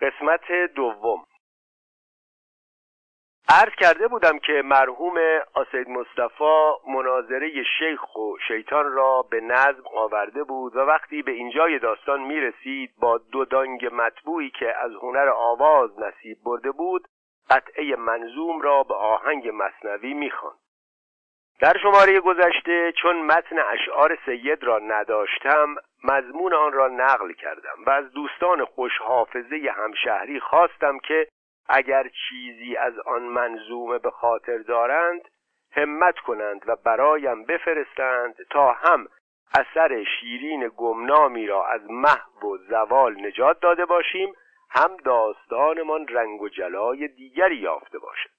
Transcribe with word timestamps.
قسمت 0.00 0.52
دوم. 0.74 1.24
عرض 3.48 3.72
کرده 3.78 4.08
بودم 4.08 4.38
که 4.38 4.62
مرحوم 4.64 5.18
آسید 5.54 5.88
مصطفی 5.88 6.72
مناظره 6.88 7.62
شیخ 7.78 8.16
و 8.16 8.36
شیطان 8.48 8.92
را 8.92 9.22
به 9.22 9.40
نظم 9.40 9.82
آورده 9.94 10.44
بود 10.44 10.76
و 10.76 10.78
وقتی 10.78 11.22
به 11.22 11.32
اینجای 11.32 11.78
داستان 11.78 12.20
می 12.20 12.40
رسید 12.40 12.90
با 13.00 13.18
دو 13.18 13.44
دانگ 13.44 13.88
مطبوعی 13.92 14.50
که 14.50 14.76
از 14.78 14.92
هنر 15.02 15.28
آواز 15.28 15.90
نصیب 15.98 16.38
برده 16.44 16.70
بود 16.70 17.08
قطعه 17.50 17.96
منظوم 17.96 18.60
را 18.60 18.82
به 18.82 18.94
آهنگ 18.94 19.50
مصنوی 19.54 20.14
می‌خواند. 20.14 20.58
در 21.60 21.78
شماره 21.82 22.20
گذشته 22.20 22.92
چون 23.02 23.22
متن 23.22 23.58
اشعار 23.58 24.18
سید 24.26 24.64
را 24.64 24.78
نداشتم 24.78 25.76
مضمون 26.04 26.54
آن 26.54 26.72
را 26.72 26.88
نقل 26.88 27.32
کردم 27.32 27.84
و 27.86 27.90
از 27.90 28.12
دوستان 28.12 28.64
خوش 28.64 28.98
حافظه 28.98 29.72
همشهری 29.76 30.40
خواستم 30.40 30.98
که 30.98 31.28
اگر 31.68 32.08
چیزی 32.28 32.76
از 32.76 32.98
آن 32.98 33.22
منظومه 33.22 33.98
به 33.98 34.10
خاطر 34.10 34.58
دارند 34.58 35.28
همت 35.72 36.18
کنند 36.18 36.62
و 36.66 36.76
برایم 36.76 37.44
بفرستند 37.44 38.34
تا 38.50 38.72
هم 38.72 39.08
اثر 39.54 40.04
شیرین 40.04 40.70
گمنامی 40.76 41.46
را 41.46 41.66
از 41.66 41.80
محو 41.90 42.46
و 42.46 42.56
زوال 42.56 43.26
نجات 43.26 43.60
داده 43.60 43.84
باشیم 43.84 44.34
هم 44.70 44.96
داستانمان 44.96 46.08
رنگ 46.08 46.42
و 46.42 46.48
جلای 46.48 47.08
دیگری 47.08 47.56
یافته 47.56 47.98
باشد. 47.98 48.30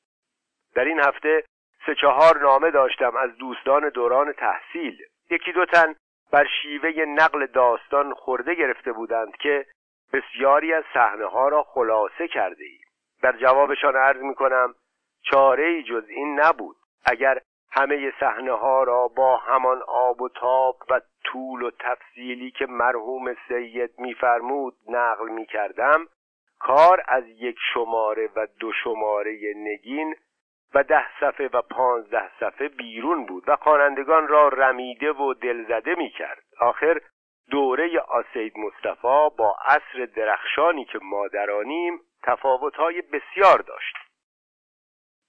در 0.76 0.86
این 0.86 1.00
هفته 1.00 1.44
سه 1.86 1.96
چهار 1.96 2.40
نامه 2.42 2.72
داشتم 2.72 3.16
از 3.18 3.38
دوستان 3.38 3.90
دوران 3.90 4.34
تحصیل. 4.34 4.98
یکی 5.32 5.52
دو 5.52 5.66
تن 5.66 5.96
بر 6.32 6.48
شیوه 6.62 7.06
نقل 7.06 7.46
داستان 7.46 8.14
خورده 8.14 8.56
گرفته 8.56 8.92
بودند 8.92 9.38
که 9.38 9.66
بسیاری 10.14 10.74
از 10.74 10.84
صحنه 10.94 11.26
ها 11.26 11.48
را 11.48 11.64
خلاصه 11.64 12.28
کرده 12.28 12.64
ایم 12.64 12.88
در 13.22 13.38
جوابشان 13.38 13.96
عرض 13.96 14.22
می 14.22 14.36
کنم 14.36 14.76
چاره 15.22 15.66
ای 15.66 15.84
جز 15.84 16.06
این 16.10 16.40
نبود. 16.40 16.76
اگر 17.06 17.42
همه 17.72 18.14
صحنه 18.20 18.52
ها 18.52 18.84
را 18.84 19.08
با 19.08 19.38
همان 19.38 19.82
آب 19.88 20.22
و 20.22 20.30
تاب 20.30 20.78
و 20.90 21.02
طول 21.24 21.64
و 21.64 21.72
تفصیلی 21.80 22.52
که 22.52 22.66
مرحوم 22.66 23.36
سید 23.48 23.92
میفرمود 23.98 24.74
نقل 24.88 25.30
می 25.30 25.46
کردم 25.46 26.08
کار 26.60 27.04
از 27.08 27.24
یک 27.28 27.58
شماره 27.74 28.30
و 28.36 28.48
دو 28.60 28.72
شماره 28.84 29.54
نگین 29.56 30.16
و 30.74 30.84
ده 30.84 31.06
صفحه 31.20 31.50
و 31.54 31.62
پانزده 31.62 32.30
صفحه 32.40 32.68
بیرون 32.68 33.26
بود 33.26 33.44
و 33.48 33.56
خوانندگان 33.56 34.28
را 34.28 34.48
رمیده 34.48 35.12
و 35.12 35.34
دلزده 35.34 35.96
می 35.96 36.10
کرد 36.10 36.44
آخر 36.60 37.02
دوره 37.52 38.00
آسید 38.00 38.54
مصطفی 38.58 39.30
با 39.38 39.58
عصر 39.66 40.06
درخشانی 40.16 40.86
که 40.86 41.00
ما 41.02 41.28
درانیم 41.28 42.00
تفاوتهای 42.24 43.02
بسیار 43.02 43.60
داشت. 43.60 43.96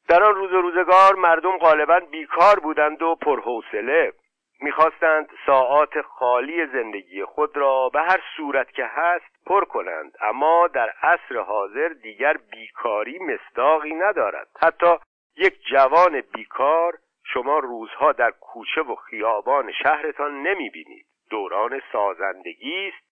در 0.09 0.23
آن 0.23 0.35
روز 0.35 0.53
روزگار 0.53 1.15
مردم 1.15 1.59
غالبا 1.59 2.01
بیکار 2.01 2.59
بودند 2.61 3.03
و 3.03 3.15
پرحوصله. 3.15 4.13
می‌خواستند 4.61 5.29
ساعات 5.47 6.01
خالی 6.01 6.67
زندگی 6.67 7.25
خود 7.25 7.57
را 7.57 7.89
به 7.89 8.01
هر 8.01 8.21
صورت 8.37 8.73
که 8.73 8.85
هست 8.85 9.45
پر 9.47 9.65
کنند 9.65 10.13
اما 10.21 10.69
در 10.69 10.89
عصر 11.03 11.37
حاضر 11.37 11.89
دیگر 11.89 12.37
بیکاری 12.53 13.19
مستاقی 13.19 13.95
ندارد. 13.95 14.49
حتی 14.61 14.97
یک 15.39 15.61
جوان 15.71 16.21
بیکار 16.21 16.99
شما 17.25 17.59
روزها 17.59 18.13
در 18.13 18.31
کوچه 18.31 18.83
و 18.83 18.95
خیابان 18.95 19.73
شهرتان 19.73 20.43
نمی‌بینید. 20.43 21.07
دوران 21.31 21.81
سازندگی 21.93 22.89
است 22.89 23.09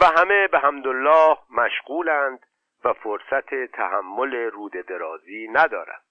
و 0.00 0.20
همه 0.20 0.48
به 0.48 0.58
حمدالله 0.58 1.38
مشغولند 1.50 2.46
و 2.84 2.92
فرصت 2.92 3.54
تحمل 3.54 4.34
رود 4.34 4.72
درازی 4.72 5.48
ندارند 5.52 6.02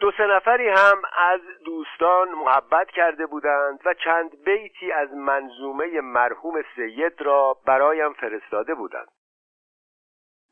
دو 0.00 0.12
سه 0.12 0.26
نفری 0.26 0.68
هم 0.68 1.02
از 1.18 1.40
دوستان 1.64 2.28
محبت 2.28 2.90
کرده 2.90 3.26
بودند 3.26 3.80
و 3.84 3.94
چند 3.94 4.44
بیتی 4.44 4.92
از 4.92 5.12
منظومه 5.12 6.00
مرحوم 6.00 6.62
سید 6.76 7.22
را 7.22 7.56
برایم 7.66 8.12
فرستاده 8.12 8.74
بودند. 8.74 9.08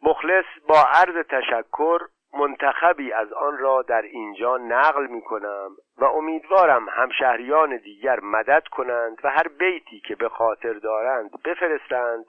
مخلص 0.03 0.45
با 0.69 0.83
عرض 0.83 1.27
تشکر 1.27 2.01
منتخبی 2.33 3.13
از 3.13 3.33
آن 3.33 3.59
را 3.59 3.83
در 3.83 4.03
اینجا 4.03 4.57
نقل 4.57 5.07
می 5.07 5.23
کنم 5.23 5.77
و 5.97 6.05
امیدوارم 6.05 6.89
همشهریان 6.89 7.77
دیگر 7.77 8.21
مدد 8.21 8.63
کنند 8.71 9.19
و 9.25 9.31
هر 9.31 9.49
بیتی 9.49 10.01
که 10.01 10.15
به 10.15 10.29
خاطر 10.29 10.73
دارند 10.73 11.43
بفرستند 11.43 12.25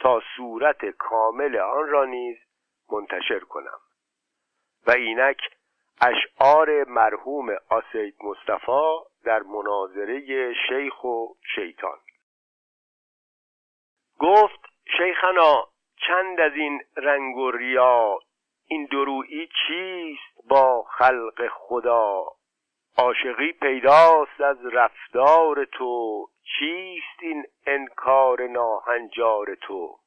تا 0.00 0.22
صورت 0.36 0.84
کامل 0.84 1.56
آن 1.56 1.88
را 1.88 2.04
نیز 2.04 2.36
منتشر 2.92 3.38
کنم. 3.38 3.78
و 4.86 4.90
اینک 4.90 5.40
اشعار 6.00 6.84
مرحوم 6.84 7.56
آسید 7.68 8.14
مصطفی 8.24 8.98
در 9.24 9.42
مناظره 9.42 10.54
شیخ 10.68 11.04
و 11.04 11.26
شیطان. 11.54 11.98
گفت 14.20 14.60
شیخنا 14.96 15.68
چند 16.06 16.40
از 16.40 16.52
این 16.52 16.80
رنگ 16.96 17.36
و 17.36 17.50
ریا 17.50 18.18
این 18.66 18.84
درویی 18.84 19.48
چیست 19.66 20.48
با 20.48 20.82
خلق 20.82 21.48
خدا؟ 21.48 22.24
عاشقی 22.96 23.52
پیداست 23.52 24.40
از 24.40 24.66
رفتار 24.66 25.64
تو. 25.64 26.26
چیست 26.58 27.22
این 27.22 27.44
انکار 27.66 28.46
ناهنجار 28.46 29.54
تو؟ 29.54 29.98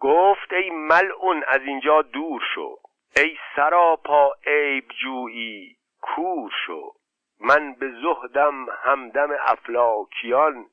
گفت 0.00 0.52
ای 0.52 0.70
ملعون 0.70 1.44
از 1.46 1.60
اینجا 1.60 2.02
دور 2.02 2.42
شو. 2.54 2.76
ای 3.16 3.36
سراپا 3.56 4.32
عیب 4.46 4.84
جویی 5.02 5.76
کور 6.00 6.50
شو. 6.66 6.92
من 7.40 7.74
به 7.74 7.90
زهدم 8.02 8.66
همدم 8.82 9.30
افلاکیان. 9.40 10.66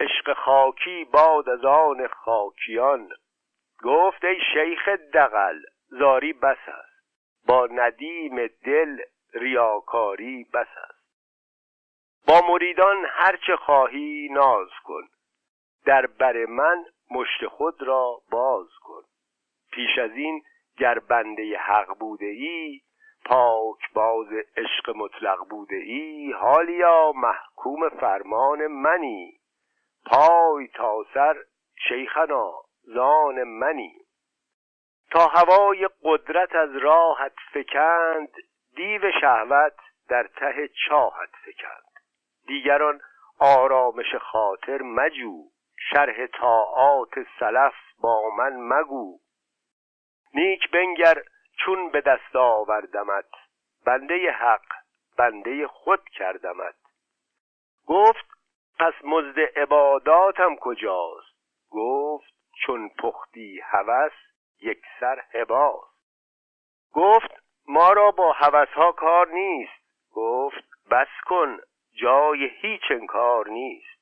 عشق 0.00 0.32
خاکی 0.32 1.04
باد 1.04 1.48
از 1.48 1.64
آن 1.64 2.06
خاکیان. 2.06 3.08
گفت 3.84 4.24
ای 4.24 4.40
شیخ 4.52 4.88
دقل 4.88 5.62
زاری 5.88 6.32
بس 6.32 6.68
است. 6.68 6.96
با 7.46 7.66
ندیم 7.66 8.46
دل 8.46 9.00
ریاکاری 9.34 10.44
بس 10.54 10.68
است. 10.90 10.96
با 12.26 12.40
مریدان 12.48 13.06
هرچه 13.10 13.56
خواهی 13.56 14.28
ناز 14.32 14.68
کن. 14.84 15.02
در 15.84 16.06
بر 16.06 16.46
من 16.46 16.84
مشت 17.10 17.46
خود 17.46 17.82
را 17.82 18.20
باز 18.30 18.68
کن. 18.82 19.02
پیش 19.72 19.98
از 19.98 20.10
این 20.10 20.42
گر 20.78 20.98
بنده 20.98 21.58
حق 21.58 21.98
بوده 21.98 22.26
ای 22.26 22.80
پاک 23.24 23.92
باز 23.94 24.26
عشق 24.56 24.96
مطلق 24.96 25.48
بوده 25.50 25.76
ای 25.76 26.32
حالیا 26.32 27.12
محکوم 27.12 27.88
فرمان 27.88 28.66
منی. 28.66 29.40
پای 30.06 30.68
تا 30.68 31.04
سر 31.14 31.36
شیخنا. 31.88 32.65
زان 32.86 33.42
منی. 33.42 33.94
تا 35.10 35.26
هوای 35.26 35.88
قدرت 36.02 36.54
از 36.54 36.76
راحت 36.76 37.34
فکند 37.52 38.32
دیو 38.76 39.12
شهوت 39.20 39.76
در 40.08 40.26
ته 40.26 40.68
چاهت 40.88 41.30
فکند. 41.44 41.84
دیگران 42.46 43.00
آرامش 43.38 44.14
خاطر 44.14 44.82
مجو 44.82 45.44
شرح 45.90 46.26
طاعات 46.26 47.14
سلف 47.40 47.74
با 48.00 48.30
من 48.30 48.56
مگو. 48.56 49.20
نیک 50.34 50.70
بنگر 50.70 51.22
چون 51.64 51.90
به 51.90 52.00
دست 52.00 52.36
آوردمت 52.36 53.30
بنده 53.86 54.30
حق 54.30 54.66
بنده 55.18 55.66
خود 55.66 56.08
کردمت. 56.08 56.74
گفت 57.86 58.26
پس 58.78 58.94
مزد 59.04 59.38
عباداتم 59.38 60.56
کجاست؟ 60.56 61.36
گفت 61.70 62.35
چون 62.62 62.88
پختی 62.88 63.60
هوس 63.60 64.12
یک 64.60 64.82
سر 65.00 65.22
هباست 65.34 65.96
گفت 66.92 67.30
ما 67.68 67.92
را 67.92 68.10
با 68.10 68.32
هوسها 68.32 68.92
کار 68.92 69.28
نیست. 69.28 69.72
گفت 70.12 70.64
بس 70.90 71.08
کن 71.26 71.58
جای 72.02 72.46
هیچ 72.60 72.82
انکار 72.90 73.48
نیست. 73.48 74.00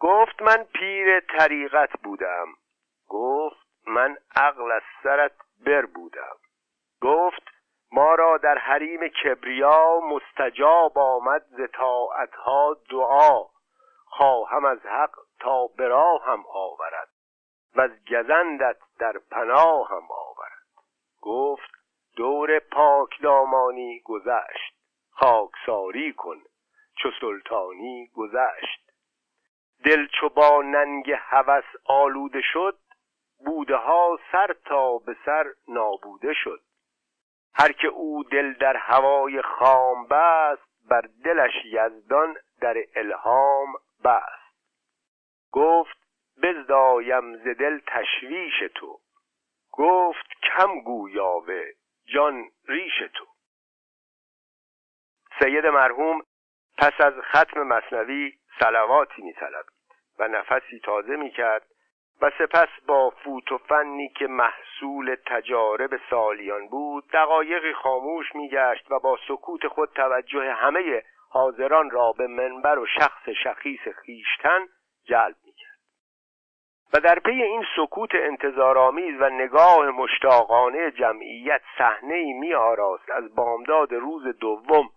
گفت 0.00 0.42
من 0.42 0.64
پیر 0.64 1.20
طریقت 1.20 2.00
بودم. 2.02 2.46
گفت 3.08 3.66
من 3.86 4.16
عقل 4.36 4.72
از 4.72 4.82
سرت 5.02 5.32
بر 5.66 5.86
بودم. 5.86 6.36
گفت 7.02 7.42
ما 7.92 8.14
را 8.14 8.38
در 8.38 8.58
حریم 8.58 9.08
کبریا 9.08 10.00
مستجاب 10.00 10.98
آمد 10.98 11.42
ز 11.48 11.60
طاعتها 11.72 12.76
دعا. 12.90 13.44
خواهم 14.04 14.64
از 14.64 14.86
حق 14.86 15.14
تا 15.40 15.66
براه 15.66 16.24
هم 16.24 16.44
آورد 16.54 17.08
و 17.76 17.80
از 17.80 17.90
گزندت 18.10 18.76
در 18.98 19.20
هم 19.90 20.08
آورد. 20.10 20.66
گفت 21.20 21.70
دور 22.16 22.58
پاک 22.58 23.22
دامانی 23.22 24.00
گذشت 24.04 24.74
خاکساری 25.10 26.12
کن 26.12 26.36
چو 27.02 27.10
سلطانی 27.20 28.10
گذشت. 28.14 28.90
دل 29.84 30.06
چو 30.06 30.28
با 30.28 30.62
ننگ 30.62 31.10
هوس 31.10 31.64
آلوده 31.84 32.40
شد 32.52 32.78
بوده 33.44 33.76
ها 33.76 34.18
سر 34.32 34.56
تا 34.64 34.98
به 34.98 35.16
سر 35.24 35.46
نابوده 35.68 36.34
شد. 36.34 36.60
هر 37.54 37.72
که 37.72 37.88
او 37.88 38.24
دل 38.24 38.52
در 38.52 38.76
هوای 38.76 39.42
خام 39.42 40.06
بست 40.06 40.88
بر 40.88 41.08
دلش 41.24 41.52
یزدان 41.64 42.36
در 42.60 42.76
الهام 42.94 43.72
بست. 44.04 44.39
گفت 45.52 45.98
بزدایم 46.42 47.36
ز 47.36 47.42
دل 47.42 47.80
تشویش 47.86 48.58
تو. 48.74 48.98
گفت 49.72 50.26
کم 50.42 50.80
گویاوه 50.80 51.64
جان 52.14 52.44
ریش 52.68 52.98
تو. 53.14 53.26
سید 55.38 55.66
مرحوم 55.66 56.22
پس 56.78 57.00
از 57.00 57.14
ختم 57.20 57.62
مصنوی 57.62 58.32
سلواتی 58.60 59.22
میطلبید 59.22 59.80
و 60.18 60.28
نفسی 60.28 60.80
تازه 60.84 61.16
می‌کرد 61.16 61.66
و 62.22 62.30
سپس 62.38 62.68
با 62.86 63.10
فوت 63.10 63.52
و 63.52 63.58
فنی 63.58 64.08
که 64.08 64.26
محصول 64.26 65.16
تجارب 65.26 66.00
سالیان 66.10 66.68
بود 66.68 67.10
دقایقی 67.12 67.72
خاموش 67.72 68.34
میگشت 68.34 68.90
و 68.90 68.98
با 68.98 69.18
سکوت 69.28 69.68
خود 69.68 69.92
توجه 69.92 70.52
همه 70.52 71.02
حاضران 71.30 71.90
را 71.90 72.12
به 72.12 72.26
منبر 72.26 72.78
و 72.78 72.86
شخص 72.86 73.28
شخیص 73.28 73.80
خیشتن 73.88 74.66
جلب 75.04 75.36
و 76.92 77.00
در 77.00 77.18
پی 77.18 77.42
این 77.42 77.64
سکوت 77.76 78.10
انتظارآمیز 78.14 79.20
و 79.20 79.30
نگاه 79.30 79.90
مشتاقانه 79.90 80.90
جمعیت 80.90 81.60
صحنه 81.78 82.32
می 82.40 82.54
آراست 82.54 83.10
از 83.10 83.34
بامداد 83.34 83.92
روز 83.94 84.22
دوم 84.40 84.88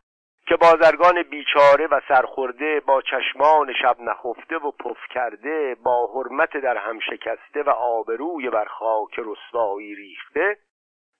که 0.48 0.56
بازرگان 0.56 1.24
بیچاره 1.24 1.88
و 1.88 2.00
سرخورده 2.08 2.80
با 2.80 3.02
چشمان 3.02 3.74
شب 3.82 3.96
نخفته 4.00 4.58
و 4.58 4.72
پف 4.72 4.98
کرده 5.10 5.76
با 5.84 6.08
حرمت 6.16 6.58
در 6.58 6.78
هم 6.78 7.00
شکسته 7.00 7.64
و 7.64 7.70
آبروی 7.70 8.50
بر 8.50 8.66
خاک 8.66 9.20
رسوایی 9.20 9.96
ریخته 9.96 10.58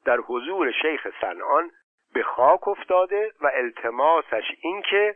در 0.06 0.18
حضور 0.18 0.72
شیخ 0.82 1.08
سنان 1.22 1.72
به 2.14 2.24
خاک 2.24 2.68
افتاده 2.68 3.32
و 3.42 3.52
التماسش 3.54 4.44
این 4.62 4.82
که 4.90 5.16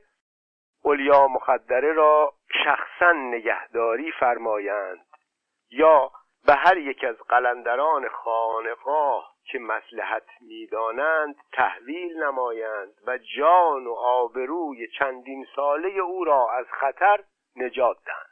اولیا 0.84 1.28
مخدره 1.28 1.94
را 1.94 2.34
شخصا 2.64 3.12
نگهداری 3.12 4.12
فرمایند. 4.12 5.07
یا 5.72 6.12
به 6.46 6.54
هر 6.54 6.78
یک 6.78 7.04
از 7.04 7.16
قلندران 7.30 8.08
خانقاه 8.10 9.34
که 9.46 9.60
مسلحت 9.60 10.28
می‌دانند 10.42 11.36
تحویل 11.54 12.24
نمایند 12.24 12.94
و 13.08 13.18
جان 13.38 13.88
و 13.88 13.94
آبروی 13.94 14.88
چندین 14.88 15.48
ساله 15.56 15.90
او 15.90 16.24
را 16.24 16.52
از 16.52 16.66
خطر 16.72 17.20
نجات 17.56 17.98
دهند. 18.06 18.28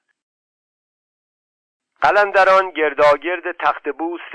قلندران 2.02 2.70
گرداگرد 2.70 3.52
تخت 3.52 3.90
بوس 3.90 4.31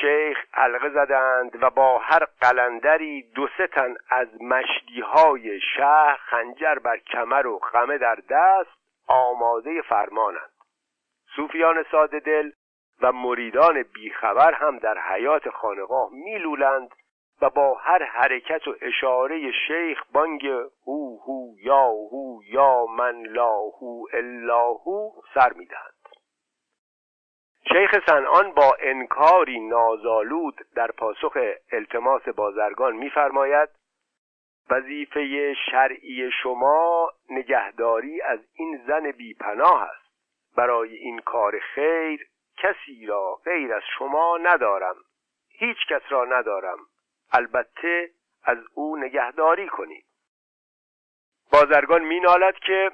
شیخ 0.00 0.38
حلقه 0.52 0.88
زدند 0.90 1.62
و 1.62 1.70
با 1.70 1.98
هر 1.98 2.24
قلندری 2.40 3.22
دو 3.22 3.48
سه 3.56 3.66
تن 3.66 3.94
از 4.10 4.28
مشدیهای 4.42 5.60
شهر 5.60 6.16
خنجر 6.16 6.74
بر 6.74 6.96
کمر 6.96 7.46
و 7.46 7.58
خمه 7.58 7.98
در 7.98 8.18
دست 8.30 8.70
آماده 9.06 9.82
فرمانند. 9.82 10.53
صوفیان 11.36 11.84
ساده 11.90 12.20
دل 12.20 12.50
و 13.02 13.12
مریدان 13.12 13.82
بیخبر 13.82 14.54
هم 14.54 14.78
در 14.78 14.98
حیات 14.98 15.48
خانقاه 15.50 16.10
میلولند 16.12 16.94
و 17.42 17.50
با 17.50 17.74
هر 17.74 18.02
حرکت 18.02 18.68
و 18.68 18.74
اشاره 18.80 19.52
شیخ 19.66 20.02
بانگ 20.12 20.46
هو 20.86 21.18
هو 21.26 21.54
یا 21.58 21.86
هو 21.86 22.40
یا 22.44 22.86
من 22.86 23.22
لا 23.22 23.54
هو 23.54 24.04
الا 24.12 24.64
هو 24.68 25.10
سر 25.34 25.52
می‌دهند. 25.52 25.94
شیخ 27.72 28.06
سنان 28.06 28.52
با 28.52 28.76
انکاری 28.80 29.60
نازالود 29.60 30.60
در 30.74 30.90
پاسخ 30.90 31.38
التماس 31.72 32.28
بازرگان 32.28 32.96
میفرماید 32.96 33.68
وظیفه 34.70 35.54
شرعی 35.70 36.30
شما 36.42 37.10
نگهداری 37.30 38.22
از 38.22 38.40
این 38.54 38.80
زن 38.86 39.10
بیپناه 39.10 39.82
است. 39.82 40.03
برای 40.56 40.96
این 40.96 41.18
کار 41.18 41.58
خیر 41.58 42.26
کسی 42.56 43.06
را 43.06 43.34
غیر 43.44 43.74
از 43.74 43.82
شما 43.98 44.38
ندارم. 44.42 44.96
هیچ 45.48 45.76
کس 45.88 46.02
را 46.08 46.24
ندارم. 46.24 46.78
البته 47.32 48.10
از 48.44 48.58
او 48.74 48.96
نگهداری 48.96 49.68
کنید. 49.68 50.04
بازرگان 51.52 52.02
مینالد 52.02 52.54
که 52.54 52.90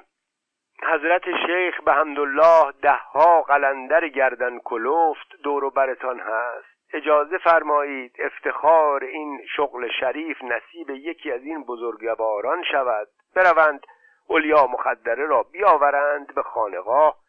حضرت 0.83 1.23
شیخ 1.47 1.81
به 1.81 1.93
حمدالله 1.93 2.71
دهها 2.81 3.41
قلندر 3.41 4.07
گردن 4.07 4.59
کلفت 4.59 5.35
دور 5.43 5.63
و 5.63 5.69
برتان 5.69 6.19
هست. 6.19 6.71
اجازه 6.93 7.37
فرمایید 7.37 8.15
افتخار 8.19 9.03
این 9.03 9.41
شغل 9.55 9.89
شریف 9.99 10.43
نصیب 10.43 10.89
یکی 10.89 11.31
از 11.31 11.41
این 11.41 11.63
بزرگواران 11.63 12.63
شود. 12.71 13.07
بروند 13.35 13.85
اولیا 14.27 14.67
مخدره 14.67 15.25
را 15.25 15.43
بیاورند 15.43 16.35
به 16.35 16.43
خانقاه 16.43 17.20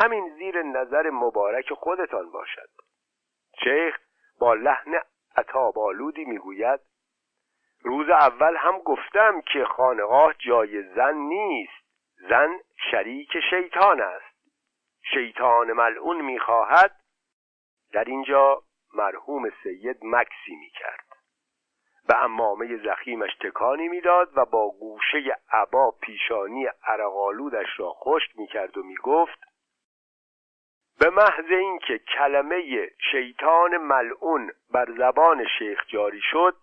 همین 0.00 0.34
زیر 0.36 0.62
نظر 0.62 1.10
مبارک 1.10 1.72
خودتان 1.72 2.30
باشد. 2.30 2.68
شیخ 3.64 3.98
با 4.38 4.54
لحن 4.54 5.00
عطابالودی 5.36 6.24
می‌گوید 6.24 6.80
روز 7.82 8.08
اول 8.08 8.56
هم 8.56 8.78
گفتم 8.78 9.40
که 9.40 9.64
خانقاه 9.64 10.34
جای 10.38 10.82
زن 10.82 11.14
نیست. 11.14 11.84
زن 12.28 12.58
شریک 12.90 13.30
شیطان 13.50 14.00
است. 14.00 14.36
شیطان 15.14 15.72
ملعون 15.72 16.20
می‌خواهد 16.20 17.00
در 17.92 18.04
اینجا 18.04 18.62
مرحوم 18.94 19.50
سید 19.62 19.98
مکسی 20.02 20.56
می‌کرد. 20.60 21.08
به 22.08 22.24
امامه 22.24 22.76
زخیمش 22.76 23.36
تکانی 23.40 23.88
می‌داد 23.88 24.38
و 24.38 24.44
با 24.44 24.70
گوشه 24.70 25.36
عبا 25.52 25.90
پیشانی 25.90 26.66
عرقالودش 26.82 27.68
را 27.76 27.90
خشک 27.90 28.38
می‌کرد 28.38 28.78
و 28.78 28.82
می‌گفت 28.82 29.38
به 31.00 31.10
محض 31.10 31.50
اینکه 31.50 31.98
کلمه 31.98 32.90
شیطان 33.10 33.76
ملعون 33.76 34.50
بر 34.72 34.86
زبان 34.98 35.46
شیخ 35.58 35.86
جاری 35.86 36.20
شد 36.20 36.56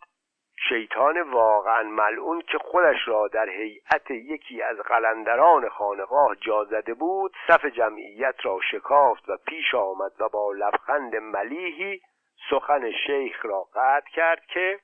شیطان 0.70 1.22
واقعا 1.22 1.84
ملعون 1.84 2.42
که 2.42 2.58
خودش 2.58 3.08
را 3.08 3.28
در 3.28 3.50
هیئت 3.50 4.12
یکی 4.12 4.62
از 4.62 4.78
قلندران 4.78 5.70
خانقاه 5.70 6.36
جا 6.36 6.64
زده 6.64 6.94
بود 6.94 7.34
صف 7.48 7.66
جمعیت 7.66 8.36
را 8.44 8.60
شکافت 8.72 9.30
و 9.30 9.38
پیش 9.48 9.76
آمد 9.76 10.12
و 10.20 10.30
با 10.30 10.52
لبخند 10.52 11.16
ملیحی 11.16 12.02
سخن 12.50 12.92
شیخ 12.92 13.46
را 13.46 13.68
قطع 13.76 14.10
کرد 14.10 14.46
که 14.46 14.80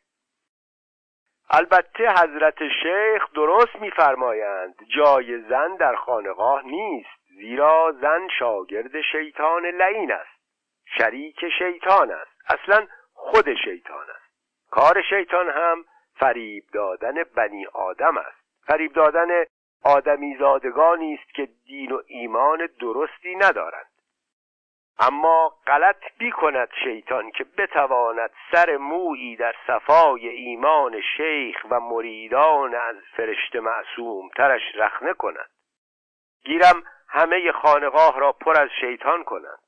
البته 1.49 2.09
حضرت 2.09 2.67
شیخ 2.83 3.33
درست 3.33 3.75
میفرمایند 3.75 4.75
جای 4.95 5.41
زن 5.41 5.75
در 5.75 5.95
خانقاه 5.95 6.65
نیست. 6.65 7.20
زیرا 7.41 7.95
زن 8.01 8.27
شاگرد 8.39 9.01
شیطان 9.01 9.65
لعین 9.65 10.11
است. 10.11 10.41
شریک 10.97 11.49
شیطان 11.57 12.11
است. 12.11 12.31
اصلا 12.47 12.87
خود 13.13 13.53
شیطان 13.53 14.05
است. 14.09 14.33
کار 14.71 15.01
شیطان 15.09 15.49
هم 15.49 15.85
فریب 16.15 16.63
دادن 16.73 17.23
بنی 17.23 17.65
آدم 17.65 18.17
است. 18.17 18.65
فریب 18.67 18.93
دادن 18.93 19.45
آدمی 19.83 20.35
زادگانی 20.39 21.13
است 21.13 21.33
که 21.33 21.49
دین 21.65 21.91
و 21.91 22.01
ایمان 22.07 22.69
درستی 22.79 23.35
ندارند. 23.35 23.91
اما 24.99 25.55
غلط 25.67 26.03
بی 26.17 26.31
کند 26.31 26.69
شیطان 26.83 27.31
که 27.31 27.43
بتواند 27.57 28.31
سر 28.51 28.77
مویی 28.77 29.35
در 29.35 29.55
صفای 29.67 30.27
ایمان 30.27 31.01
شیخ 31.17 31.65
و 31.69 31.79
مریدان 31.79 32.75
از 32.75 32.95
فرشته 33.17 33.59
معصوم 33.59 34.29
ترش 34.29 34.61
رخنه 34.75 35.13
کند. 35.13 35.49
گیرم 36.43 36.83
همه 37.13 37.51
خانقاه 37.51 38.19
را 38.19 38.31
پر 38.31 38.61
از 38.61 38.69
شیطان 38.79 39.23
کنند. 39.23 39.59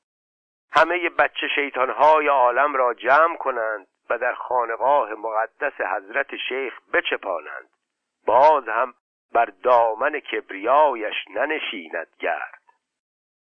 همه 0.72 1.08
بچه 1.08 1.48
شیطانهای 1.54 2.28
عالم 2.28 2.76
را 2.76 2.94
جمع 2.94 3.36
کنند 3.36 3.86
و 4.10 4.18
در 4.18 4.34
خانقاه 4.34 5.14
مقدس 5.14 5.80
حضرت 5.80 6.36
شیخ 6.48 6.80
بچپانند. 6.92 7.68
باز 8.26 8.68
هم 8.68 8.94
بر 9.32 9.44
دامن 9.62 10.20
کبریایش 10.20 11.14
ننشیند 11.30 12.08
گرد. 12.18 12.60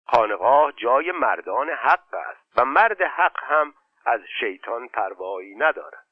خانقاه 0.08 0.72
جای 0.72 1.12
مردان 1.12 1.70
حق 1.70 2.14
است 2.14 2.58
و 2.58 2.66
مرد 2.66 3.02
حق 3.02 3.44
هم 3.44 3.74
از 4.06 4.22
شیطان 4.40 4.88
پروایی 4.88 5.56
ندارد. 5.56 6.06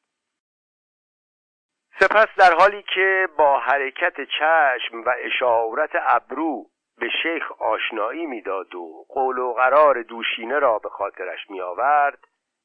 سپس 1.99 2.27
در 2.37 2.55
حالی 2.59 2.83
که 2.93 3.27
با 3.37 3.59
حرکت 3.59 4.21
چشم 4.21 5.01
و 5.05 5.13
اشارت 5.19 5.91
ابرو 5.93 6.65
به 6.99 7.09
شیخ 7.23 7.51
آشنایی 7.51 8.25
می‌داد 8.25 8.75
و 8.75 9.05
قول 9.09 9.37
و 9.37 9.53
قرار 9.53 10.01
دوشینه 10.01 10.59
را 10.59 10.79
به 10.79 10.89
خاطرش 10.89 11.49
می 11.49 11.61
آورد 11.61 12.19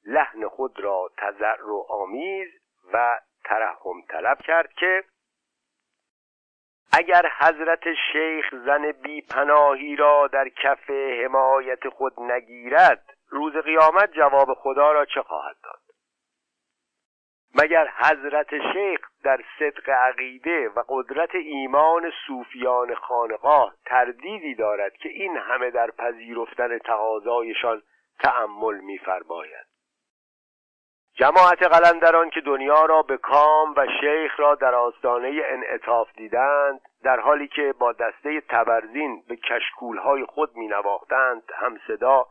لحن 0.05 0.49
خود 0.49 0.81
را 0.81 1.11
تذر 1.17 1.63
و 1.63 1.87
آمیز 1.89 2.49
و 2.93 3.21
ترحم 3.45 4.03
طلب 4.09 4.39
کرد 4.39 4.73
که 4.73 5.05
اگر 6.93 7.33
حضرت 7.39 7.85
شیخ 8.13 8.55
زن 8.67 8.93
بی 8.93 9.21
پناهی 9.21 9.97
را 9.97 10.27
در 10.27 10.49
کف 10.49 10.91
حمایت 10.91 11.89
خود 11.89 12.21
نگیرد 12.21 13.15
روز 13.29 13.57
قیامت 13.57 14.13
جواب 14.13 14.55
خدا 14.55 14.93
را 14.93 15.05
چه 15.05 15.23
خواهد 15.23 15.57
داد؟ 15.65 15.92
مگر 17.55 17.89
حضرت 17.97 18.73
شیخ 18.73 19.01
در 19.25 19.41
صدق 19.59 19.89
عقیده 19.89 20.69
و 20.69 20.83
قدرت 20.89 21.35
ایمان 21.35 22.13
صوفیان 22.27 22.95
خانقاه 22.95 23.75
تردیدی 23.87 24.55
دارد 24.55 24.93
که 24.93 25.09
این 25.09 25.37
همه 25.37 25.71
در 25.71 25.91
پذیرفتن 25.91 26.79
تقاضایشان 26.79 27.83
تأمل 28.21 28.81
می‌فرماید؟ 28.81 29.73
جماعت 31.15 31.63
قلندران 31.63 32.31
که 32.31 32.41
دنیا 32.41 32.85
را 32.85 33.03
به 33.03 33.17
کام 33.17 33.75
و 33.77 33.87
شیخ 34.01 34.41
را 34.41 34.55
در 34.55 34.75
آستانه 34.75 35.43
انعطاف 35.45 36.09
دیدند 36.17 36.81
در 37.03 37.21
حالی 37.21 37.49
که 37.49 37.75
با 37.79 37.93
دسته 37.93 38.41
تبرزین 38.41 39.23
به 39.29 39.37
کشکولهای 39.37 40.25
خود 40.25 40.57
می 40.57 40.67
نواختند 40.67 41.43
همصدا 41.55 42.27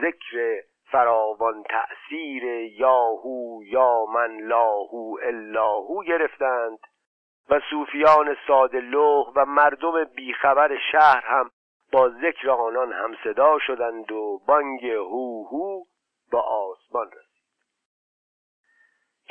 ذکر 0.00 0.62
فراوان 0.94 1.62
تأثیر 1.62 2.44
یاهو 2.80 3.60
یا 3.64 4.04
من 4.04 4.40
لاهو 4.40 5.16
اللاهو 5.22 6.02
گرفتند 6.02 6.78
و 7.50 7.60
صوفیان 7.70 8.36
ساده 8.46 8.80
لوح 8.80 9.32
و 9.36 9.44
مردم 9.44 10.04
بیخبر 10.04 10.78
شهر 10.92 11.24
هم 11.26 11.50
با 11.92 12.08
ذکر 12.08 12.50
آنان 12.50 12.92
همصدا 12.92 13.58
شدند 13.58 14.12
و 14.12 14.40
بانگ 14.46 14.86
هو 14.86 15.46
هو 15.48 15.84
با 16.32 16.40
آسمان 16.40 17.06
رسید. 17.06 17.34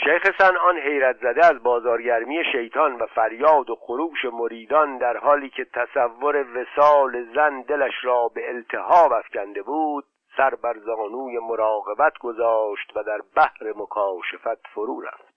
شیخ 0.04 0.38
سنان 0.38 0.78
حیرت 0.78 1.18
زده 1.18 1.46
از 1.46 1.64
بازارگرمی 1.64 2.44
شیطان 2.52 2.96
و 2.96 3.06
فریاد 3.06 3.70
و 3.70 3.76
خروش 3.76 4.26
مریدان 4.26 4.98
در 4.98 5.18
حالی 5.18 5.50
که 5.50 5.66
تصور 5.66 6.46
وسال 6.58 7.34
زن 7.36 7.62
دلش 7.62 7.94
را 8.04 8.28
به 8.28 8.50
التهاب 8.50 9.14
افکنده 9.14 9.62
بود 9.62 10.06
سر 10.38 10.56
بر 10.56 10.78
زانوی 10.80 11.40
مراقبت 11.40 12.18
گذاشت 12.18 12.92
و 12.96 13.04
در 13.04 13.22
بحر 13.36 13.74
مکاشفت 13.76 14.68
فرو 14.74 15.02
رفت. 15.02 15.34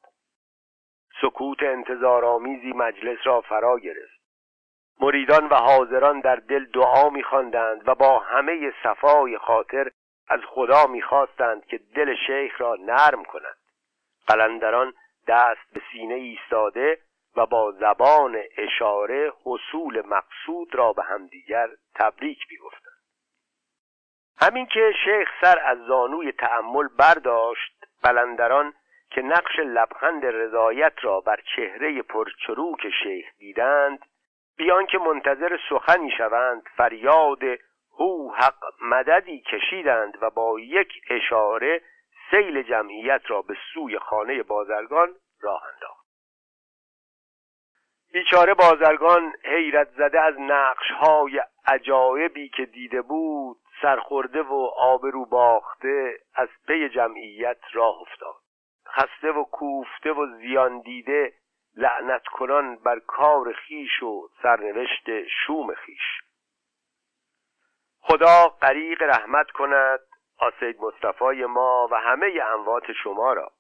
سکوت 1.23 1.63
انتظارآمیزی 1.63 2.73
مجلس 2.73 3.19
را 3.25 3.41
فرا 3.41 3.79
گرفت. 3.79 4.17
مریدان 5.01 5.49
و 5.49 5.55
حاضران 5.55 6.21
در 6.21 6.37
دل 6.37 6.65
دعا 6.65 7.11
میخواندند 7.11 7.89
و 7.89 7.95
با 7.95 8.19
همه 8.19 8.73
صفای 8.83 9.39
خاطر 9.39 9.91
از 10.29 10.41
خدا 10.47 10.87
می‌خواستند 10.87 11.67
که 11.67 11.79
دل 11.79 12.15
شیخ 12.27 12.61
را 12.61 12.75
نرم 12.75 13.25
کند 13.25 13.57
قلندران 14.27 14.93
دست 15.29 15.73
به 15.73 15.83
سینه 15.93 16.15
ایستاده 16.15 16.99
و 17.37 17.47
با 17.47 17.73
زبان 17.73 18.43
اشاره 18.59 19.33
حصول 19.45 20.07
مقصود 20.07 20.75
را 20.75 20.93
به 20.93 21.03
همدیگر 21.03 21.69
تبریک 21.95 22.39
می‌گفتند. 22.51 22.86
همین 24.39 24.67
که 24.67 24.93
شیخ 25.05 25.29
سر 25.41 25.59
از 25.65 25.79
زانوی 25.79 26.33
تأمل 26.33 26.89
برداشت 26.99 27.85
قلندران 28.03 28.75
که 29.11 29.23
نقش 29.23 29.59
لبخند 29.59 30.27
رضایت 30.27 30.93
را 31.03 31.21
بر 31.21 31.41
چهره 31.57 32.03
پرچروک 32.03 32.91
شیخ 33.03 33.27
دیدند 33.39 33.99
بیان 34.57 34.87
که 34.87 34.99
منتظر 34.99 35.59
سخنی 35.69 36.11
شوند 36.11 36.63
فریاد 36.77 37.43
هو 37.99 38.35
حق 38.35 38.65
مددی 38.83 39.41
کشیدند 39.41 40.19
و 40.23 40.31
با 40.31 40.61
یک 40.61 40.93
اشاره 41.11 41.81
سیل 42.31 42.63
جمعیت 42.63 43.23
را 43.27 43.43
به 43.43 43.57
سوی 43.75 43.99
خانه 43.99 44.43
بازرگان 44.43 45.09
راه 45.41 45.63
انداخت. 45.75 46.07
بیچاره 48.13 48.55
بازرگان 48.55 49.33
حیرت 49.45 49.89
زده 49.91 50.21
از 50.21 50.35
نقش 50.39 50.91
های 50.91 51.43
عجایبی 51.67 52.49
که 52.49 52.67
دیده 52.67 53.03
بود 53.03 53.57
سرخورده 53.83 54.43
و 54.43 54.71
آبرو 54.77 55.25
باخته 55.25 56.19
از 56.35 56.49
پی 56.67 56.89
جمعیت 56.89 57.59
راه 57.73 58.01
افتاد. 58.01 58.37
خسته 58.89 59.33
و 59.33 59.45
کوفته 59.45 60.13
و 60.13 60.27
زیان 60.37 60.81
دیده 60.81 61.33
لعنت 61.77 62.27
کنان 62.27 62.77
بر 62.77 62.99
کار 62.99 63.53
خیش 63.53 64.03
و 64.03 64.29
سرنوشت 64.43 65.29
شوم 65.29 65.75
خیش. 65.75 66.23
خدا 68.01 68.49
غریق 68.49 69.03
رحمت 69.03 69.51
کند 69.51 70.01
آسید 70.39 70.81
مصطفی 70.81 71.45
ما 71.45 71.89
و 71.91 71.95
همه 71.95 72.27
اموات 72.55 72.93
شما 72.93 73.33
را. 73.33 73.53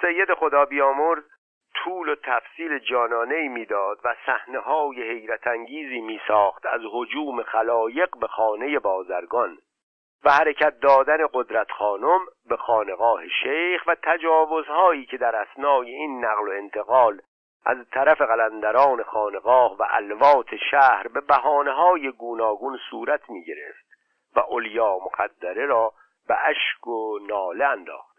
سید 0.00 0.34
خدا 0.34 0.64
بیامرز 0.64 1.24
طول 1.74 2.08
و 2.08 2.14
تفصیل 2.14 2.78
جانانه 2.78 3.48
می‌داد 3.48 3.98
و 4.04 4.14
صحنه 4.26 4.58
های 4.58 5.02
حیرت 5.02 5.46
انگیزی 5.46 6.00
می 6.00 6.20
ساخت 6.28 6.66
از 6.66 6.80
حجوم 6.92 7.42
خلایق 7.42 8.16
به 8.20 8.26
خانه 8.26 8.78
بازرگان 8.78 9.58
و 10.24 10.30
حرکت 10.30 10.80
دادن 10.80 11.18
قدرت 11.32 11.70
خانم 11.70 12.20
به 12.48 12.56
خانقاه 12.56 13.28
شیخ 13.28 13.82
و 13.86 13.96
تجاوزهایی 14.02 15.06
که 15.06 15.16
در 15.16 15.36
اسنای 15.36 15.90
این 15.90 16.24
نقل 16.24 16.48
و 16.48 16.50
انتقال 16.50 17.20
از 17.66 17.76
طرف 17.92 18.20
قلندران 18.20 19.02
خانقاه 19.02 19.76
و 19.76 19.86
الوات 19.90 20.56
شهر 20.70 21.08
به 21.08 21.20
بحانه 21.20 21.72
های 21.72 22.12
گوناگون 22.12 22.78
صورت 22.90 23.30
می 23.30 23.44
گرفت 23.44 23.86
و 24.36 24.40
اولیا 24.40 24.98
مقدره 24.98 25.66
را 25.66 25.92
به 26.28 26.36
اشک 26.46 26.86
و 26.86 27.18
ناله 27.18 27.64
انداخته 27.64 28.13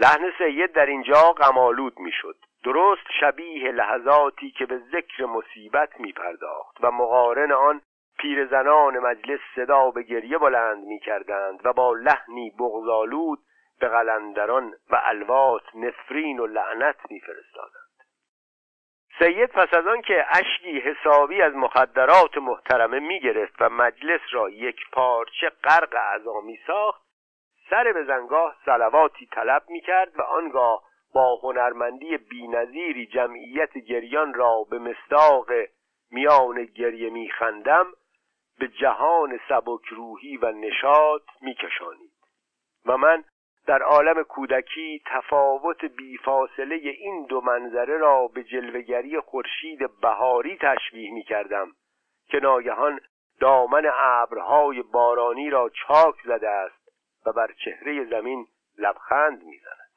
لحن 0.00 0.32
سید 0.38 0.72
در 0.72 0.86
اینجا 0.86 1.32
غمالود 1.32 1.98
می‌شد 1.98 2.36
درست 2.64 3.06
شبیه 3.20 3.72
لحظاتی 3.72 4.50
که 4.50 4.66
به 4.66 4.78
ذکر 4.78 5.24
مصیبت 5.24 6.00
می 6.00 6.12
پرداخت 6.12 6.76
و 6.80 6.90
مقارن 6.90 7.52
آن 7.52 7.80
پیرزنان 8.18 8.98
مجلس 8.98 9.40
صدا 9.54 9.90
به 9.90 10.02
گریه 10.02 10.38
بلند 10.38 10.84
می 10.84 10.98
کردند 10.98 11.60
و 11.64 11.72
با 11.72 11.94
لحنی 11.94 12.50
بغزالود 12.50 13.38
به 13.80 13.88
قلندران 13.88 14.74
و 14.90 15.00
الوات 15.04 15.62
نفرین 15.74 16.38
و 16.40 16.46
لعنت 16.46 16.96
می 17.10 17.20
فرستادند. 17.20 17.80
سید 19.18 19.50
پس 19.50 19.74
از 19.74 19.86
آن 19.86 20.02
که 20.02 20.26
اشکی 20.28 20.80
حسابی 20.80 21.42
از 21.42 21.54
مخدرات 21.54 22.38
محترمه 22.38 22.98
می 22.98 23.20
گرفت 23.20 23.54
و 23.60 23.68
مجلس 23.68 24.20
را 24.32 24.50
یک 24.50 24.80
پارچه 24.92 25.50
غرق 25.64 25.96
می 26.44 26.58
ساخت 26.66 27.09
سر 27.70 27.92
به 27.92 28.04
زنگاه 28.04 28.56
سلواتی 28.64 29.26
طلب 29.26 29.62
می 29.68 29.80
کرد 29.80 30.18
و 30.18 30.22
آنگاه 30.22 30.82
با 31.14 31.36
هنرمندی 31.42 32.16
بینظیری 32.16 33.06
جمعیت 33.06 33.78
گریان 33.78 34.34
را 34.34 34.66
به 34.70 34.78
مصداق 34.78 35.50
میان 36.10 36.64
گریه 36.64 37.10
میخندم 37.10 37.86
به 38.58 38.68
جهان 38.68 39.40
سبک 39.48 39.84
روحی 39.90 40.36
و 40.36 40.52
نشاط 40.52 41.22
میکشانید. 41.40 42.10
و 42.86 42.96
من 42.96 43.24
در 43.66 43.82
عالم 43.82 44.22
کودکی 44.22 45.02
تفاوت 45.06 45.84
بیفاصله 45.84 46.74
این 46.74 47.26
دو 47.26 47.40
منظره 47.40 47.96
را 47.98 48.26
به 48.26 48.44
جلوگری 48.44 49.20
خورشید 49.20 50.00
بهاری 50.00 50.58
تشبیه 50.60 51.12
می 51.12 51.22
کردم 51.22 51.72
که 52.28 52.40
ناگهان 52.40 53.00
دامن 53.40 53.90
ابرهای 53.98 54.82
بارانی 54.82 55.50
را 55.50 55.68
چاک 55.68 56.14
زده 56.24 56.48
است. 56.48 56.79
و 57.26 57.32
بر 57.32 57.52
چهره 57.64 58.04
زمین 58.04 58.46
لبخند 58.78 59.42
می‌زند. 59.42 59.90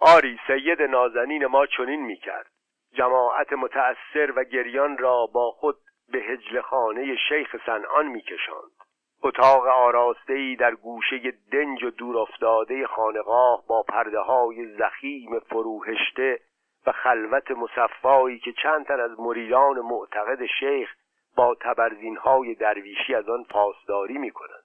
آری 0.00 0.40
سید 0.46 0.82
نازنین 0.82 1.46
ما 1.46 1.66
چنین 1.66 2.02
می‌کرد. 2.02 2.50
جماعت 2.92 3.52
متأثر 3.52 4.32
و 4.36 4.44
گریان 4.44 4.98
را 4.98 5.26
با 5.26 5.50
خود 5.50 5.76
به 6.12 6.18
هجل 6.18 6.60
خانه 6.60 7.16
شیخ 7.28 7.56
سنان 7.66 8.06
میکشاند. 8.06 8.70
اتاق 9.22 9.66
آراسته 9.66 10.56
در 10.58 10.74
گوشه 10.74 11.32
دنج 11.52 11.84
و 11.84 11.90
دور 11.90 12.18
افتاده 12.18 12.86
خانقاه 12.86 13.64
با 13.68 13.82
پرده 13.82 14.18
های 14.18 14.66
زخیم 14.66 15.38
فروهشته 15.38 16.40
و 16.86 16.92
خلوت 16.92 17.50
مصفایی 17.50 18.38
که 18.38 18.52
چند 18.52 18.86
تن 18.86 19.00
از 19.00 19.20
مریدان 19.20 19.80
معتقد 19.80 20.46
شیخ 20.60 20.94
با 21.36 21.56
تبرزین 21.60 22.16
های 22.16 22.54
درویشی 22.54 23.14
از 23.14 23.28
آن 23.28 23.44
پاسداری 23.44 24.18
می 24.18 24.30
کنند. 24.30 24.57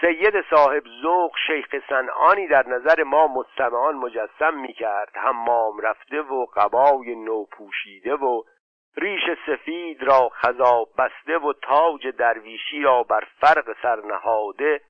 سید 0.00 0.44
صاحب 0.50 0.82
ذوق 1.02 1.36
شیخ 1.46 1.66
سنعانی 1.88 2.46
در 2.46 2.68
نظر 2.68 3.02
ما 3.02 3.26
مستمعان 3.26 3.94
مجسم 3.94 4.54
می 4.54 4.72
کرد 4.72 5.16
حمام 5.16 5.80
رفته 5.80 6.20
و 6.20 6.46
قبای 6.56 7.14
نو 7.14 7.44
پوشیده 7.44 8.14
و 8.14 8.42
ریش 8.96 9.22
سفید 9.46 10.02
را 10.02 10.28
خذاب 10.28 10.88
بسته 10.98 11.38
و 11.38 11.52
تاج 11.62 12.08
درویشی 12.08 12.82
را 12.82 13.02
بر 13.02 13.24
فرق 13.40 13.76
سرنهاده 13.82 14.80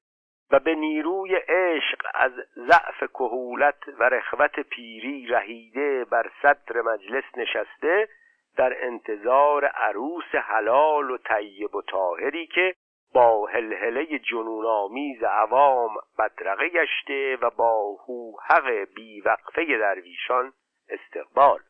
و 0.50 0.58
به 0.58 0.74
نیروی 0.74 1.34
عشق 1.34 2.06
از 2.14 2.32
ضعف 2.56 3.10
کهولت 3.14 3.88
و 3.98 4.08
رخوت 4.08 4.60
پیری 4.60 5.26
رهیده 5.26 6.04
بر 6.04 6.30
صدر 6.42 6.82
مجلس 6.82 7.24
نشسته 7.36 8.08
در 8.56 8.84
انتظار 8.86 9.64
عروس 9.64 10.34
حلال 10.34 11.10
و 11.10 11.18
طیب 11.18 11.74
و 11.74 11.82
طاهری 11.82 12.46
که 12.46 12.74
با 13.16 13.46
هلهله 13.46 14.18
جنونآمیز 14.18 15.22
عوام 15.22 15.94
بدرقه 16.18 16.68
گشته 16.68 17.36
و 17.42 17.50
با 17.50 17.96
هوحق 18.08 18.70
بیوقفه 18.94 19.78
درویشان 19.78 20.52
استقبال. 20.88 21.60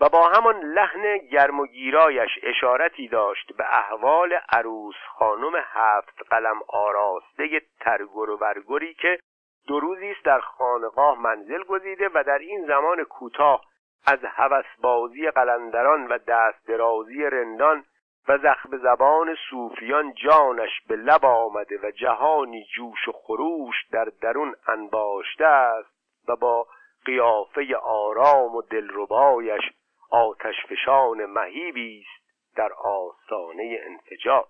و 0.00 0.08
با 0.08 0.28
همان 0.28 0.60
لحن 0.60 1.18
گرم 1.18 1.60
و 1.60 1.66
گیرایش 1.66 2.30
اشارتی 2.42 3.08
داشت 3.08 3.52
به 3.56 3.64
احوال 3.78 4.32
عروس 4.52 4.94
خانم 5.08 5.52
هفت 5.56 6.22
قلم 6.30 6.60
آراسته 6.68 7.60
ترگر 7.80 8.30
و 8.30 8.36
برگری 8.36 8.94
که 8.94 9.18
دو 9.66 9.80
روزی 9.80 10.10
است 10.10 10.24
در 10.24 10.40
خانقاه 10.40 11.20
منزل 11.22 11.62
گزیده 11.64 12.10
و 12.14 12.24
در 12.26 12.38
این 12.38 12.66
زمان 12.66 13.04
کوتاه 13.04 13.64
از 14.06 14.18
هوسبازی 14.24 15.30
قلندران 15.30 16.06
و 16.06 16.18
دست 16.18 16.66
درازی 16.66 17.22
رندان 17.22 17.84
و 18.28 18.38
زخم 18.38 18.76
زبان 18.78 19.36
صوفیان 19.50 20.14
جانش 20.14 20.70
به 20.88 20.96
لب 20.96 21.24
آمده 21.24 21.78
و 21.82 21.90
جهانی 21.90 22.64
جوش 22.64 23.08
و 23.08 23.12
خروش 23.12 23.74
در 23.92 24.04
درون 24.04 24.54
انباشته 24.66 25.44
است 25.46 25.90
و 26.28 26.36
با 26.36 26.66
قیافه 27.04 27.76
آرام 27.76 28.54
و 28.54 28.62
دلربایش 28.62 29.62
آتش 30.10 30.66
فشان 30.68 31.26
مهیبی 31.26 32.00
است 32.00 32.56
در 32.56 32.72
آستانه 32.72 33.80
انفجار. 33.86 34.46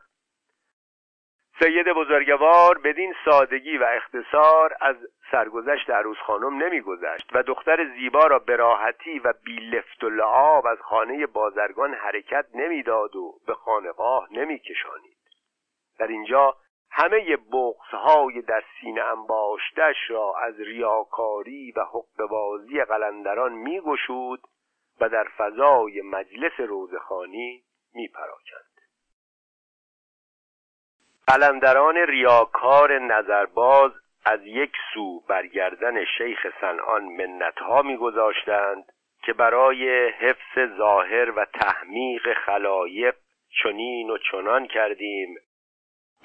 سید 1.60 1.88
بزرگوار 1.88 2.78
بدین 2.78 3.14
سادگی 3.24 3.78
و 3.78 3.84
اختصار 3.84 4.76
از 4.80 4.96
سرگذشت 5.30 5.90
عروس 5.90 6.16
خانم 6.18 6.62
نمیگذشت 6.62 7.30
و 7.32 7.42
دختر 7.42 7.94
زیبا 7.94 8.26
را 8.26 8.38
به 8.38 8.56
راحتی 8.56 9.18
و 9.18 9.32
بی 9.44 9.56
لفت 9.56 10.04
و 10.04 10.10
لعاب 10.10 10.66
از 10.66 10.78
خانه 10.78 11.26
بازرگان 11.26 11.94
حرکت 11.94 12.46
نمی‌داد 12.54 13.16
و 13.16 13.40
به 13.46 13.54
خانقاه 13.54 14.28
نمیکشانید. 14.30 15.18
در 15.98 16.06
اینجا 16.06 16.56
همه 16.90 17.36
بغزهای 17.36 18.42
در 18.42 18.62
سینه 18.80 19.02
انباشتش 19.02 19.96
را 20.08 20.34
از 20.42 20.60
ریاکاری 20.60 21.72
و 21.76 21.80
حق 21.80 22.28
بازی 22.30 22.84
قلندران 22.84 23.52
میگشود 23.52 24.40
و 25.00 25.08
در 25.08 25.24
فضای 25.38 26.02
مجلس 26.02 26.60
روزخانی 26.60 27.64
میپراکند. 27.94 28.77
قلندران 31.28 31.96
ریاکار 31.96 32.98
نظرباز 32.98 33.92
از 34.24 34.40
یک 34.44 34.72
سو 34.94 35.20
برگردن 35.28 36.04
شیخ 36.04 36.46
سنان 36.60 37.04
منتها 37.04 37.82
میگذاشتند 37.82 38.84
که 39.24 39.32
برای 39.32 40.08
حفظ 40.08 40.76
ظاهر 40.78 41.30
و 41.30 41.44
تحمیق 41.44 42.34
خلایق 42.34 43.14
چنین 43.62 44.10
و 44.10 44.18
چنان 44.30 44.66
کردیم. 44.66 45.36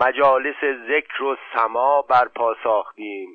مجالس 0.01 0.63
ذکر 0.87 1.23
و 1.23 1.37
سما 1.53 2.01
برپا 2.01 2.55
ساختیم. 2.63 3.29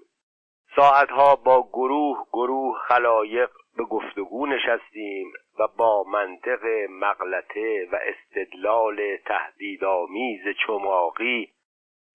ساعتها 0.76 1.37
با 1.37 1.68
گروه 1.72 2.26
گروه 2.32 2.78
خلایق 2.78 3.50
به 3.76 3.84
گفتگو 3.84 4.46
نشستیم 4.46 5.32
و 5.58 5.68
با 5.78 6.04
منطق 6.12 6.64
مغلطه 6.90 7.88
و 7.92 7.98
استدلال 8.02 9.16
تهدیدآمیز 9.16 10.42
چماقی 10.66 11.57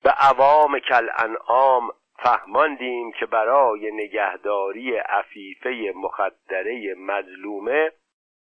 به 0.04 0.10
عوام 0.10 0.80
کل 0.80 1.10
انعام 1.18 1.92
فهماندیم 2.24 3.12
که 3.12 3.26
برای 3.26 3.92
نگهداری 3.92 4.98
عفیفه 4.98 5.94
مخدره 5.96 6.96
مظلومه 6.98 7.92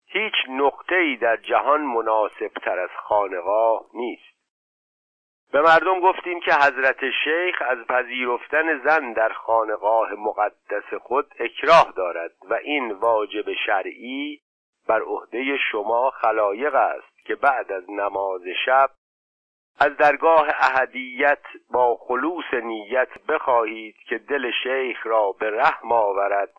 هیچ 0.06 0.34
ای 0.88 1.16
در 1.16 1.36
جهان 1.36 1.80
مناسب 1.80 2.48
تر 2.48 2.78
از 2.78 2.90
خانقاه 2.96 3.86
نیست. 3.94 4.36
به 5.52 5.62
مردم 5.62 6.00
گفتیم 6.00 6.40
که 6.40 6.54
حضرت 6.54 7.10
شیخ 7.24 7.62
از 7.66 7.78
پذیرفتن 7.78 8.78
زن 8.84 9.12
در 9.12 9.32
خانقاه 9.32 10.12
مقدس 10.12 10.94
خود 11.02 11.34
اکراه 11.40 11.92
دارد 11.96 12.30
و 12.50 12.54
این 12.54 12.92
واجب 12.92 13.52
شرعی 13.66 14.40
بر 14.88 15.02
عهده 15.02 15.56
شما 15.72 16.10
خلایق 16.10 16.74
است 16.74 17.24
که 17.24 17.34
بعد 17.34 17.72
از 17.72 17.90
نماز 17.90 18.42
شب 18.66 18.90
از 19.78 19.96
درگاه 19.96 20.48
اهدیت 20.58 21.42
با 21.70 21.96
خلوص 21.96 22.54
نیت 22.54 23.08
بخواهید 23.28 23.96
که 24.08 24.18
دل 24.18 24.50
شیخ 24.62 25.06
را 25.06 25.32
به 25.32 25.50
رحم 25.50 25.92
آورد 25.92 26.50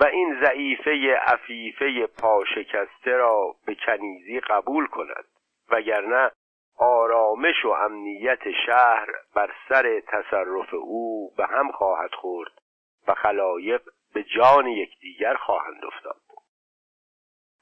و 0.00 0.04
این 0.04 0.40
ضعیفه 0.44 1.14
عفیفه 1.26 2.06
پاشکسته 2.06 3.10
را 3.10 3.54
به 3.66 3.74
کنیزی 3.86 4.40
قبول 4.40 4.86
کند 4.86 5.24
وگرنه 5.70 6.30
آرامش 6.78 7.64
و 7.64 7.68
امنیت 7.68 8.50
شهر 8.66 9.08
بر 9.34 9.54
سر 9.68 10.00
تصرف 10.00 10.74
او 10.74 11.30
به 11.36 11.46
هم 11.46 11.72
خواهد 11.72 12.14
خورد 12.14 12.52
و 13.08 13.14
خلایق 13.14 13.82
به 14.14 14.22
جان 14.22 14.66
یکدیگر 14.66 15.34
خواهند 15.34 15.84
افتاد. 15.84 16.31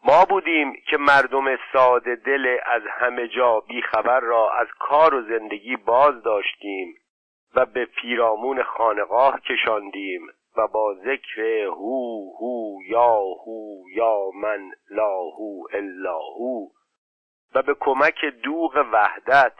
ما 0.05 0.25
بودیم 0.25 0.73
که 0.91 0.97
مردم 0.97 1.57
ساده 1.73 2.17
دل 2.17 2.57
از 2.67 2.83
همه 2.87 3.29
جا 3.29 3.61
بیخبر 3.61 4.21
را 4.21 4.51
از 4.53 4.67
کار 4.79 5.15
و 5.15 5.23
زندگی 5.23 5.77
باز 5.77 6.23
داشتیم 6.23 6.95
و 7.55 7.67
به 7.67 7.85
پیرامون 7.85 8.63
خانقاه 8.63 9.41
کشاندیم 9.41 10.27
و 10.57 10.67
با 10.67 10.95
ذکر 10.95 11.41
هو 11.65 12.33
هو 12.41 12.79
یا 12.89 13.21
هو 13.47 13.91
یا 13.95 14.31
من 14.35 14.71
لا 14.91 15.21
هو 15.21 15.65
الا 15.73 16.19
هو 16.19 16.69
و 17.55 17.63
به 17.63 17.75
کمک 17.81 18.25
دوغ 18.25 18.87
وحدت 18.93 19.57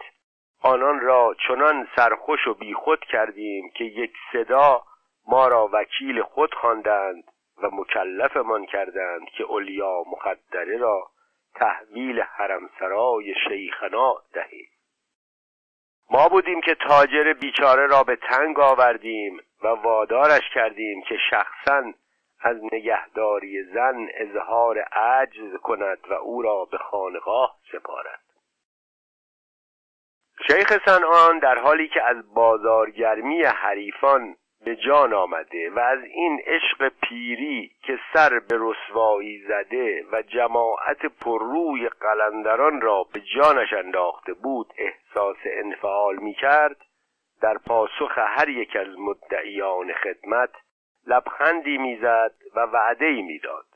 آنان 0.63 1.01
را 1.01 1.35
چنان 1.49 1.89
سرخوش 1.97 2.47
و 2.47 2.55
بیخود 2.55 3.01
کردیم 3.01 3.71
که 3.77 3.85
یک 3.85 4.13
صدا 4.33 4.83
ما 5.29 5.49
را 5.49 5.71
وکیل 5.73 6.23
خود 6.23 6.55
خواندند 6.55 7.25
و 7.63 7.69
مکلفمان 7.73 8.67
کردند 8.67 9.29
که 9.29 9.45
اولیا 9.45 10.05
مقدره 10.07 10.77
را 10.77 11.11
تحویل 11.55 12.21
حرمسرای 12.21 13.35
شیخنا 13.49 14.15
دهیم. 14.33 14.69
ما 16.11 16.29
بودیم 16.29 16.61
که 16.61 16.75
تاجر 16.75 17.33
بیچاره 17.33 17.87
را 17.87 18.03
به 18.03 18.17
تنگ 18.17 18.61
آوردیم 18.61 19.41
و 19.63 19.69
وادارش 19.69 20.51
کردیم 20.55 21.03
که 21.03 21.17
شخصا 21.31 21.93
از 22.41 22.57
نگهداری 22.73 23.63
زن 23.63 24.09
اظهار 24.15 24.79
عجز 24.79 25.57
کند 25.63 25.99
و 26.11 26.15
او 26.15 26.43
را 26.43 26.65
به 26.65 26.79
خانقاه 26.79 27.57
سپارد. 27.73 28.21
شیخ 30.49 30.85
سنان 30.87 31.39
در 31.39 31.59
حالی 31.59 31.89
که 31.89 32.03
از 32.03 32.35
بازارگرمی 32.35 33.43
حریفان 33.43 34.37
به 34.65 34.77
جان 34.77 35.15
آمده 35.15 35.71
و 35.71 35.79
از 35.79 36.05
این 36.05 36.41
عشق 36.47 36.93
پیری 37.03 37.73
که 37.83 37.99
سر 38.13 38.39
به 38.39 38.59
رسوایی 38.61 39.43
زده 39.49 40.05
و 40.13 40.23
جماعت 40.23 41.07
پرروی 41.07 41.89
قلندران 41.89 42.81
را 42.81 43.07
به 43.13 43.21
جانش 43.21 43.73
انداخته 43.73 44.35
بود 44.35 44.73
احساس 44.79 45.37
انفعال 45.45 46.17
می 46.17 46.35
کرد 46.35 46.77
در 47.41 47.59
پاسخ 47.59 48.19
هر 48.19 48.49
یک 48.49 48.77
از 48.77 48.99
مدعیان 48.99 49.93
خدمت 49.93 50.51
لبخندی 51.07 51.79
می‌زد 51.79 52.35
و 52.55 52.61
وعده 52.61 53.07
ای 53.07 53.23
می‌داد. 53.23 53.67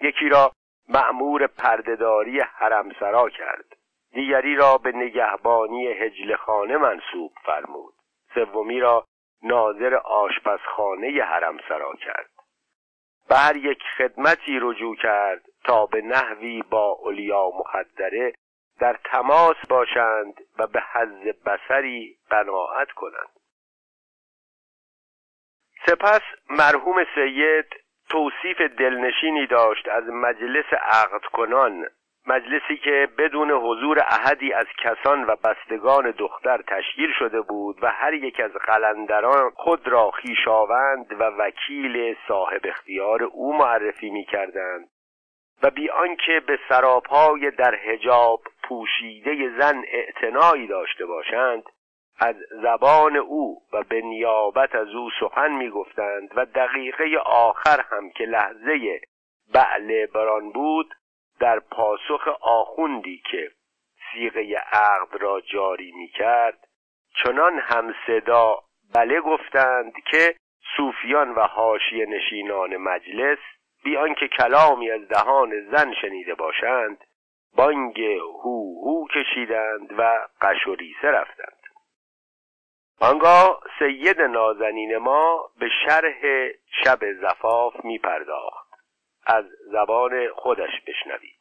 یکی 0.00 0.28
را 0.28 0.52
مأمور 0.88 1.46
پردهداری 1.46 2.40
حرمسرا 2.40 3.28
کرد 3.28 3.76
دیگری 4.12 4.56
را 4.56 4.78
به 4.78 4.92
نگهبانی 4.92 5.86
هجلخانه 5.86 6.76
منصوب 6.76 7.32
فرمود. 7.44 7.94
سومی 8.34 8.80
را 8.80 9.04
ناظر 9.42 9.94
آشپزخانه 9.94 11.22
حرم 11.22 11.58
سرا 11.68 11.94
کرد. 11.94 12.30
به 13.28 13.36
هر 13.36 13.56
یک 13.56 13.82
خدمتی 13.98 14.58
رجوع 14.62 14.96
کرد 14.96 15.42
تا 15.64 15.86
به 15.86 16.00
نحوی 16.00 16.62
با 16.62 16.90
اولیا 16.90 17.50
مخدره 17.50 18.32
در 18.80 18.98
تماس 19.04 19.56
باشند 19.68 20.34
و 20.58 20.66
به 20.66 20.82
حز 20.92 21.34
بسری 21.46 22.18
قناعت 22.30 22.90
کنند. 22.90 23.30
سپس 25.86 26.22
مرحوم 26.50 27.04
سید 27.14 27.66
توصیف 28.10 28.60
دلنشینی 28.60 29.46
داشت 29.46 29.88
از 29.88 30.04
مجلس 30.04 30.72
عقد 30.72 31.24
کنان 31.32 31.86
مجلسی 32.28 32.76
که 32.76 33.08
بدون 33.18 33.50
حضور 33.50 33.98
احدی 33.98 34.52
از 34.52 34.66
کسان 34.78 35.24
و 35.24 35.36
بستگان 35.36 36.10
دختر 36.10 36.62
تشکیل 36.62 37.12
شده 37.18 37.40
بود 37.40 37.78
و 37.82 37.90
هر 37.90 38.14
یک 38.14 38.40
از 38.40 38.52
قلندران 38.52 39.50
خود 39.50 39.88
را 39.88 40.10
خیشاوند 40.10 41.12
و 41.20 41.24
وکیل 41.24 42.16
صاحب 42.28 42.60
اختیار 42.64 43.22
او 43.22 43.56
معرفی 43.56 44.10
می 44.10 44.24
کردند 44.24 44.88
و 45.62 45.70
بی 45.70 45.90
آنکه 45.90 46.42
به 46.46 46.58
سراپای 46.68 47.50
در 47.50 47.74
حجاب 47.74 48.42
پوشیده 48.62 49.58
زن 49.58 49.82
اعتنایی 49.92 50.66
داشته 50.66 51.06
باشند 51.06 51.62
از 52.20 52.36
زبان 52.62 53.16
او 53.16 53.62
و 53.72 53.82
به 53.82 54.00
نیابت 54.00 54.74
از 54.74 54.88
او 54.88 55.10
سخن 55.20 55.52
می‌گفتند 55.52 56.28
و 56.36 56.44
دقیقه 56.44 57.04
آخر 57.26 57.80
هم 57.90 58.10
که 58.10 58.24
لحظه 58.24 59.00
بعل 59.54 60.06
بران 60.06 60.52
بود 60.52 60.94
در 61.40 61.58
پاسخ 61.58 62.28
آخوندی 62.40 63.22
که 63.30 63.50
سیغه 64.12 64.56
عقد 64.72 65.22
را 65.22 65.40
جاری 65.40 65.92
می 65.92 66.08
کرد 66.08 66.68
چنان 67.24 67.58
هم 67.58 67.94
صدا 68.06 68.58
بله 68.94 69.20
گفتند 69.20 69.92
که 70.10 70.34
صوفیان 70.76 71.34
و 71.34 71.40
حاشیه 71.40 72.06
نشینان 72.06 72.76
مجلس 72.76 73.38
بیان 73.84 74.14
که 74.14 74.28
کلامی 74.28 74.90
از 74.90 75.08
دهان 75.08 75.70
زن 75.70 75.94
شنیده 75.94 76.34
باشند 76.34 77.04
بانگ 77.56 78.00
هو 78.00 78.84
هو 78.84 79.06
کشیدند 79.06 79.98
و 79.98 80.28
قشوریسه 80.40 81.08
رفتند. 81.08 81.58
آنگاه 83.00 83.60
سید 83.78 84.20
نازنین 84.20 84.96
ما 84.96 85.50
به 85.58 85.68
شرح 85.84 86.48
شب 86.84 87.12
زفاف 87.12 87.84
می 87.84 87.98
پرداخت 87.98 88.67
از 89.28 89.44
زبان 89.72 90.28
خودش 90.28 90.70
بشنوید. 90.86 91.38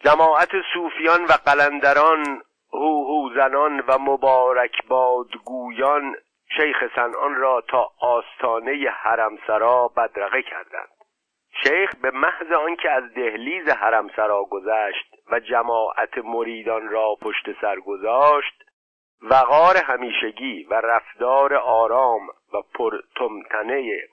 جماعت 0.00 0.50
صوفیان 0.72 1.24
و 1.24 1.32
قلندران 1.32 2.42
هو 2.72 3.04
هو 3.06 3.34
زنان 3.34 3.80
و 3.80 3.98
مبارک 3.98 4.86
بادگویان 4.88 6.16
شیخ 6.56 6.94
سنان 6.96 7.34
را 7.34 7.60
تا 7.68 7.90
آستانه 8.00 8.90
حرمسرا 8.90 9.88
بدرقه 9.88 10.42
کردند. 10.42 10.88
شیخ 11.64 11.96
به 12.02 12.10
محض 12.10 12.52
آنکه 12.52 12.90
از 12.90 13.14
دهلیز 13.14 13.68
حرمسرا 13.68 14.44
گذشت 14.44 15.14
و 15.30 15.40
جماعت 15.40 16.18
مریدان 16.18 16.88
را 16.88 17.14
پشت 17.22 17.60
سر 17.60 17.76
گذاشت 17.80 18.64
وقار 19.22 19.76
همیشگی 19.76 20.64
و 20.64 20.74
رفتار 20.74 21.54
آرام 21.54 22.28
و 22.28 22.62
پرتمتنه 22.74 24.08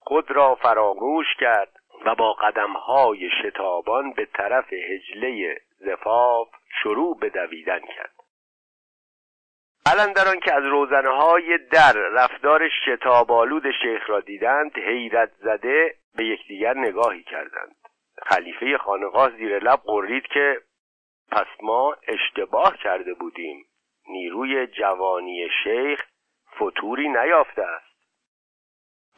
خود 0.00 0.30
را 0.30 0.54
فراموش 0.54 1.26
کرد 1.40 1.72
و 2.06 2.14
با 2.14 2.32
قدمهای 2.32 3.30
شتابان 3.42 4.12
به 4.12 4.24
طرف 4.24 4.72
هجله 4.72 5.60
زفاف 5.78 6.48
شروع 6.82 7.18
به 7.18 7.30
دویدن 7.30 7.80
کرد. 7.80 8.14
قلندران 9.84 10.40
که 10.40 10.54
از 10.54 10.64
روزنهای 10.64 11.58
در 11.58 11.92
رفتار 11.92 12.68
شتابالود 12.68 13.70
شیخ 13.82 14.10
را 14.10 14.20
دیدند 14.20 14.78
حیرت 14.78 15.30
زده 15.38 15.94
به 16.16 16.24
یکدیگر 16.24 16.74
نگاهی 16.74 17.22
کردند. 17.22 17.76
خلیفه 18.22 18.78
خانقاه 18.78 19.30
زیر 19.36 19.58
لب 19.58 19.80
قرید 19.84 20.26
که 20.26 20.60
پس 21.32 21.46
ما 21.62 21.96
اشتباه 22.08 22.76
کرده 22.76 23.14
بودیم. 23.14 23.64
نیروی 24.08 24.66
جوانی 24.66 25.48
شیخ 25.64 26.00
فتوری 26.56 27.08
نیافته 27.08 27.62
است. 27.62 27.89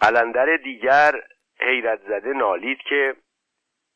قلندر 0.02 0.56
دیگر 0.56 1.12
حیرت 1.60 2.00
زده 2.00 2.32
نالید 2.32 2.78
که 2.78 3.14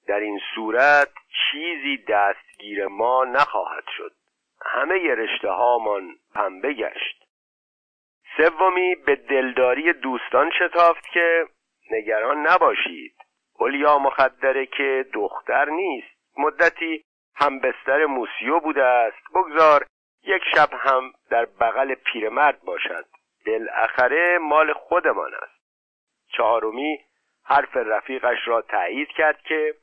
در 0.09 0.21
این 0.21 0.41
صورت 0.55 1.09
چیزی 1.51 1.97
دستگیر 2.09 2.87
ما 2.87 3.25
نخواهد 3.25 3.85
شد. 3.97 4.13
همه 4.63 5.15
رشته 5.15 5.51
هامان 5.51 6.15
پنبه 6.35 6.73
گشت. 6.73 7.25
سومی 8.37 8.95
به 8.95 9.17
دلداری 9.17 9.93
دوستان 9.93 10.51
شتافت 10.59 11.07
که 11.13 11.47
نگران 11.91 12.47
نباشید. 12.47 13.15
اولیا 13.59 13.99
مخدره 13.99 14.67
که 14.67 15.07
دختر 15.13 15.65
نیست. 15.65 16.39
مدتی 16.39 17.05
هم 17.35 17.61
بستر 17.61 18.07
موسیو 18.07 18.61
بوده 18.61 18.85
است. 18.85 19.33
بگذار 19.35 19.87
یک 20.23 20.43
شب 20.55 20.69
هم 20.73 21.13
در 21.31 21.45
بغل 21.45 21.95
پیرمرد 21.95 22.61
باشد. 22.61 23.07
بالاخره 23.47 24.39
مال 24.39 24.73
خودمان 24.73 25.35
است. 25.35 25.66
چهارمی 26.37 27.05
حرف 27.45 27.77
رفیقش 27.77 28.39
را 28.47 28.63
تایید 28.63 29.09
کرد 29.09 29.43
که 29.43 29.75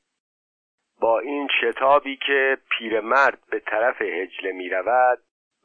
با 0.99 1.19
این 1.19 1.47
شتابی 1.61 2.17
که 2.27 2.57
پیرمرد 2.69 3.39
به 3.49 3.59
طرف 3.59 4.01
هجله 4.01 4.51
می 4.51 4.69
رود 4.69 5.19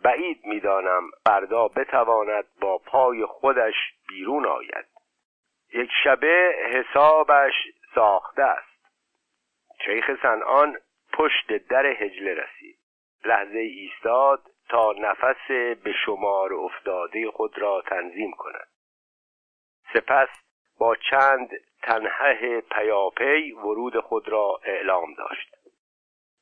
بعید 0.04 0.46
می‌دانم 0.46 1.10
فردا 1.24 1.68
بتواند 1.68 2.44
با 2.60 2.78
پای 2.78 3.26
خودش 3.26 3.74
بیرون 4.08 4.46
آید. 4.46 4.86
یک 5.74 5.90
شبه 6.04 6.54
حسابش 6.72 7.54
ساخته 7.94 8.42
است. 8.42 8.68
شیخ 9.84 10.22
سنان 10.22 10.78
پشت 11.12 11.52
در 11.68 11.86
هجله 11.86 12.34
رسید. 12.34 12.78
لحظه 13.24 13.58
ایستاد 13.58 14.42
تا 14.68 14.92
نفس 14.92 15.50
به 15.84 15.92
شمار 16.04 16.54
افتاده 16.54 17.30
خود 17.30 17.58
را 17.58 17.82
تنظیم 17.86 18.32
کند. 18.32 18.68
سپس 19.94 20.28
با 20.78 20.96
چند 21.10 21.50
تنهه 21.82 22.60
پیاپی 22.60 23.52
ورود 23.52 24.00
خود 24.00 24.28
را 24.28 24.60
اعلام 24.64 25.14
داشت. 25.14 25.54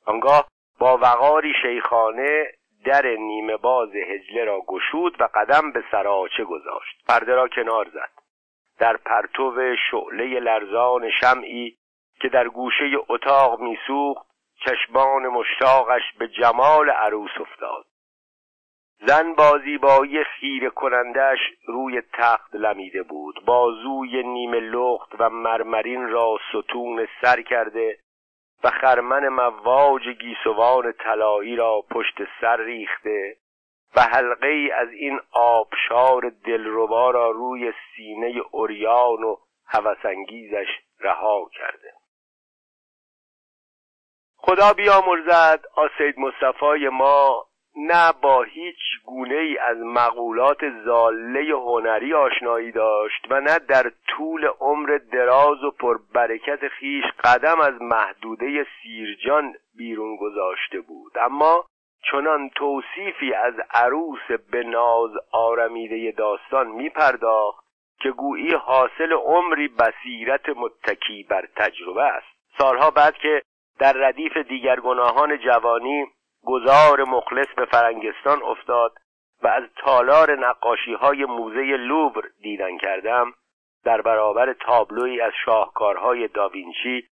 آنگاه 0.07 0.49
با 0.79 0.96
وقاری 0.96 1.53
شیخانه 1.62 2.53
در 2.85 3.07
نیمه 3.07 3.57
باز 3.57 3.88
هجله 3.94 4.44
را 4.44 4.61
گشود 4.66 5.20
و 5.20 5.29
قدم 5.35 5.72
به 5.72 5.85
سراچه 5.90 6.44
گذاشت. 6.44 7.05
پرده 7.09 7.35
را 7.35 7.49
کنار 7.49 7.88
زد. 7.88 8.11
در 8.79 8.96
پرتو 8.96 9.77
شعله 9.90 10.40
لرزان 10.40 11.11
شمعی 11.11 11.77
که 12.20 12.29
در 12.29 12.49
گوشه 12.49 12.85
اتاق 13.09 13.61
میسوخت 13.61 14.27
چشمان 14.64 15.22
مشتاقش 15.29 16.03
به 16.18 16.29
جمال 16.29 16.90
عروس 16.90 17.31
افتاد. 17.40 17.85
زن 18.98 19.35
با 19.35 19.59
زیبایی 19.64 20.24
خیره 20.24 20.70
کنندش 20.70 21.38
روی 21.66 22.02
تخت 22.12 22.54
لمیده 22.54 23.02
بود. 23.02 23.44
بازوی 23.44 24.22
نیمه 24.22 24.61
لخت 24.61 25.11
و 25.18 25.30
مرمرین 25.30 26.09
را 26.09 26.38
ستون 26.52 27.09
سر 27.22 27.42
کرده 27.42 27.98
و 28.64 28.70
خرمن 28.70 29.28
مواج 29.28 30.09
گیسوان 30.09 30.92
طلایی 30.92 31.56
را 31.56 31.85
پشت 31.90 32.16
سر 32.40 32.56
ریخته 32.56 33.37
و 33.96 34.00
حلقه 34.00 34.70
از 34.74 34.88
این 34.88 35.20
آبشار 35.32 36.32
دلربا 36.44 37.11
را 37.11 37.30
روی 37.30 37.72
سینه 37.96 38.42
اوریان 38.50 39.22
و 39.22 39.37
هوسانگیزش 39.66 40.66
رها 41.00 41.50
کرده. 41.52 41.92
خدا 44.37 44.72
بیامرزد 44.72 45.64
آسید 45.74 46.18
مصطفی 46.18 46.88
ما 46.88 47.46
نه 47.76 48.12
با 48.22 48.42
هیچ 48.42 48.76
گونه 49.04 49.34
ای 49.34 49.58
از 49.58 49.76
مقولات 49.76 50.58
زاله 50.84 51.54
هنری 51.54 52.14
آشنایی 52.14 52.72
داشت 52.72 53.26
و 53.30 53.40
نه 53.40 53.58
در 53.58 53.92
طول 54.08 54.44
عمر 54.60 54.98
دراز 55.12 55.64
و 55.64 55.70
پربرکت 55.70 56.68
خیش 56.68 57.04
قدم 57.24 57.60
از 57.60 57.82
محدوده 57.82 58.66
سیرجان 58.82 59.54
بیرون 59.76 60.16
گذاشته 60.16 60.80
بود. 60.80 61.12
اما 61.18 61.64
چنان 62.10 62.48
توصیفی 62.48 63.34
از 63.34 63.54
عروس 63.74 64.30
به 64.50 64.62
ناز 64.62 65.10
آرمیده 65.32 66.12
داستان 66.12 66.68
می 66.68 66.88
پرداخت 66.88 67.66
که 68.00 68.10
گویی 68.10 68.54
حاصل 68.54 69.12
عمری 69.12 69.68
بصیرت 69.68 70.48
متکی 70.48 71.26
بر 71.28 71.48
تجربه 71.56 72.02
است. 72.02 72.26
سالها 72.58 72.90
بعد 72.90 73.14
که 73.14 73.42
در 73.78 73.92
ردیف 73.92 74.36
دیگر 74.36 74.80
گناهان 74.80 75.38
جوانی 75.38 76.06
گذار 76.46 77.04
مخلص 77.04 77.48
به 77.56 77.64
فرنگستان 77.64 78.42
افتاد 78.42 78.92
و 79.42 79.48
از 79.48 79.62
تالار 79.76 80.38
نقاشی 80.38 80.94
های 80.94 81.24
موزه 81.24 81.62
لوبر 81.62 82.22
دیدن 82.42 82.78
کردم 82.78 83.32
در 83.85 84.00
برابر 84.00 84.52
تابلوی 84.52 85.20
از 85.20 85.32
شاهکارهای 85.44 86.28
داوینچی 86.28 87.09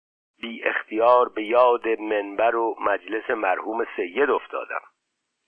بی 0.42 0.64
اختیار 0.64 1.28
به 1.28 1.44
یاد 1.44 1.88
منبر 1.88 2.56
و 2.56 2.76
مجلس 2.80 3.30
مرحوم 3.30 3.86
سید 3.96 4.30
افتادم. 4.30 4.80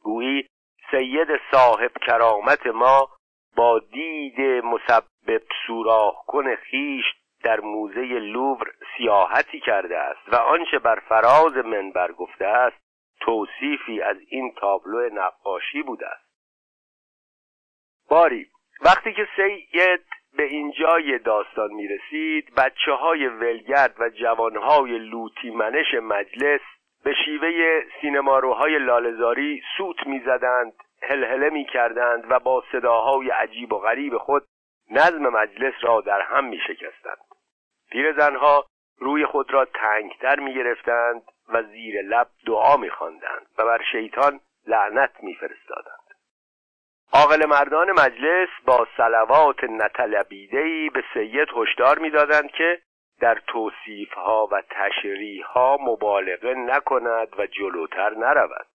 گویی 0.03 0.47
سید 0.91 1.29
صاحب 1.51 1.93
کرامت 2.07 2.67
ما 2.67 3.09
با 3.57 3.79
دید 3.79 4.41
مسبب 4.65 5.43
سوراخ 5.67 6.25
کن 6.27 6.55
خیش 6.55 7.05
در 7.45 7.61
موزه 7.61 8.01
لوور 8.01 8.67
سیاحتی 8.97 9.61
کرده 9.61 9.99
است 9.99 10.33
و 10.33 10.37
آنچه 10.37 10.79
بر 10.79 10.99
فراز 11.09 11.57
منبر 11.57 12.13
گفته 12.13 12.47
است 12.47 12.82
توصیفی 13.25 14.03
از 14.03 14.17
این 14.29 14.55
تابلو 14.55 15.09
نقاشی 15.13 15.83
بوده 15.83 16.07
است. 16.07 16.33
باری 18.11 18.47
وقتی 18.81 19.13
که 19.13 19.29
سید 19.37 20.05
به 20.37 20.43
اینجای 20.43 21.19
داستان 21.19 21.73
می 21.73 21.89
رسید 21.89 22.55
بچه 22.55 22.93
های 22.93 23.27
ولگرد 23.27 23.95
و 23.99 24.09
جوانهای 24.09 24.99
لوتی 24.99 25.51
منش 25.51 25.95
مجلس 25.95 26.61
به 27.05 27.15
شیوه 27.25 27.83
سینماروهای 28.01 28.79
لالزاری 28.79 29.63
سوت 29.77 30.07
می‌زدند 30.07 30.73
هلهله 31.03 31.51
می 31.51 31.65
کردند 31.65 32.25
و 32.31 32.39
با 32.39 32.65
صداهای 32.73 33.31
عجیب 33.31 33.73
و 33.73 33.79
غریب 33.79 34.19
خود 34.19 34.43
نظم 34.91 35.29
مجلس 35.29 35.75
را 35.83 36.01
در 36.01 36.21
هم 36.21 36.45
می 36.45 36.59
شکستند 36.59 37.19
پیرزنها 37.91 38.65
روی 38.99 39.27
خود 39.27 39.53
را 39.53 39.65
تنگتر 39.65 40.41
می 40.41 40.55
گرفتند 40.55 41.23
و 41.53 41.63
زیر 41.63 42.03
لب 42.03 42.29
دعا 42.47 42.77
می 42.77 42.91
خواندند 42.91 43.47
و 43.59 43.65
بر 43.65 43.83
شیطان 43.93 44.41
لعنت 44.67 45.11
می 45.23 45.35
فرستادند 45.35 46.03
عاقل 47.13 47.47
مردان 47.47 47.91
مجلس 47.91 48.49
با 48.67 48.87
سلوات 48.97 49.65
نطلبیدهی 49.65 50.91
به 50.91 51.05
سید 51.15 51.49
هشدار 51.57 51.99
می‌دادند 51.99 52.51
که 52.51 52.83
در 53.21 53.43
توصیف 53.47 54.13
ها 54.13 54.49
و 54.53 54.63
تشریح 54.71 55.47
ها 55.47 55.79
مبالغه 55.81 56.55
نکند 56.55 57.29
و 57.39 57.47
جلوتر 57.47 58.11
نرود. 58.11 58.67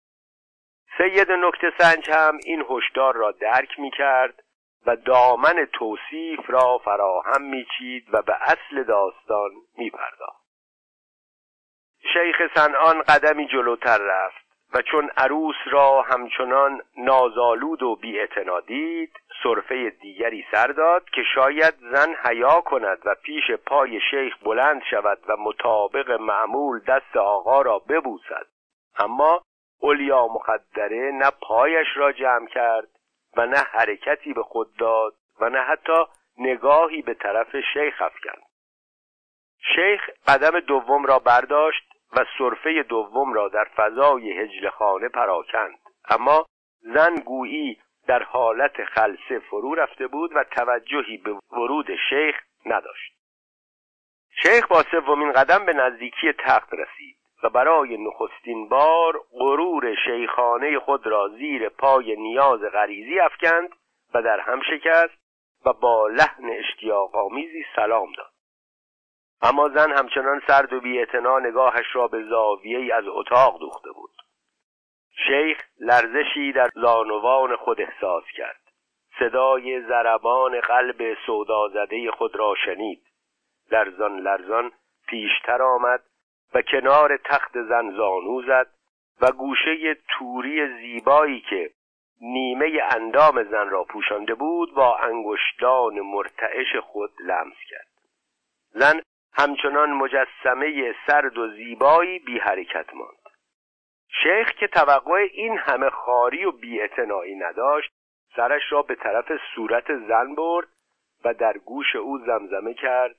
سید 0.98 1.32
نکته 1.32 1.72
سنج 1.78 2.10
هم 2.10 2.38
این 2.44 2.64
هشدار 2.70 3.14
را 3.14 3.32
درک 3.32 3.78
می 3.80 3.90
کرد 3.90 4.42
و 4.86 4.96
دامن 4.96 5.68
توصیف 5.72 6.40
را 6.46 6.78
فراهم 6.78 7.42
میچید 7.42 8.06
و 8.12 8.22
به 8.22 8.36
اصل 8.40 8.82
داستان 8.82 9.50
میپرداخت. 9.78 10.45
شیخ 12.12 12.54
سنان 12.54 13.02
قدمی 13.02 13.46
جلوتر 13.46 13.98
رفت 13.98 14.46
و 14.74 14.82
چون 14.82 15.10
عروس 15.16 15.56
را 15.66 16.02
همچنان 16.02 16.82
نازالود 16.96 17.82
و 17.82 17.96
بیاعتنا 17.96 18.60
دید 18.60 19.12
صرفه 19.42 19.90
دیگری 19.90 20.46
سر 20.50 20.66
داد 20.66 21.04
که 21.14 21.22
شاید 21.34 21.74
زن 21.92 22.14
حیا 22.24 22.60
کند 22.60 22.98
و 23.04 23.14
پیش 23.14 23.50
پای 23.50 24.00
شیخ 24.10 24.34
بلند 24.42 24.82
شود 24.90 25.18
و 25.28 25.36
مطابق 25.36 26.10
معمول 26.10 26.80
دست 26.80 27.16
آقا 27.16 27.62
را 27.62 27.78
ببوسد. 27.78 28.46
اما 28.98 29.42
اولیا 29.80 30.26
مخدره 30.26 31.10
نه 31.14 31.30
پایش 31.40 31.86
را 31.96 32.12
جمع 32.12 32.46
کرد 32.46 32.88
و 33.36 33.46
نه 33.46 33.58
حرکتی 33.58 34.32
به 34.32 34.42
خود 34.42 34.76
داد 34.78 35.14
و 35.40 35.48
نه 35.48 35.60
حتی 35.60 36.04
نگاهی 36.38 37.02
به 37.02 37.14
طرف 37.14 37.56
شیخ 37.72 38.02
افکند. 38.02 38.42
شیخ 39.74 40.00
قدم 40.26 40.60
دوم 40.60 41.06
را 41.06 41.18
برداشت 41.18 41.85
و 42.12 42.24
صرفه 42.38 42.82
دوم 42.82 43.32
را 43.32 43.48
در 43.48 43.64
فضای 43.64 44.32
هجل 44.32 44.68
خانه 44.68 45.08
پراکند. 45.08 45.78
اما 46.10 46.46
زن 46.80 47.14
گویی 47.14 47.78
در 48.06 48.22
حالت 48.22 48.84
خلصه 48.84 49.38
فرو 49.38 49.74
رفته 49.74 50.06
بود 50.06 50.30
و 50.34 50.44
توجهی 50.44 51.16
به 51.16 51.34
ورود 51.52 51.86
شیخ 52.10 52.36
نداشت. 52.66 53.16
شیخ 54.42 54.68
با 54.68 54.82
سومین 54.82 55.32
قدم 55.32 55.66
به 55.66 55.72
نزدیکی 55.72 56.32
تخت 56.32 56.74
رسید 56.74 57.16
و 57.42 57.48
برای 57.48 57.96
نخستین 57.96 58.68
بار 58.68 59.20
غرور 59.32 59.94
شیخانه 60.04 60.78
خود 60.78 61.06
را 61.06 61.28
زیر 61.28 61.68
پای 61.68 62.16
نیاز 62.16 62.60
غریزی 62.60 63.20
افکند 63.20 63.68
و 64.14 64.22
در 64.22 64.40
هم 64.40 64.60
شکست 64.60 65.18
و 65.66 65.72
با 65.72 66.08
لحن 66.08 66.50
اشتیاق 66.50 67.16
آمیزی 67.16 67.64
سلام 67.76 68.12
داد. 68.16 68.35
اما 69.42 69.68
زن 69.68 69.92
همچنان 69.92 70.42
سرد 70.46 70.72
و 70.72 70.80
بیاعتنا 70.80 71.38
نگاهش 71.38 71.86
را 71.92 72.08
به 72.08 72.24
زاویه 72.24 72.94
از 72.94 73.04
اتاق 73.06 73.60
دوخته 73.60 73.92
بود. 73.92 74.10
شیخ 75.26 75.58
لرزشی 75.80 76.52
در 76.52 76.68
زانوان 76.74 77.56
خود 77.56 77.80
احساس 77.80 78.24
کرد. 78.36 78.60
صدای 79.18 79.82
زربان 79.82 80.60
قلب 80.60 81.14
سودازده 81.26 82.10
خود 82.10 82.36
را 82.36 82.54
شنید. 82.64 83.02
لرزان 83.70 84.18
لرزان 84.18 84.72
پیشتر 85.08 85.62
آمد 85.62 86.02
و 86.54 86.62
کنار 86.62 87.16
تخت 87.16 87.52
زن 87.62 87.90
زانو 87.90 88.42
زد 88.42 88.66
و 89.20 89.32
گوشه 89.32 89.94
توری 89.94 90.68
زیبایی 90.68 91.40
که 91.40 91.70
نیمه 92.20 92.82
اندام 92.90 93.42
زن 93.42 93.68
را 93.70 93.84
پوشانده 93.84 94.34
بود 94.34 94.74
با 94.74 94.96
انگشتان 94.96 96.00
مرتعش 96.00 96.76
خود 96.76 97.10
لمس 97.20 97.56
کرد. 97.70 97.88
زن 98.70 99.00
همچنان 99.38 99.90
مجسمه 99.90 100.94
سرد 101.06 101.38
و 101.38 101.48
زیبایی 101.48 102.18
بی 102.18 102.38
حرکت 102.38 102.94
ماند. 102.94 103.26
شیخ 104.22 104.50
که 104.50 104.66
توقع 104.66 105.28
این 105.32 105.58
همه 105.58 105.90
خاری 105.90 106.44
و 106.44 106.52
بیاعتنایی 106.52 107.34
نداشت 107.34 107.92
سرش 108.36 108.62
را 108.70 108.82
به 108.82 108.94
طرف 108.94 109.32
صورت 109.54 109.96
زن 110.08 110.34
برد 110.34 110.68
و 111.24 111.34
در 111.34 111.58
گوش 111.58 111.96
او 111.96 112.18
زمزمه 112.18 112.74
کرد. 112.74 113.16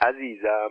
عزیزم 0.00 0.70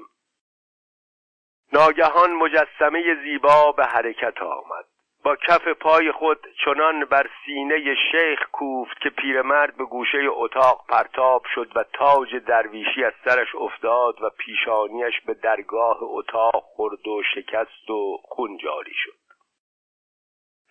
ناگهان 1.73 2.31
مجسمه 2.31 3.15
زیبا 3.23 3.71
به 3.71 3.85
حرکت 3.85 4.41
آمد. 4.41 4.85
با 5.23 5.35
کف 5.35 5.67
پای 5.67 6.11
خود 6.11 6.47
چنان 6.65 7.05
بر 7.05 7.29
سینه 7.45 7.95
شیخ 8.11 8.39
کوفت 8.51 9.01
که 9.01 9.09
پیرمرد 9.09 9.77
به 9.77 9.85
گوشه 9.85 10.17
اتاق 10.27 10.85
پرتاب 10.89 11.43
شد 11.55 11.71
و 11.75 11.83
تاج 11.83 12.35
درویشی 12.35 13.03
از 13.03 13.13
سرش 13.25 13.55
افتاد 13.55 14.21
و 14.21 14.29
پیشانیش 14.29 15.21
به 15.25 15.33
درگاه 15.33 15.97
اتاق 16.01 16.63
خورد 16.63 17.07
و 17.07 17.23
شکست 17.35 17.89
و 17.89 18.17
خون 18.23 18.57
جاری 18.57 18.93
شد. 18.93 19.17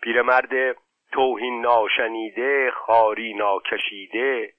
پیرمرد 0.03 0.77
توهین 1.13 1.61
ناشنیده 1.61 2.71
خاری 2.71 3.35
ناکشیده 3.35 4.53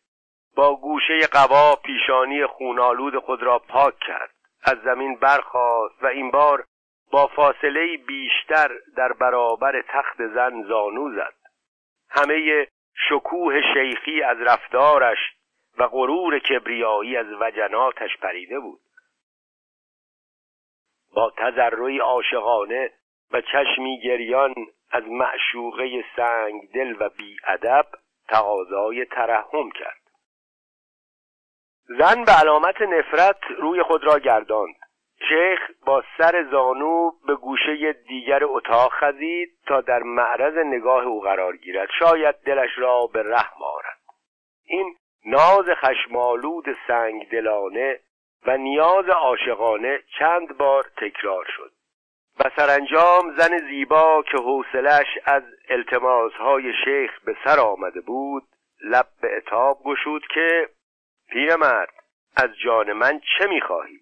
با 0.56 0.76
گوشه 0.76 1.28
قوا 1.32 1.76
پیشانی 1.76 2.46
خونالود 2.46 3.18
خود 3.18 3.44
را 3.44 3.60
پاک 3.60 4.00
کرد. 4.00 4.32
از 4.64 4.78
زمین 4.84 5.16
برخاست 5.16 6.04
و 6.04 6.08
این 6.08 6.32
بار 6.32 6.64
با 7.12 7.28
فاصله 7.28 7.98
بیشتر 7.98 8.72
در 8.98 9.14
برابر 9.14 9.82
تخت 9.82 10.18
زن 10.18 10.64
زانو 10.64 11.16
زد. 11.16 11.34
همه 12.10 12.68
شکوه 13.10 13.62
شیخی 13.74 14.24
از 14.24 14.38
رفتارش 14.42 15.18
و 15.78 15.88
غرور 15.88 16.40
کبریایی 16.40 17.18
از 17.18 17.28
وجناتش 17.40 18.18
پریده 18.18 18.60
بود. 18.60 18.82
با 21.14 21.34
تذرعی 21.38 22.00
عاشقانه 22.00 22.92
و 23.32 23.42
چشمی 23.42 24.02
گریان 24.04 24.54
از 24.92 25.04
معشوقه 25.04 26.06
سنگ 26.16 26.72
دل 26.74 26.96
و 27.00 27.10
بیادب 27.10 27.86
تقاضای 28.30 29.06
ترحم 29.06 29.72
کرد. 29.72 30.02
زن 31.86 32.24
به 32.24 32.32
علامت 32.32 32.82
نفرت 32.82 33.40
روی 33.58 33.84
خود 33.84 34.04
را 34.04 34.20
گرداند. 34.20 34.81
شیخ 35.30 35.60
با 35.86 36.04
سر 36.18 36.46
زانو 36.52 37.12
به 37.28 37.36
گوشه 37.36 37.94
دیگر 37.94 38.40
اتاق 38.44 38.92
خزید 38.92 39.50
تا 39.68 39.82
در 39.82 40.04
معرض 40.04 40.58
نگاه 40.58 41.06
او 41.06 41.22
قرار 41.22 41.58
گیرد. 41.58 41.90
شاید 42.00 42.36
دلش 42.46 42.78
را 42.78 43.08
به 43.14 43.24
رحم 43.24 43.64
آرد. 43.64 44.00
این 44.66 44.96
ناز 45.26 45.66
خشمالود 45.66 46.66
سنگ 46.88 47.30
دلانه 47.30 48.00
و 48.46 48.58
نیاز 48.58 49.10
عاشقانه 49.10 50.00
چند 50.20 50.58
بار 50.58 50.84
تکرار 50.98 51.46
شد 51.58 51.72
و 52.40 52.50
سرانجام 52.56 53.36
زن 53.38 53.58
زیبا 53.58 54.24
که 54.32 54.38
حوصلش 54.38 55.08
از 55.26 55.44
التماسهای 55.70 56.74
شیخ 56.86 57.22
به 57.26 57.36
سر 57.44 57.60
آمده 57.60 58.02
بود 58.02 58.44
لب 58.84 59.08
به 59.22 59.38
اتاب 59.38 59.78
گشود 59.86 60.22
که 60.34 60.70
پیرمرد 61.30 61.94
از 62.38 62.50
جان 62.66 62.94
من 62.94 63.20
چه 63.38 63.48
می‌خواهی؟ 63.48 64.00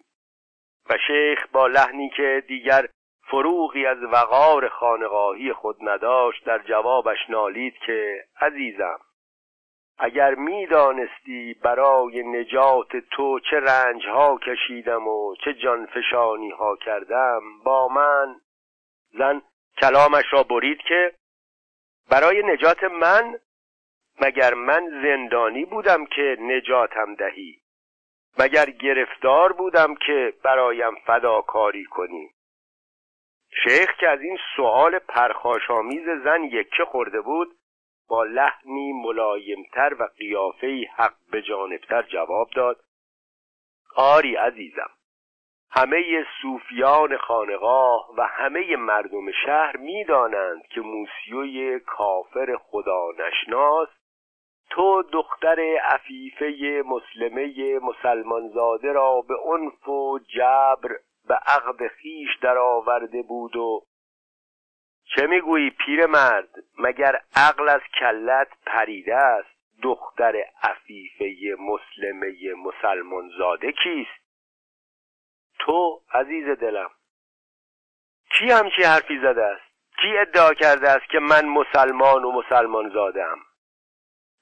و 0.90 0.98
شیخ 1.08 1.48
با 1.52 1.68
لحنی 1.68 2.10
که 2.10 2.44
دیگر 2.48 2.88
فروغی 3.32 3.86
از 3.86 3.98
وقار 4.04 4.68
خانقاهی 4.68 5.54
خود 5.54 5.78
نداشت 5.82 6.46
در 6.46 6.60
جوابش 6.60 7.30
نالید 7.30 7.74
که 7.86 8.26
عزیزم 8.42 9.00
اگر 10.00 10.36
می‌دانستی 10.36 11.54
برای 11.64 12.24
نجات 12.24 12.98
تو 13.12 13.40
چه 13.40 13.60
رنج 13.60 14.06
ها 14.06 14.38
کشیدم 14.38 15.08
و 15.08 15.36
چه 15.36 15.54
جانفشانی 15.54 16.50
ها 16.50 16.76
کردم 16.76 17.42
با 17.66 17.88
من 17.88 18.36
زن 19.18 19.42
کلامش 19.82 20.26
را 20.32 20.44
برید 20.44 20.78
که 20.78 21.14
برای 22.10 22.44
نجات 22.44 22.84
من 22.84 23.40
مگر 24.22 24.54
من 24.54 25.02
زندانی 25.04 25.66
بودم 25.66 26.06
که 26.06 26.38
نجاتم 26.40 27.16
دهی؟ 27.16 27.60
مگر 28.40 28.70
گرفتار 28.70 29.54
بودم 29.54 29.96
که 29.96 30.34
برایم 30.44 30.96
فداکاری 31.06 31.86
کنی؟ 31.86 32.30
شیخ 33.64 33.92
که 34.00 34.10
از 34.10 34.22
این 34.22 34.38
سؤال 34.56 35.00
پرخاشآمیز 35.00 36.06
زن 36.24 36.44
یکه 36.44 36.86
خورده 36.86 37.22
بود 37.22 37.56
با 38.10 38.24
لحنی 38.24 38.94
ملایمتر 38.94 39.94
و 40.00 40.08
قیافهی 40.18 40.86
حق 40.86 41.14
به 41.32 41.42
جانبتر 41.42 42.02
جواب 42.02 42.50
داد 42.56 42.80
آری 43.96 44.36
عزیزم 44.36 44.90
همه 45.72 46.26
صوفیان 46.42 47.18
خانقاه 47.18 48.10
و 48.18 48.28
همه 48.28 48.76
مردم 48.76 49.32
شهر 49.46 49.78
می‌دانند 49.78 50.68
که 50.68 50.82
موسیوی 50.82 51.80
کافر 51.80 52.58
خدا 52.62 53.08
نشناس 53.20 53.90
تو 54.70 55.04
دختر 55.04 55.60
عفیفه 55.84 56.84
مسلمه 56.86 57.80
مسلمانزاده 57.80 58.92
را 58.92 59.22
به 59.22 59.36
عنف 59.46 59.88
و 59.88 60.20
جبر 60.20 60.96
به 61.28 61.36
عقد 61.36 61.88
خیش 61.88 62.30
درآورده 62.42 63.22
بود 63.22 63.56
و 63.56 63.82
چه 65.16 65.28
می‌گویی 65.28 65.70
پیرمرد 65.70 66.50
مگر 66.78 67.22
عقل 67.36 67.70
از 67.70 67.82
کلت 68.00 68.48
پریده 68.66 69.16
است؟ 69.16 69.60
دختر 69.84 70.44
عفیفه 70.64 71.56
مسلمه 71.60 72.54
مسلمانزاده 72.54 73.72
کیست؟ 73.72 74.20
تو 75.60 76.02
عزیز 76.14 76.46
دلم 76.46 76.90
کی 78.38 78.52
همچی 78.52 78.84
حرفی 78.84 79.20
زده 79.20 79.44
است؟ 79.44 79.70
کی 80.02 80.18
ادعا 80.18 80.54
کرده 80.54 80.90
است 80.90 81.10
که 81.10 81.20
من 81.20 81.46
مسلمان 81.46 82.24
و 82.24 82.32
مسلمان 82.32 82.90
زادم 82.90 83.38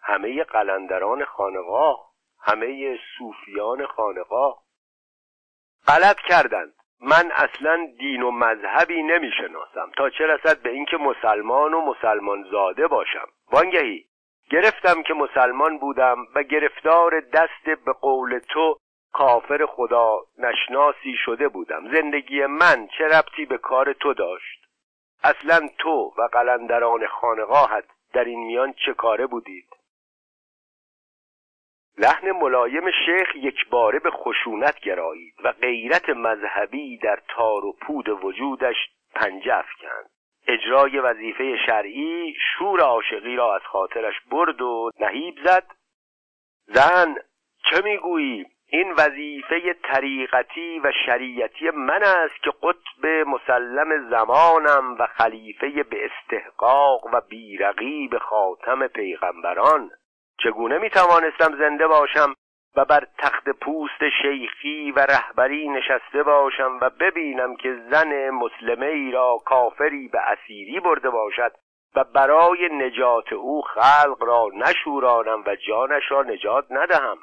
همه 0.07 0.43
قلندران 0.43 1.25
خانقاه 1.25 2.11
همه 2.41 2.97
صوفیان 3.17 3.85
خانقاه 3.85 4.63
غلط 5.87 6.19
کردند. 6.19 6.73
من 7.01 7.31
اصلا 7.31 7.87
دین 7.99 8.23
و 8.23 8.31
مذهبی 8.31 9.03
نمی‌شناسم. 9.03 9.91
تا 9.97 10.09
چه 10.09 10.27
رسد 10.27 10.61
به 10.61 10.69
اینکه 10.69 10.97
مسلمان 10.97 11.73
و 11.73 11.81
مسلمان 11.81 12.43
زاده 12.51 12.87
باشم. 12.87 13.27
وانگهی 13.51 14.05
گرفتم 14.49 15.03
که 15.03 15.13
مسلمان 15.13 15.77
بودم 15.77 16.25
و 16.35 16.43
گرفتار 16.43 17.19
دست 17.19 17.83
به 17.85 17.93
قول 17.93 18.39
تو 18.39 18.77
کافر 19.13 19.65
خدا 19.65 20.19
نشناسی 20.37 21.15
شده 21.25 21.47
بودم. 21.47 21.93
زندگی 21.93 22.45
من 22.45 22.87
چه 22.97 23.05
ربطی 23.07 23.45
به 23.45 23.57
کار 23.57 23.93
تو 23.93 24.13
داشت؟ 24.13 24.65
اصلا 25.23 25.69
تو 25.77 26.13
و 26.17 26.29
قلندران 26.31 27.07
خانقاهت 27.07 27.85
در 28.13 28.23
این 28.23 28.39
میان 28.39 28.73
چه 28.85 28.93
کاره 28.93 29.27
بودید؟ 29.27 29.76
لحن 31.97 32.31
ملایم 32.31 32.91
شیخ 32.91 33.35
یک 33.35 33.69
باره 33.69 33.99
به 33.99 34.11
خشونت 34.11 34.79
گرایید 34.79 35.33
و 35.43 35.51
غیرت 35.51 36.09
مذهبی 36.09 36.97
در 36.97 37.19
تار 37.27 37.65
و 37.65 37.75
پود 37.81 38.09
وجودش 38.09 38.75
پنجه 39.15 39.57
افکند. 39.57 40.09
اجرای 40.47 40.99
وظیفه 40.99 41.57
شرعی 41.65 42.35
شور 42.39 42.81
عاشقی 42.81 43.35
را 43.35 43.55
از 43.55 43.61
خاطرش 43.61 44.15
برد 44.31 44.61
و 44.61 44.91
نهیب 44.99 45.35
زد. 45.43 45.65
زن 46.65 47.15
چه 47.69 47.81
می‌گویی؟ 47.83 48.45
این 48.69 48.91
وظیفه 48.91 49.73
طریقتی 49.73 50.79
و 50.79 50.91
شریعتی 51.05 51.69
من 51.69 52.03
است 52.03 52.43
که 52.43 52.51
قطب 52.63 53.05
مسلم 53.27 54.09
زمانم 54.09 54.95
و 54.99 55.07
خلیفه 55.07 55.83
به 55.83 56.05
استحقاق 56.05 57.05
و 57.13 57.21
بیرقی 57.29 58.07
به 58.07 58.19
خاتم 58.19 58.87
پیغمبران. 58.87 59.91
چگونه 60.43 60.77
می 60.77 60.89
توانستم 60.89 61.57
زنده 61.57 61.87
باشم 61.87 62.33
و 62.75 62.85
بر 62.85 63.07
تخت 63.17 63.49
پوست 63.49 64.09
شیخی 64.21 64.91
و 64.91 64.99
رهبری 64.99 65.69
نشسته 65.69 66.23
باشم 66.23 66.77
و 66.81 66.89
ببینم 66.89 67.55
که 67.55 67.75
زن 67.91 68.29
مسلمه 68.29 68.85
ای 68.85 69.11
را 69.11 69.37
کافری 69.45 70.07
به 70.07 70.19
اسیری 70.19 70.79
برده 70.79 71.09
باشد 71.09 71.51
و 71.95 72.03
برای 72.03 72.69
نجات 72.71 73.33
او 73.33 73.61
خلق 73.61 74.23
را 74.23 74.49
نشورانم 74.53 75.43
و 75.45 75.55
جانش 75.55 76.11
را 76.11 76.23
نجات 76.23 76.65
ندهم. 76.69 77.17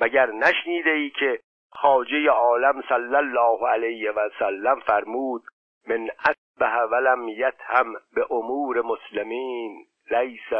مگر 0.00 0.26
نشنیده 0.26 0.90
ای 0.90 1.10
که 1.10 1.40
خاجه 1.72 2.30
عالم 2.30 2.82
صلی 2.88 3.16
الله 3.16 3.68
علیه 3.68 4.10
و 4.10 4.28
سلم 4.38 4.80
فرمود 4.80 5.42
من 5.88 6.08
اصبح 6.18 6.82
ولم 6.90 7.28
یتهم 7.28 7.94
به 8.14 8.26
امور 8.30 8.82
مسلمین 8.82 9.86
لیس 10.10 10.52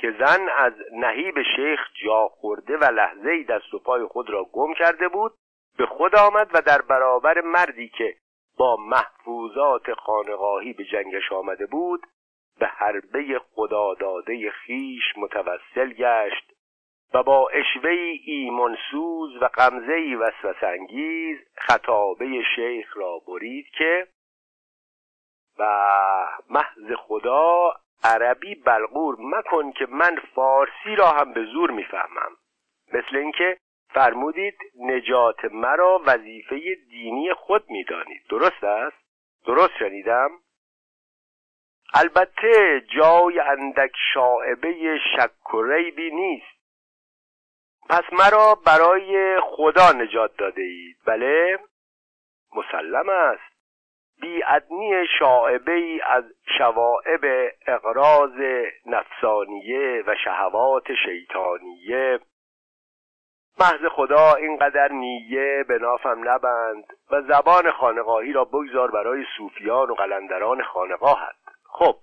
که 0.00 0.14
زن 0.18 0.48
از 0.56 0.72
نهیب 0.92 1.42
شیخ 1.56 1.80
جا 2.04 2.28
خورده 2.28 2.76
و 2.76 2.84
لحظه 2.84 3.42
دست 3.42 3.74
و 3.74 3.78
پای 3.78 4.04
خود 4.04 4.30
را 4.30 4.44
گم 4.44 4.74
کرده 4.74 5.08
بود 5.08 5.32
به 5.78 5.86
خود 5.86 6.16
آمد 6.16 6.50
و 6.54 6.62
در 6.62 6.82
برابر 6.82 7.40
مردی 7.40 7.88
که 7.88 8.16
با 8.58 8.76
محفوظات 8.76 9.94
خانقاهی 9.94 10.72
به 10.72 10.84
جنگش 10.84 11.32
آمده 11.32 11.66
بود 11.66 12.06
به 12.58 12.66
حربه 12.66 13.40
خداداده 13.54 14.50
خیش 14.50 15.02
متوسل 15.16 15.92
گشت 15.92 16.52
و 17.14 17.22
با 17.22 17.48
اشوه 17.48 17.90
ایمانسوز 18.24 19.42
و 19.42 19.44
قمزه 19.44 20.16
وسوسانگیز 20.20 21.38
خطابه 21.56 22.42
شیخ 22.56 22.96
را 22.96 23.18
برید 23.28 23.66
که 23.78 24.06
و 25.58 25.64
محض 26.50 26.92
خدا 26.98 27.72
عربی 28.04 28.54
بلغور 28.54 29.16
مکن 29.18 29.72
که 29.72 29.86
من 29.86 30.16
فارسی 30.34 30.96
را 30.96 31.10
هم 31.10 31.32
به 31.32 31.44
زور 31.44 31.70
می‌فهمم. 31.70 32.36
مثل 32.92 33.16
اینکه 33.16 33.56
فرمودید 33.94 34.58
نجات 34.80 35.44
مرا 35.44 36.00
وظیفه 36.06 36.60
دینی 36.90 37.34
خود 37.34 37.70
می‌دانید. 37.70 38.22
درست 38.28 38.64
است؟ 38.64 38.96
درست 39.46 39.72
شنیدم؟ 39.78 40.30
البته 41.94 42.84
جای 42.96 43.40
اندک 43.40 43.92
شاعبه 44.14 44.98
شک 44.98 45.54
و 45.54 45.62
ریبی 45.62 46.10
نیست. 46.10 46.54
پس 47.88 48.02
مرا 48.12 48.54
برای 48.54 49.40
خدا 49.40 49.92
نجات 49.92 50.36
داده 50.36 50.62
اید. 50.62 50.96
بله؟ 51.06 51.58
مسلم 52.56 53.08
است. 53.08 53.53
بیادنی 54.20 55.06
شاعبه 55.18 55.72
ای 55.72 56.00
از 56.00 56.24
شوائب 56.58 57.50
اقراض 57.66 58.40
نفسانیه 58.86 60.02
و 60.06 60.14
شهوات 60.24 60.94
شیطانیه. 61.04 62.20
محض 63.60 63.86
خدا 63.92 64.34
اینقدر 64.34 64.92
نیه 64.92 65.64
به 65.68 65.78
نافم 65.78 66.28
نبند 66.28 66.84
و 67.10 67.22
زبان 67.22 67.70
خانقاهی 67.70 68.32
را 68.32 68.44
بگذار 68.44 68.90
برای 68.90 69.24
صوفیان 69.36 69.90
و 69.90 69.94
قلندران 69.94 70.62
خانقاهت. 70.62 71.36
خب 71.64 71.96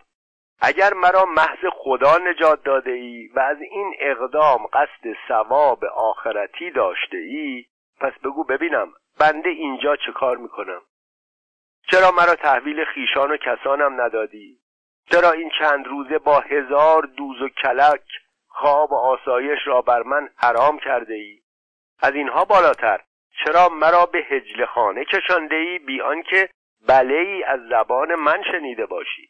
اگر 0.62 0.94
مرا 0.94 1.26
محض 1.26 1.66
خدا 1.74 2.18
نجات 2.18 2.64
داده 2.64 2.92
ای 2.92 3.28
و 3.28 3.40
از 3.40 3.58
این 3.62 3.96
اقدام 4.00 4.66
قصد 4.74 5.18
ثواب 5.28 5.86
آخرتی 5.86 6.72
داشته 6.72 7.18
ای 7.18 7.66
پس 8.00 8.14
بگو 8.24 8.44
ببینم 8.44 8.94
بنده 9.20 9.50
اینجا 9.50 9.96
چه 9.96 10.12
کار 10.12 10.38
می‌کنم. 10.38 10.82
چرا 11.92 12.12
مرا 12.12 12.36
تحویل 12.36 12.86
خیشان 12.86 13.32
و 13.32 13.38
کسانم 13.38 14.02
ندادی؟ 14.02 14.58
چرا 15.12 15.32
این 15.32 15.52
چند 15.60 15.88
روزه 15.88 16.18
با 16.18 16.40
هزار 16.40 17.04
دوز 17.04 17.42
و 17.42 17.50
کلک 17.50 18.04
خواب 18.48 18.92
و 18.92 18.96
آسایش 18.96 19.60
را 19.66 19.82
بر 19.82 20.04
من 20.04 20.30
حرام 20.38 20.80
کرده 20.80 21.14
ای 21.14 21.40
از 22.00 22.14
اینها 22.14 22.46
بالاتر 22.46 23.02
چرا 23.44 23.70
مرا 23.70 24.06
به 24.06 24.20
هجل 24.20 24.66
خانه 24.66 25.06
کشانده 25.06 25.56
ای 25.56 25.80
بی 25.80 26.02
آنکه 26.02 26.50
بله 26.88 27.14
ای 27.14 27.44
از 27.44 27.60
زبان 27.70 28.16
من 28.16 28.44
شنیده 28.52 28.86
باشی؟ 28.86 29.30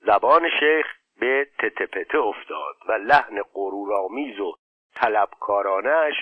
زبان 0.00 0.50
شیخ 0.60 0.86
به 1.20 1.46
تتپته 1.58 2.18
افتاد 2.18 2.76
و 2.88 2.92
لحن 2.92 3.42
غرورآمیز 3.54 4.40
و 4.40 4.54
طلبکارانش 4.94 6.14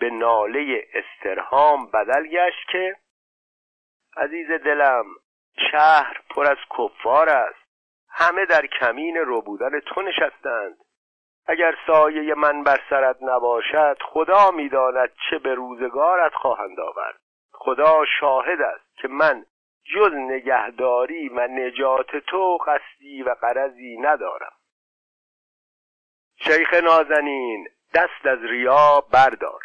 به 0.00 0.10
ناله 0.10 0.86
استرهام 0.94 1.86
بدل 1.86 2.26
گشت 2.26 2.68
که 2.72 2.96
عزیز 4.16 4.50
دلم 4.50 5.04
شهر 5.70 6.20
پر 6.30 6.46
از 6.46 6.58
کفار 6.78 7.28
است. 7.28 7.64
همه 8.08 8.46
در 8.46 8.66
کمین 8.66 9.24
بودن 9.40 9.80
تو 9.80 10.02
نشستند. 10.02 10.76
اگر 11.46 11.74
سایه 11.86 12.34
من 12.34 12.62
بر 12.62 12.80
سرت 12.90 13.16
نباشد 13.22 13.96
خدا 14.02 14.50
می‌داند 14.50 15.10
چه 15.30 15.38
به 15.38 15.54
روزگارت 15.54 16.34
خواهند 16.34 16.80
آورد. 16.80 17.20
خدا 17.52 18.04
شاهد 18.20 18.60
است 18.60 18.96
که 18.96 19.08
من 19.08 19.46
جز 19.94 20.12
نگهداری 20.12 21.28
و 21.28 21.46
نجات 21.46 22.16
تو 22.16 22.58
قصدی 22.66 23.22
و 23.22 23.34
قرضی 23.40 23.96
ندارم. 23.96 24.52
شیخ 26.36 26.74
نازنین 26.74 27.68
دست 27.94 28.26
از 28.26 28.38
ریا 28.42 29.00
بردار. 29.12 29.60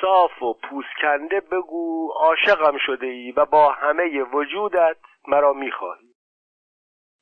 صاف 0.00 0.42
و 0.42 0.54
پوسکنده 0.54 1.40
بگو 1.40 2.12
عاشقم 2.16 2.78
شده 2.86 3.06
ای 3.06 3.32
و 3.32 3.44
با 3.44 3.72
همه 3.72 4.22
وجودت 4.22 4.96
مرا 5.28 5.52
می‌خواهی. 5.52 6.14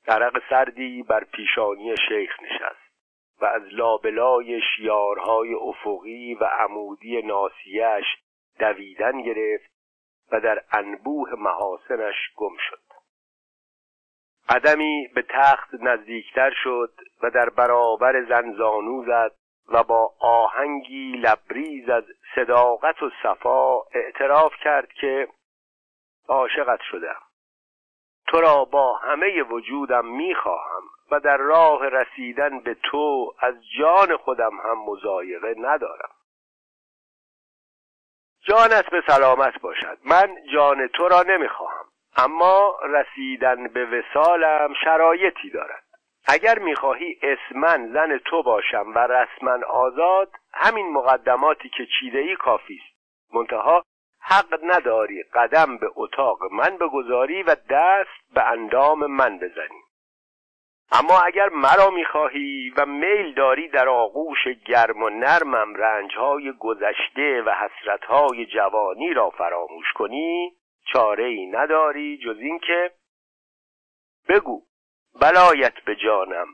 درق 0.06 0.42
سردی 0.50 1.02
بر 1.02 1.24
پیشانی 1.24 1.96
شیخ 2.08 2.42
نشست 2.42 2.88
و 3.40 3.44
از 3.44 3.62
لابلای 3.62 4.60
شیارهای 4.76 5.54
افقی 5.54 6.34
و 6.34 6.44
عمودی 6.44 7.22
ناسیش 7.22 8.04
دویدن 8.58 9.22
گرفت 9.22 9.70
و 10.32 10.40
در 10.40 10.64
انبوه 10.72 11.34
محاسنش 11.34 12.16
گم 12.36 12.56
شد. 12.70 12.88
قدمی 14.48 15.08
به 15.14 15.24
تخت 15.28 15.74
نزدیکتر 15.74 16.50
شد 16.62 16.92
و 17.22 17.30
در 17.30 17.50
برابر 17.50 18.24
زنزانو 18.24 19.04
زد 19.06 19.37
و 19.68 19.82
با 19.82 20.14
آهنگی 20.20 21.12
لبریز 21.12 21.88
از 21.88 22.04
صداقت 22.34 23.02
و 23.02 23.10
صفا 23.22 23.80
اعتراف 23.80 24.52
کرد 24.64 24.92
که 24.92 25.28
عاشقت 26.28 26.80
شدم. 26.90 27.20
تو 28.26 28.40
را 28.40 28.64
با 28.64 28.96
همه 28.96 29.42
وجودم 29.42 30.06
می‌خواهم 30.06 30.82
و 31.10 31.20
در 31.20 31.36
راه 31.36 31.88
رسیدن 31.88 32.60
به 32.60 32.74
تو 32.74 33.34
از 33.40 33.54
جان 33.78 34.16
خودم 34.16 34.60
هم 34.60 34.78
مزایقه 34.84 35.54
ندارم. 35.58 36.10
جانت 38.40 38.90
به 38.90 39.02
سلامت 39.06 39.60
باشد. 39.60 39.98
من 40.04 40.36
جان 40.52 40.86
تو 40.88 41.08
را 41.08 41.22
نمی‌خواهم 41.22 41.84
اما 42.16 42.78
رسیدن 42.82 43.68
به 43.68 43.84
وسالم 43.86 44.74
شرایطی 44.84 45.50
دارد. 45.50 45.87
اگر 46.30 46.58
می‌خواهی 46.58 47.16
اسمن 47.22 47.92
زن 47.92 48.18
تو 48.18 48.42
باشم 48.42 48.92
و 48.94 48.98
رسما 48.98 49.66
آزاد 49.66 50.30
همین 50.52 50.92
مقدماتی 50.92 51.68
که 51.68 51.86
چیده 52.00 52.18
ای 52.18 52.36
کافی 52.36 52.80
است. 52.84 52.98
منتها 53.34 53.82
حق 54.20 54.58
نداری 54.62 55.22
قدم 55.22 55.78
به 55.78 55.90
اتاق 55.94 56.38
من 56.52 56.76
بگذاری 56.76 57.42
و 57.42 57.56
دست 57.70 58.34
به 58.34 58.42
اندام 58.42 59.06
من 59.06 59.38
بزنی. 59.38 59.82
اما 60.92 61.20
اگر 61.26 61.48
مرا 61.48 61.90
می‌خواهی 61.90 62.72
و 62.76 62.86
میل 62.86 63.34
داری 63.34 63.68
در 63.68 63.88
آغوش 63.88 64.48
گرم 64.66 65.02
و 65.02 65.08
نرمم 65.08 65.74
رنجهای 65.74 66.52
گذشته 66.52 67.42
و 67.46 67.50
حسرتهای 67.50 68.46
جوانی 68.46 69.14
را 69.14 69.30
فراموش 69.30 69.92
کنی 69.94 70.52
چاره 70.92 71.24
ای 71.24 71.46
نداری 71.46 72.18
جز 72.18 72.38
اینکه 72.38 72.90
بگو 74.28 74.67
بلایت 75.20 75.74
به 75.84 75.96
جانم. 75.96 76.46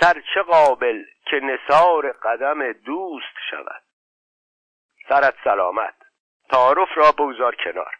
سرچه 0.00 0.42
قابل 0.42 1.04
که 1.30 1.36
نصار 1.36 2.12
قدم 2.12 2.72
دوست 2.72 3.36
شود؟ 3.50 3.82
سرت 5.08 5.34
سلامت. 5.44 5.94
تعارف 6.50 6.88
را 6.94 7.12
بگذار 7.12 7.56
کنار. 7.64 7.96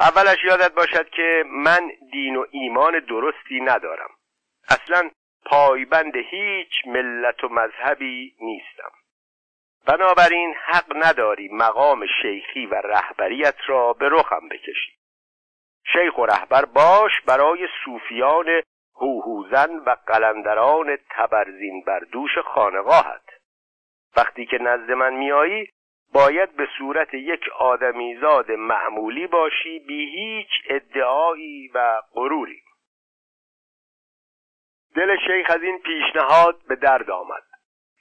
اولش 0.00 0.44
یادت 0.44 0.72
باشد 0.72 1.10
که 1.10 1.44
من 1.46 1.90
دین 2.12 2.36
و 2.36 2.44
ایمان 2.50 2.98
درستی 2.98 3.60
ندارم. 3.60 4.10
اصلا 4.68 5.10
پایبند 5.44 6.16
هیچ 6.16 6.72
ملت 6.86 7.44
و 7.44 7.48
مذهبی 7.48 8.36
نیستم. 8.40 8.90
بنابراین 9.86 10.54
حق 10.64 10.92
نداری 10.96 11.48
مقام 11.52 12.06
شیخی 12.22 12.66
و 12.66 12.74
رهبریت 12.74 13.56
را 13.66 13.92
به 13.92 14.08
رخم 14.08 14.48
بکشی. 14.48 15.00
شیخ 15.92 16.18
و 16.18 16.26
رهبر 16.26 16.64
باش 16.64 17.12
برای 17.26 17.68
صوفیان 17.84 18.62
هوهوزن 19.00 19.76
و 19.76 19.96
قلندران 20.06 20.98
تبرزین 21.10 21.82
بر 21.86 21.98
دوش 21.98 22.38
خانقاهت. 22.38 23.22
وقتی 24.16 24.46
که 24.46 24.58
نزد 24.58 24.90
من 24.90 25.14
میایی 25.14 25.68
باید 26.14 26.56
به 26.56 26.68
صورت 26.78 27.14
یک 27.14 27.48
آدمیزاد 27.58 28.50
معمولی 28.50 29.26
باشی 29.26 29.78
بی 29.78 30.10
هیچ 30.10 30.50
ادعایی 30.68 31.68
و 31.74 32.02
غروری. 32.12 32.62
دل 34.96 35.16
شیخ 35.26 35.50
از 35.50 35.62
این 35.62 35.78
پیشنهاد 35.78 36.60
به 36.68 36.76
درد 36.76 37.10
آمد. 37.10 37.42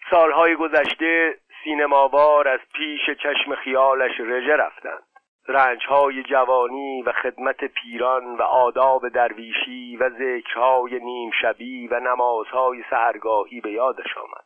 سالهای 0.10 0.56
گذشته 0.56 1.38
سینماوار 1.64 2.48
از 2.48 2.60
پیش 2.74 3.10
چشم 3.24 3.56
خیالش 3.56 4.20
رژه 4.20 4.56
رفتند. 4.56 5.04
رنجهای 5.50 6.24
جوانی 6.24 7.02
و 7.02 7.12
خدمت 7.12 7.66
پیران 7.66 8.36
و 8.36 8.42
آداب 8.42 9.10
درویشی 9.10 9.98
و 9.98 10.10
ذکرهای 10.10 11.00
نیم 11.00 11.32
شبی 11.42 11.88
و 11.88 12.00
نمازهای 12.00 12.84
سهرگاهی 12.90 13.62
به 13.62 13.72
یادش 13.72 14.18
آمد. 14.18 14.46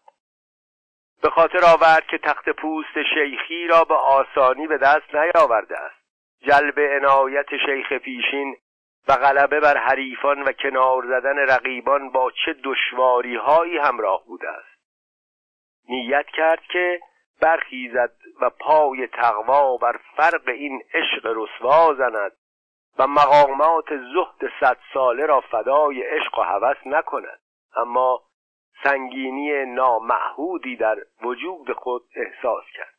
به 1.22 1.30
خاطر 1.30 1.60
آورد 1.74 2.08
که 2.08 2.18
تخت 2.18 2.50
پوست 2.50 3.04
شیخی 3.14 3.68
را 3.68 3.84
به 3.84 3.96
آسانی 3.96 4.68
به 4.68 4.78
دست 4.78 5.16
نیاورده 5.16 5.80
است. 5.80 6.04
جلب 6.42 6.80
عنایت 6.80 7.58
شیخ 7.66 7.94
پیشین 7.94 8.56
و 9.08 9.14
غلبه 9.14 9.60
بر 9.60 9.78
حریفان 9.78 10.42
و 10.42 10.52
کنار 10.52 11.04
زدن 11.06 11.38
رقیبان 11.38 12.10
با 12.10 12.32
چه 12.46 12.56
دشواری 12.64 13.36
هایی 13.36 13.78
همراه 13.78 14.26
بوده 14.26 14.50
است. 14.50 14.74
نیت 15.90 16.26
کرد 16.26 16.62
که 16.72 17.00
برخیزد 17.42 18.16
و 18.42 18.50
پای 18.50 19.08
تقوا 19.08 19.78
بر 19.78 20.00
فرق 20.18 20.48
این 20.48 20.84
عشق 20.94 21.34
رسوا 21.36 21.94
زند 21.94 22.32
و 23.00 23.08
مقامات 23.08 23.86
زهد 23.90 24.52
صد 24.60 24.78
ساله 24.94 25.26
را 25.26 25.42
فدای 25.42 26.02
عشق 26.02 26.40
و 26.40 26.42
هوس 26.42 26.78
نکند. 26.86 27.40
اما 27.76 28.22
سنگینی 28.84 29.66
نامعهودی 29.66 30.76
در 30.76 30.98
وجود 31.22 31.74
خود 31.74 32.04
احساس 32.16 32.64
کرد. 32.74 32.94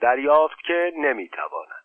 دریافت 0.00 0.58
که 0.66 0.92
نمی‌تواند. 0.96 1.84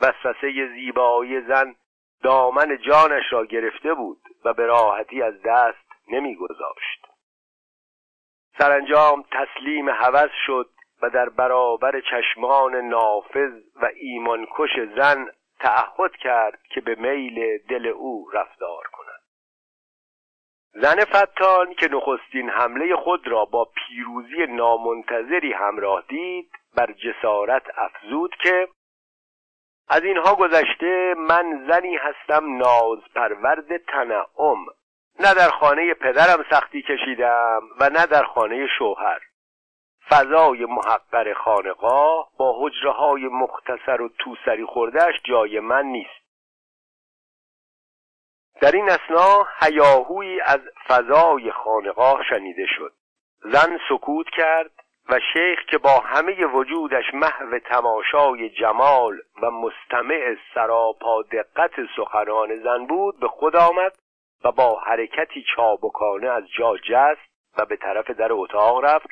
وسوسه 0.00 0.68
زیبایی 0.74 1.40
زن 1.40 1.74
دامن 2.22 2.78
جانش 2.78 3.32
را 3.32 3.46
گرفته 3.46 3.94
بود 3.94 4.20
و 4.44 4.52
به 4.52 4.66
راحتی 4.66 5.22
از 5.22 5.42
دست 5.44 5.86
نمیگذاشت. 6.08 7.06
سرانجام 8.58 9.24
تسلیم 9.32 9.88
هوس 9.88 10.30
شد 10.46 10.70
و 11.02 11.10
در 11.10 11.28
برابر 11.28 12.00
چشمان 12.00 12.74
نافذ 12.74 13.52
و 13.82 13.90
ایمانکش 13.96 14.70
زن 14.96 15.26
تعهد 15.60 16.16
کرد 16.16 16.58
که 16.74 16.80
به 16.80 16.94
میل 16.94 17.58
دل 17.58 17.86
او 17.86 18.30
رفتار 18.32 18.84
کند. 18.92 19.20
زن 20.72 21.04
فتان 21.04 21.74
که 21.74 21.88
نخستین 21.88 22.50
حمله 22.50 22.96
خود 22.96 23.28
را 23.28 23.44
با 23.44 23.64
پیروزی 23.74 24.46
نامنتظری 24.46 25.52
همراه 25.52 26.04
دید 26.08 26.50
بر 26.76 26.92
جسارت 26.92 27.62
افزود 27.76 28.34
که 28.42 28.68
از 29.88 30.02
اینها 30.02 30.34
گذشته 30.34 31.14
من 31.18 31.66
زنی 31.68 31.96
هستم 31.96 32.56
ناز 32.56 32.98
پرورد 33.14 33.76
تنعم. 33.76 34.66
نه 35.20 35.34
در 35.34 35.48
خانه 35.48 35.94
پدرم 35.94 36.44
سختی 36.50 36.82
کشیدم 36.82 37.62
و 37.80 37.90
نه 37.90 38.06
در 38.06 38.22
خانه 38.22 38.66
شوهر. 38.78 39.20
فضای 40.10 40.64
محقر 40.64 41.34
خانقاه 41.34 42.28
با 42.38 42.54
حجره 42.58 42.92
های 42.92 43.28
مختصر 43.28 44.00
و 44.00 44.08
توسری 44.08 44.64
خوردهش 44.64 45.14
جای 45.24 45.60
من 45.60 45.84
نیست. 45.84 46.26
در 48.60 48.72
این 48.72 48.90
اسنا 48.90 49.46
هیاهویی 49.60 50.40
از 50.40 50.60
فضای 50.88 51.52
خانقاه 51.52 52.22
شنیده 52.30 52.66
شد. 52.76 52.92
زن 53.42 53.78
سکوت 53.88 54.26
کرد 54.36 54.70
و 55.08 55.20
شیخ 55.32 55.58
که 55.70 55.78
با 55.78 56.00
همه 56.00 56.46
وجودش 56.46 57.14
محو 57.14 57.58
تماشای 57.58 58.50
جمال 58.50 59.18
و 59.42 59.50
مستمع 59.50 60.36
سراپا 60.54 61.22
دقت 61.22 61.70
سخنان 61.96 62.56
زن 62.62 62.86
بود 62.86 63.20
به 63.20 63.28
خود 63.28 63.56
آمد 63.56 63.92
و 64.44 64.52
با 64.52 64.80
حرکتی 64.80 65.44
چابکانه 65.56 66.30
از 66.30 66.44
جا 66.58 66.76
جست 66.76 67.30
و 67.58 67.64
به 67.64 67.76
طرف 67.76 68.10
در 68.10 68.32
اتاق 68.32 68.84
رفت. 68.84 69.06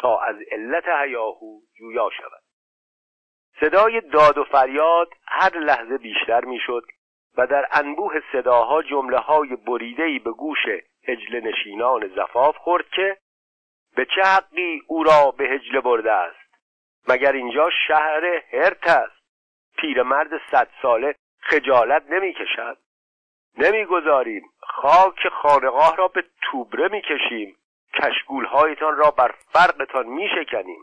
تا 0.00 0.18
از 0.18 0.36
علت 0.50 0.88
هیاهو 0.88 1.60
جویا 1.78 2.10
شود. 2.16 2.42
صدای 3.60 4.00
داد 4.00 4.38
و 4.38 4.44
فریاد 4.44 5.08
هر 5.26 5.58
لحظه 5.58 5.98
بیشتر 5.98 6.44
می‌شد 6.44 6.82
و 7.36 7.46
در 7.46 7.66
انبوه 7.72 8.20
صداها 8.32 8.82
جمله 8.82 9.18
های 9.18 9.56
بریدهی 9.56 10.18
به 10.18 10.30
گوش 10.30 10.58
هجل 11.08 11.40
نشینان 11.40 12.08
زفاف 12.08 12.56
خورد 12.56 12.88
که 12.88 13.16
به 13.96 14.06
چه 14.14 14.22
حقی 14.22 14.82
او 14.86 15.04
را 15.04 15.30
به 15.30 15.44
هجله 15.44 15.80
برده 15.80 16.12
است؟ 16.12 16.54
مگر 17.08 17.32
اینجا 17.32 17.70
شهر 17.88 18.42
هرت 18.52 18.86
است؟ 18.88 19.20
پیرمرد 19.78 20.30
صد 20.50 20.68
ساله 20.82 21.14
خجالت 21.40 22.02
نمی 22.10 22.32
کشد 22.32 22.78
نمی‌گذاریم 23.58 24.42
خاک 24.60 25.28
خانقاه 25.28 25.96
را 25.96 26.08
به 26.08 26.24
توبره 26.42 26.88
می‌کشیم. 26.88 27.56
کشگولهایتان 27.94 28.96
را 28.96 29.10
بر 29.10 29.34
فرقتان 29.52 30.06
میشکنیم. 30.06 30.80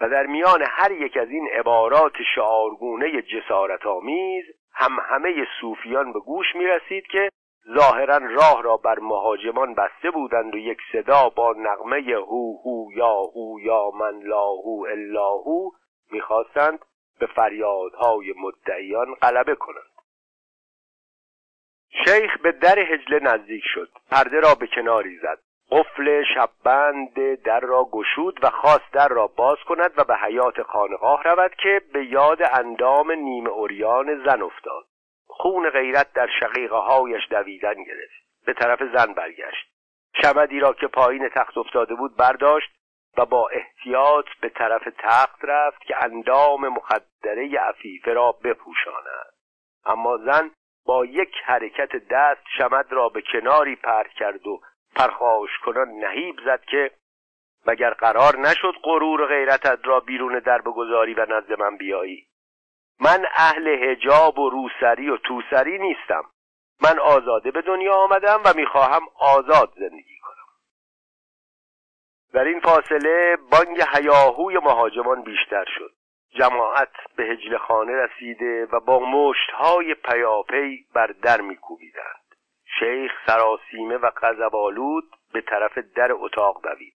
و 0.00 0.08
در 0.08 0.26
میان 0.26 0.62
هر 0.62 0.90
یک 0.90 1.16
از 1.16 1.28
این 1.28 1.48
عبارات 1.48 2.12
شعارگونه 2.34 3.22
جسارت 3.22 3.86
آمیز 3.86 4.44
هم 4.72 4.98
همه 5.02 5.46
صوفیان 5.60 6.12
به 6.12 6.20
گوش 6.20 6.46
می 6.54 6.66
رسید 6.66 7.06
که 7.06 7.30
ظاهرا 7.78 8.16
راه 8.16 8.62
را 8.62 8.76
بر 8.76 8.98
مهاجمان 8.98 9.74
بسته 9.74 10.10
بودند 10.10 10.54
و 10.54 10.58
یک 10.58 10.78
صدا 10.92 11.28
با 11.28 11.54
نغمه 11.58 12.14
هو 12.14 12.58
هو 12.64 12.92
یا 12.92 13.14
هو 13.14 13.60
یا 13.60 13.90
من 13.90 14.20
لا 14.22 14.46
هو 14.46 14.86
الا 14.90 15.28
هو 15.28 15.70
می‌خواستند 16.10 16.78
به 17.20 17.26
فریادهای 17.26 18.34
مدعیان 18.36 19.14
غلبه 19.14 19.54
کنند. 19.54 19.96
شیخ 22.04 22.38
به 22.42 22.52
در 22.52 22.78
هجله 22.78 23.18
نزدیک 23.18 23.62
شد 23.74 23.90
پرده 24.10 24.40
را 24.40 24.54
به 24.54 24.66
کناری 24.66 25.18
زد. 25.18 25.38
قفل 25.70 26.24
شببند 26.34 27.42
در 27.42 27.60
را 27.60 27.84
گشود 27.84 28.44
و 28.44 28.50
خواست 28.50 28.92
در 28.92 29.08
را 29.08 29.26
باز 29.26 29.58
کند 29.68 29.92
و 29.96 30.04
به 30.04 30.16
حیات 30.16 30.62
خانقاه 30.62 31.22
رود 31.22 31.54
که 31.54 31.82
به 31.92 32.04
یاد 32.04 32.38
اندام 32.52 33.12
نیمه 33.12 33.50
اوریان 33.50 34.24
زن 34.24 34.42
افتاد. 34.42 34.84
خون 35.26 35.70
غیرت 35.70 36.12
در 36.12 36.28
شقیقه 36.40 36.76
هایش 36.76 37.22
دویدن 37.30 37.74
گرفت. 37.74 38.26
به 38.46 38.52
طرف 38.52 38.82
زن 38.82 39.12
برگشت. 39.12 39.66
شمدی 40.22 40.60
را 40.60 40.72
که 40.72 40.86
پایین 40.86 41.28
تخت 41.28 41.58
افتاده 41.58 41.94
بود 41.94 42.16
برداشت 42.16 42.70
و 43.18 43.26
با 43.26 43.48
احتیاط 43.48 44.26
به 44.40 44.48
طرف 44.48 44.88
تخت 44.98 45.38
رفت 45.42 45.84
که 45.84 46.04
اندام 46.04 46.68
مخدره 46.68 47.60
عفیفه 47.60 48.12
را 48.12 48.32
بپوشاند. 48.32 49.32
اما 49.86 50.16
زن 50.16 50.50
با 50.86 51.04
یک 51.04 51.34
حرکت 51.44 52.08
دست 52.10 52.42
شمد 52.58 52.86
را 52.90 53.08
به 53.08 53.22
کناری 53.32 53.76
پرت 53.76 54.10
کرد 54.10 54.46
و 54.46 54.60
پرخاش 54.96 55.50
کنان 55.64 55.88
نهیب 55.88 56.36
زد 56.44 56.64
که 56.64 56.90
مگر 57.66 57.90
قرار 57.90 58.38
نشد 58.38 58.74
غرور 58.82 59.26
غیرتت 59.26 59.78
را 59.84 60.00
بیرون 60.00 60.38
در 60.38 60.60
بگذاری 60.60 61.14
و 61.14 61.26
نزد 61.28 61.60
من 61.60 61.76
بیایی. 61.76 62.26
من 63.00 63.26
اهل 63.34 63.68
هجاب 63.68 64.38
و 64.38 64.50
روسری 64.50 65.10
و 65.10 65.16
توسری 65.16 65.78
نیستم. 65.78 66.24
من 66.82 66.98
آزاده 66.98 67.50
به 67.50 67.62
دنیا 67.62 67.94
آمدم 67.94 68.40
و 68.44 68.52
می‌خواهم 68.56 69.02
آزاد 69.20 69.72
زندگی 69.76 70.18
کنم. 70.22 70.46
در 72.32 72.44
این 72.44 72.60
فاصله 72.60 73.36
بانگ 73.50 73.82
هیاهوی 73.94 74.58
مهاجمان 74.58 75.22
بیشتر 75.22 75.64
شد. 75.78 75.92
جماعت 76.30 76.92
به 77.16 77.24
هجل 77.24 77.56
خانه 77.56 77.92
رسیده 77.92 78.66
و 78.72 78.80
با 78.80 78.98
مشتهای 78.98 79.94
پیاپی 79.94 80.86
بر 80.94 81.06
در 81.06 81.40
میکوبیدند. 81.40 82.25
شیخ 82.78 83.12
سراسیمه 83.26 83.96
و 83.96 84.10
قذبالود 84.10 85.04
به 85.32 85.40
طرف 85.40 85.78
در 85.78 86.12
اتاق 86.12 86.62
دوید. 86.62 86.94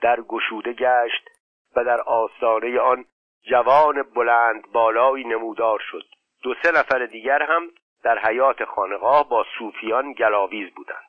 در 0.00 0.20
گشوده 0.20 0.72
گشت 0.72 1.28
و 1.76 1.84
در 1.84 2.00
آستانه 2.00 2.80
آن 2.80 3.04
جوان 3.42 4.02
بلند 4.02 4.72
بالایی 4.72 5.24
نمودار 5.24 5.78
شد. 5.90 6.04
دو 6.42 6.54
سه 6.62 6.70
نفر 6.70 7.06
دیگر 7.06 7.42
هم 7.42 7.70
در 8.02 8.18
حیات 8.18 8.64
خانقاه 8.64 9.28
با 9.28 9.46
صوفیان 9.58 10.12
گلاویز 10.12 10.74
بودند. 10.74 11.08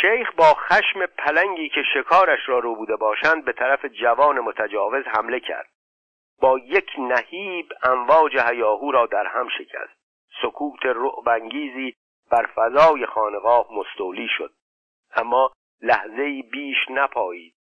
شیخ 0.00 0.34
با 0.36 0.54
خشم 0.54 1.06
پلنگی 1.06 1.68
که 1.68 1.82
شکارش 1.94 2.48
را 2.48 2.58
رو 2.58 2.74
بوده 2.74 2.96
باشند 2.96 3.44
به 3.44 3.52
طرف 3.52 3.84
جوان 3.84 4.40
متجاوز 4.40 5.04
حمله 5.06 5.40
کرد. 5.40 5.68
با 6.40 6.58
یک 6.58 6.90
نهیب 6.98 7.72
امواج 7.82 8.38
هیاهو 8.38 8.92
را 8.92 9.06
در 9.06 9.26
هم 9.26 9.48
شکست. 9.48 9.96
سکوت 10.42 10.86
رعبانگیزی 10.86 11.96
بر 12.30 12.46
فضای 12.46 13.06
خانقاه 13.06 13.66
مستولی 13.72 14.28
شد. 14.38 14.52
اما 15.16 15.52
لحظه 15.82 16.42
بیش 16.42 16.76
نپایید. 16.90 17.54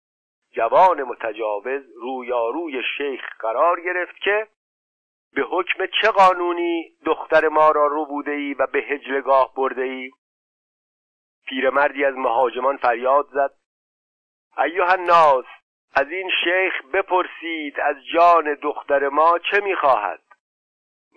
جوان 0.52 1.04
متجاوز 1.04 1.84
رویاروی 1.96 2.84
شیخ 2.98 3.22
قرار 3.40 3.82
گرفت 3.82 4.16
که 4.24 4.48
به 5.34 5.42
حکم 5.42 5.86
چه 6.02 6.12
قانونی 6.12 6.92
دختر 7.06 7.48
ما 7.48 7.72
را 7.72 7.88
رو 7.88 8.06
بوده 8.06 8.32
ای 8.32 8.54
و 8.54 8.68
به 8.68 8.80
هجلگاه 8.80 9.54
برده 9.56 9.82
ای 9.82 10.12
پیرمردی 11.48 12.06
از 12.06 12.16
مهاجمان 12.16 12.78
فریاد 12.78 13.28
زد. 13.34 13.54
ایوه 14.58 14.92
الناس 14.92 15.46
از 15.96 16.12
این 16.12 16.30
شیخ 16.44 16.86
بپرسید 16.94 17.80
از 17.80 17.96
جان 18.14 18.54
دختر 18.54 19.10
ما 19.10 19.40
چه 19.52 19.60
می‌خواهد؟ 19.60 20.25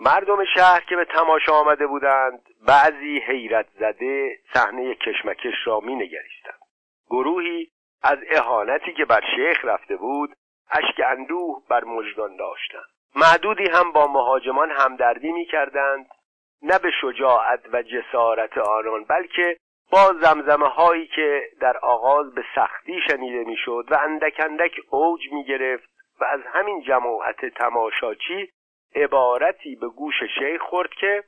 مردم 0.01 0.45
شهر 0.45 0.81
که 0.81 0.97
به 0.97 1.05
تماشا 1.05 1.53
آمده 1.53 1.87
بودند 1.87 2.43
بعضی 2.67 3.19
حیرت 3.19 3.67
زده 3.81 4.39
صحنه 4.55 4.95
کشمکش 4.95 5.55
را 5.67 5.81
می 5.81 5.95
نگریستند 5.95 6.61
گروهی 7.11 7.71
از 8.03 8.19
اهانتی 8.31 8.93
که 8.93 9.05
بر 9.05 9.25
شیخ 9.37 9.65
رفته 9.65 9.97
بود 9.97 10.33
اشک 10.71 11.01
اندوه 11.07 11.63
بر 11.71 11.85
مجدان 11.85 12.37
داشتند. 12.37 12.85
معدودی 13.17 13.71
هم 13.71 13.93
با 13.93 14.07
مهاجمان 14.07 14.71
همدردی 14.71 15.33
می 15.33 15.45
کردند 15.45 16.07
نه 16.63 16.79
به 16.79 16.91
شجاعت 17.01 17.61
و 17.73 17.83
جسارت 17.83 18.59
آنان 18.59 19.05
بلکه 19.05 19.57
با 19.93 20.13
زمزمه 20.21 20.69
هایی 20.69 21.07
که 21.07 21.43
در 21.61 21.77
آغاز 21.77 22.35
به 22.35 22.45
سختی 22.55 23.01
شنیده 23.11 23.45
می‌شد 23.45 23.85
و 23.91 23.95
اندک 23.95 24.41
اندک 24.45 24.73
اوج 24.91 25.21
می 25.33 25.45
گرفت 25.45 25.89
و 26.21 26.25
از 26.25 26.41
همین 26.53 26.83
جماعت 26.83 27.47
تماشاچی 27.47 28.51
عبارتی 28.95 29.77
به 29.77 29.89
گوش 29.89 30.15
شیخ 30.39 30.63
خورد 30.63 30.91
که 30.91 31.25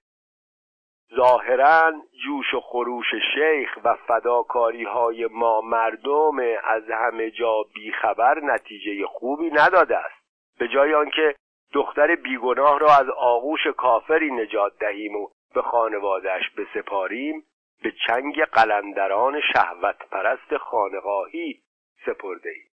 ظاهرا 1.17 1.93
جوش 2.25 2.55
و 2.55 2.61
خروش 2.61 3.07
شیخ 3.35 3.79
و 3.85 3.95
فداکاری 3.95 4.85
های 4.85 5.27
ما 5.27 5.61
مردم 5.61 6.39
از 6.65 6.83
همه 6.91 7.31
جا 7.31 7.63
بیخبر 7.75 8.41
نتیجه 8.41 9.07
خوبی 9.07 9.51
نداده 9.51 9.97
است. 9.97 10.21
به 10.59 10.69
جای 10.69 10.95
آنکه 10.95 11.35
دختر 11.73 12.15
بیگناه 12.15 12.79
را 12.79 12.97
از 12.97 13.09
آغوش 13.09 13.67
کافری 13.67 14.31
نجات 14.31 14.79
دهیم 14.79 15.17
و 15.17 15.29
به 15.55 15.63
خانوادهش 15.63 16.51
بسپاریم 16.51 17.45
به 17.83 17.93
چنگ 18.07 18.45
قلندران 18.45 19.41
شهوت 19.53 20.09
پرست 20.11 20.57
خانقاهی 20.57 21.63
سپرده 22.07 22.51
ایم 22.51 22.71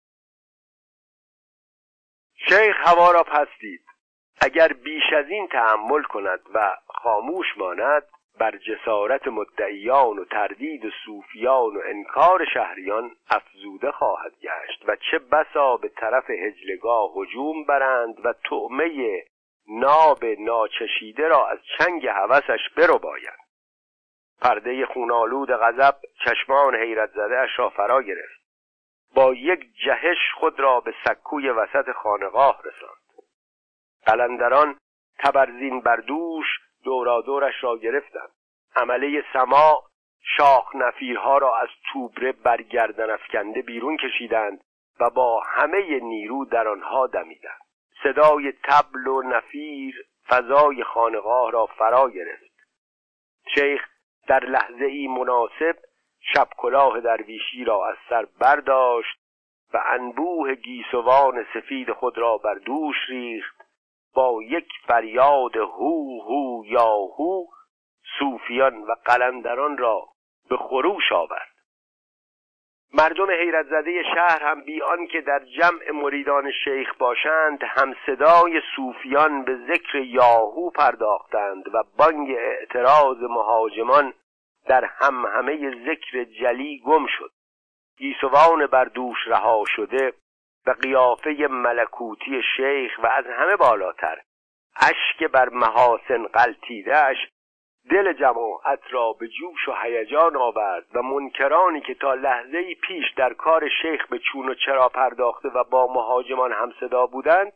شیخ 2.49 2.75
هوا 2.87 3.11
را 3.11 3.23
پس 3.23 3.47
دید 3.59 3.85
اگر 4.45 4.67
بیش 4.67 5.13
از 5.13 5.29
این 5.29 5.47
تحمل 5.47 6.03
کند 6.03 6.39
و 6.53 6.75
خاموش 6.87 7.45
ماند 7.57 8.03
بر 8.39 8.57
جسارت 8.57 9.27
مدعیان 9.27 10.19
و 10.19 10.25
تردید 10.25 10.81
صوفیان 11.05 11.75
و 11.75 11.81
انکار 11.85 12.45
شهریان 12.53 13.11
افزوده 13.29 13.91
خواهد 13.91 14.31
گشت 14.41 14.83
و 14.87 14.95
چه 14.95 15.19
بسا 15.19 15.77
به 15.77 15.89
طرف 15.89 16.29
هجلگاه 16.29 17.11
هجوم 17.15 17.63
برند 17.63 18.25
و 18.25 18.33
طعمه 18.49 19.23
ناب 19.69 20.25
ناچشیده 20.25 21.27
را 21.27 21.47
از 21.47 21.59
چنگ 21.77 22.07
هوسش 22.07 22.69
برو 22.77 22.97
باید 22.97 23.43
پرده 24.41 24.85
خونالود 24.85 25.51
غضب 25.51 25.95
چشمان 26.25 26.75
حیرت 26.75 27.09
زده 27.09 27.39
اش 27.39 27.59
را 27.59 27.69
فرا 27.69 28.01
گرفت. 28.01 28.43
با 29.15 29.33
یک 29.33 29.59
جهش 29.85 30.17
خود 30.35 30.59
را 30.59 30.79
به 30.79 30.93
سکوی 31.05 31.49
وسط 31.49 31.91
خانقاه 31.91 32.61
رساند. 32.65 33.02
قلندران 34.05 34.77
تبرزین 35.19 35.81
بردوش 35.81 36.45
دورادورش 36.83 37.63
را 37.63 37.77
گرفتند. 37.77 38.29
عمله 38.75 39.23
سما 39.33 39.83
شاخ 40.37 40.75
نفیرها 40.75 41.37
را 41.37 41.57
از 41.57 41.69
توبره 41.91 42.31
برگردن 42.31 43.09
افکنده 43.09 43.61
بیرون 43.61 43.97
کشیدند 43.97 44.63
و 44.99 45.09
با 45.09 45.39
همه 45.39 45.99
نیرو 45.99 46.45
در 46.45 46.67
آنها 46.67 47.07
دمیدند. 47.07 47.61
صدای 48.03 48.53
تبل 48.63 49.07
و 49.07 49.21
نفیر 49.21 50.05
فضای 50.27 50.83
خانقاه 50.83 51.51
را 51.51 51.65
فرا 51.65 52.09
گرفت. 52.09 52.53
شیخ 53.55 53.81
در 54.27 54.45
لحظه 54.45 54.85
ای 54.85 55.07
مناسب 55.07 55.75
شب 56.33 56.47
کلاه 56.57 56.99
درویشی 56.99 57.63
را 57.65 57.89
از 57.89 57.95
سر 58.09 58.25
برداشت 58.39 59.17
و 59.73 59.83
انبوه 59.85 60.55
گیسوان 60.55 61.45
سفید 61.53 61.91
خود 61.91 62.17
را 62.17 62.37
بر 62.37 62.53
دوش 62.53 62.95
ریخت 63.09 63.62
با 64.13 64.39
یک 64.43 64.67
فریاد 64.87 65.57
هو 65.57 66.21
هو 66.21 66.65
یا 66.65 66.95
هو 67.17 67.45
صوفیان 68.19 68.83
و 68.83 68.95
قلندران 69.05 69.77
را 69.77 70.07
به 70.49 70.57
خروش 70.57 71.11
آورد. 71.11 71.53
مردم 72.93 73.31
حیرت 73.31 73.65
زده 73.65 74.03
شهر 74.15 74.43
هم 74.43 74.61
بی 74.61 74.81
که 75.11 75.21
در 75.21 75.45
جمع 75.45 75.91
مریدان 75.91 76.51
شیخ 76.63 76.97
باشند 76.97 77.63
هم 77.63 77.95
صدای 78.05 78.61
صوفیان 78.75 79.43
به 79.43 79.57
ذکر 79.67 79.95
یاهو 79.95 80.69
پرداختند 80.69 81.75
و 81.75 81.83
بانگ 81.97 82.31
اعتراض 82.31 83.17
مهاجمان 83.21 84.13
در 84.67 84.85
هم 84.85 85.25
همه 85.25 85.85
ذکر 85.85 86.23
جلی 86.23 86.81
گم 86.85 87.05
شد. 87.07 87.31
گیسوان 87.97 88.67
بر 88.67 88.85
دوش 88.85 89.17
رها 89.27 89.63
شده 89.67 90.13
و 90.67 90.71
قیافه 90.71 91.47
ملکوتی 91.49 92.41
شیخ 92.55 92.91
و 93.03 93.07
از 93.07 93.25
همه 93.25 93.55
بالاتر. 93.55 94.21
اشک 94.75 95.31
بر 95.31 95.49
محاسن 95.49 96.23
قلتیدهش 96.23 97.17
دل 97.89 98.13
جماعت 98.13 98.79
را 98.89 99.13
به 99.13 99.27
جوش 99.27 99.67
و 99.67 99.73
هیجان 99.83 100.37
آورد 100.37 100.85
و 100.93 101.01
منکرانی 101.01 101.81
که 101.81 101.93
تا 101.93 102.13
لحظه 102.13 102.75
پیش 102.75 103.11
در 103.17 103.33
کار 103.33 103.69
شیخ 103.81 104.07
به 104.07 104.19
چون 104.19 104.49
و 104.49 104.55
چرا 104.55 104.89
پرداخته 104.89 105.49
و 105.49 105.63
با 105.63 105.93
مهاجمان 105.93 106.51
همصدا 106.51 107.05
بودند 107.05 107.53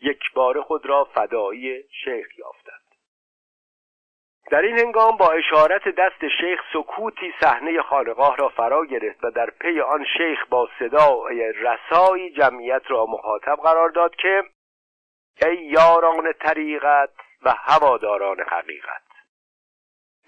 یک 0.00 0.32
بار 0.34 0.62
خود 0.62 0.86
را 0.86 1.04
فدایی 1.04 1.82
شیخ 2.04 2.38
یافتند. 2.38 2.83
در 4.50 4.62
این 4.62 4.78
هنگام 4.78 5.16
با 5.16 5.30
اشارت 5.32 5.88
دست 5.88 6.28
شیخ 6.40 6.60
سکوتی 6.72 7.34
صحنه 7.40 7.82
خانقاه 7.82 8.36
را 8.36 8.48
فرا 8.48 8.84
گرفت 8.84 9.24
و 9.24 9.30
در 9.30 9.50
پی 9.50 9.80
آن 9.80 10.04
شیخ 10.16 10.46
با 10.50 10.68
صدای 10.78 11.52
رسایی 11.52 12.30
جمعیت 12.30 12.82
را 12.88 13.06
مخاطب 13.06 13.56
قرار 13.62 13.90
داد 13.90 14.16
که 14.16 14.42
ای 15.42 15.56
یاران 15.56 16.32
طریقت 16.32 17.10
و 17.42 17.54
هواداران 17.58 18.40
حقیقت 18.40 19.02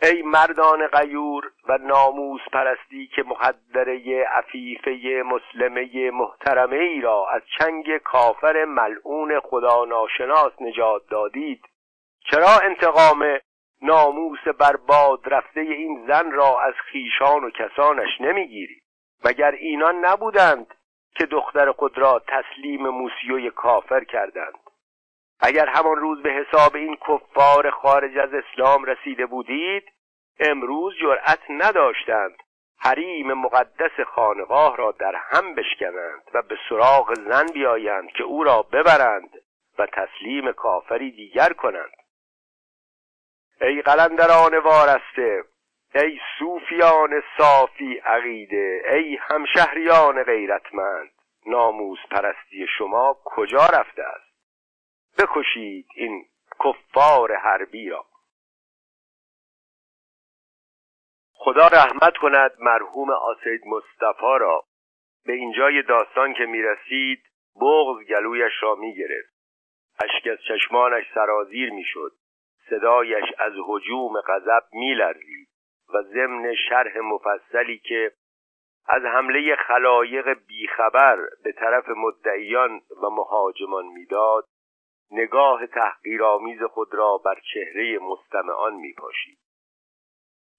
ای 0.03 0.23
مردان 0.23 0.87
غیور 0.87 1.51
و 1.69 1.79
ناموس 1.79 2.41
پرستی 2.53 3.07
که 3.07 3.23
مخدره 3.23 4.25
عفیفه 4.25 5.23
مسلمه 5.27 6.11
محترمه 6.11 6.77
ای 6.77 7.01
را 7.01 7.29
از 7.31 7.43
چنگ 7.59 7.97
کافر 7.99 8.65
ملعون 8.65 9.41
خدا 9.41 9.85
ناشناس 9.85 10.53
نجات 10.61 11.03
دادید 11.11 11.65
چرا 12.31 12.59
انتقام 12.63 13.39
ناموس 13.83 14.49
برباد 14.59 15.21
رفته 15.27 15.61
این 15.61 16.07
زن 16.07 16.31
را 16.31 16.61
از 16.61 16.75
خیشان 16.75 17.45
و 17.45 17.51
کسانش 17.51 18.21
نمی‌گیرید 18.21 18.83
مگر 19.25 19.51
اینان 19.51 20.05
نبودند 20.05 20.75
که 21.15 21.27
دختر 21.27 21.73
خود 21.73 21.99
را 21.99 22.23
تسلیم 22.29 22.89
موسیوی 22.89 23.51
کافر 23.51 24.05
کردند؟ 24.05 24.59
اگر 25.41 25.67
همان 25.69 25.97
روز 25.97 26.23
به 26.23 26.31
حساب 26.31 26.77
این 26.77 26.97
کفار 26.97 27.71
خارج 27.71 28.19
از 28.19 28.31
اسلام 28.35 28.85
رسیده 28.85 29.27
بودید 29.27 29.85
امروز 30.41 30.95
جرأت 31.01 31.41
نداشتند 31.51 32.37
حریم 32.79 33.33
مقدس 33.33 34.01
خانقاه 34.15 34.77
را 34.77 34.93
در 34.93 35.15
هم 35.15 35.55
بشکنند 35.55 36.23
و 36.35 36.43
به 36.43 36.57
سراغ 36.69 37.15
زن 37.15 37.47
بیایند 37.55 38.09
که 38.09 38.23
او 38.23 38.45
را 38.45 38.63
ببرند 38.63 39.31
و 39.79 39.87
تسلیم 39.87 40.53
کافری 40.53 41.11
دیگر 41.11 41.53
کنند. 41.53 42.06
ای 43.61 43.83
قلندران 43.83 44.59
وارسته 44.59 45.45
ای 45.95 46.21
صوفیان 46.39 47.23
صافی 47.39 47.99
عقیده 47.99 48.83
ای 48.93 49.17
همشهریان 49.17 50.23
غیرتمند 50.23 51.11
ناموز 51.47 51.99
پرستی 52.11 52.67
شما 52.79 53.17
کجا 53.25 53.67
رفته 53.67 54.03
است؟ 54.03 54.27
بکشید 55.19 55.87
این 55.95 56.25
کفار 56.65 57.37
حربی 57.37 57.89
را. 57.89 58.07
خدا 61.33 61.67
رحمت 61.67 62.17
کند 62.17 62.53
مرحوم 62.59 63.11
آسید 63.11 63.61
مصطفی 63.67 64.39
را. 64.41 64.65
به 65.27 65.33
اینجای 65.33 65.83
داستان 65.83 66.35
که 66.35 66.47
می‌رسید 66.47 67.23
بغض 67.61 68.07
گلویش 68.09 68.53
را 68.61 68.75
می‌گرفت. 68.75 69.37
اشک 70.05 70.27
از 70.27 70.39
چشمانش 70.49 71.05
سرازیر 71.15 71.73
می‌شد. 71.73 72.13
صدایش 72.71 73.25
از 73.39 73.53
حجوم 73.67 74.21
غضب 74.21 74.63
میلرزید 74.73 75.49
و 75.95 76.03
ضمن 76.03 76.55
شرح 76.69 76.99
مفصلی 76.99 77.79
که 77.79 78.13
از 78.89 79.03
حمله 79.03 79.57
خلایق 79.57 80.39
بیخبر 80.47 81.19
به 81.45 81.53
طرف 81.53 81.89
مدعیان 81.89 82.81
و 83.03 83.11
مهاجمان 83.11 83.87
می‌داد 83.87 84.45
نگاه 85.11 85.67
تحقیرآمیز 85.67 86.63
خود 86.63 86.95
را 86.95 87.19
بر 87.25 87.41
چهره 87.55 87.99
مستمعان 87.99 88.75
میپاشید. 88.75 89.39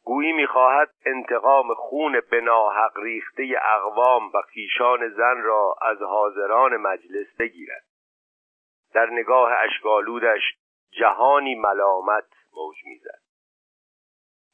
گویی 0.03 0.33
می‌خواهد 0.33 0.89
انتقام 1.05 1.73
خون 1.73 2.21
بناحق 2.31 2.99
ریخته 2.99 3.59
اقوام 3.61 4.31
و 4.33 4.41
خیشان 4.41 5.09
زن 5.09 5.41
را 5.41 5.75
از 5.81 6.01
حاضران 6.01 6.77
مجلس 6.77 7.27
بگیرد. 7.39 7.83
در 8.93 9.09
نگاه 9.09 9.51
اشکالودش 9.51 10.41
جهانی 10.91 11.55
ملامت 11.55 12.27
موج 12.53 12.75
می‌زد. 12.85 13.21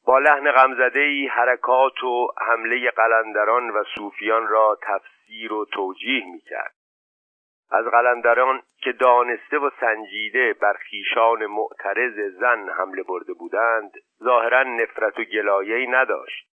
با 0.06 0.18
لحن 0.18 0.52
غمزدهای 0.52 1.26
حرکات 1.26 2.04
و 2.04 2.28
حمله 2.46 2.90
قلندران 2.90 3.70
و 3.70 3.84
صوفیان 3.94 4.48
را 4.48 4.78
تفسیر 4.82 5.52
و 5.52 5.64
توجیه 5.64 6.24
می‌کرد. 6.32 6.74
از 7.70 7.84
قلندران 7.86 8.62
که 8.78 8.92
دانسته 8.92 9.58
و 9.58 9.70
سنجیده 9.80 10.52
بر 10.52 10.72
خیشان 10.72 11.46
معترض 11.46 12.34
زن 12.40 12.68
حمله 12.68 13.02
برده 13.02 13.32
بودند 13.32 13.92
ظاهرا 14.24 14.62
نفرت 14.62 15.18
و 15.18 15.24
گلایه‌ای 15.24 15.86
نداشت. 15.86 16.48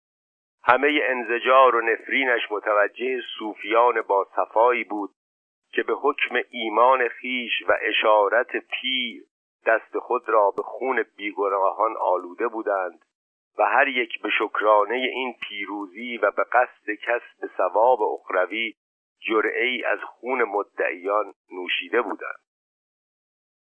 همه 0.64 1.00
انزجار 1.02 1.76
و 1.76 1.80
نفرینش 1.80 2.40
متوجه 2.50 3.20
صوفیان 3.38 4.02
با 4.02 4.28
صفایی 4.36 4.84
بود 4.84 5.10
که 5.72 5.82
به 5.82 5.92
حکم 5.92 6.42
ایمان 6.50 7.08
خیش 7.08 7.52
و 7.68 7.76
اشارت 7.82 8.56
پیر 8.56 9.22
دست 9.66 9.98
خود 9.98 10.28
را 10.28 10.50
به 10.50 10.62
خون 10.62 11.04
بیگناهان 11.16 11.96
آلوده 11.96 12.48
بودند 12.48 13.04
و 13.58 13.62
هر 13.64 13.88
یک 13.88 14.22
به 14.22 14.30
شکرانه 14.38 14.94
این 14.94 15.34
پیروزی 15.48 16.16
و 16.16 16.30
به 16.30 16.44
قصد 16.52 16.90
کسب 17.06 17.56
ثواب 17.56 18.02
اخروی 18.02 18.74
جرعی 19.20 19.84
از 19.84 19.98
خون 20.02 20.44
مدعیان 20.44 21.34
نوشیده 21.52 22.02
بودند. 22.02 22.40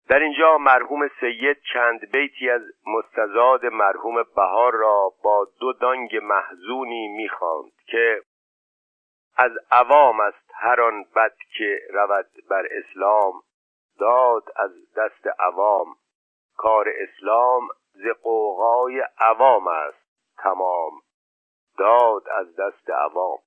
در 0.08 0.18
اینجا 0.18 0.58
مرحوم 0.58 1.08
سید 1.20 1.56
چند 1.72 2.10
بیتی 2.10 2.50
از 2.50 2.62
مستزاد 2.86 3.66
مرحوم 3.66 4.22
بهار 4.36 4.74
را 4.74 5.12
با 5.22 5.48
دو 5.60 5.72
دانگ 5.72 6.16
محزونی 6.16 7.08
می‌خواند 7.08 7.72
که 7.86 8.22
از 9.36 9.52
عوام 9.70 10.20
است 10.20 10.50
هر 10.54 10.80
آن 10.80 11.04
بد 11.16 11.34
که 11.58 11.80
رود 11.90 12.30
بر 12.50 12.66
اسلام 12.70 13.32
داد 13.98 14.44
از 14.56 14.70
دست 14.96 15.26
عوام. 15.40 15.86
کار 16.56 16.88
اسلام 16.88 17.68
ز 17.92 18.06
قوقای 18.22 19.04
عوام 19.18 19.68
است. 19.68 20.08
تمام. 20.38 20.92
داد 21.78 22.28
از 22.28 22.56
دست 22.56 22.90
عوام. 22.90 23.38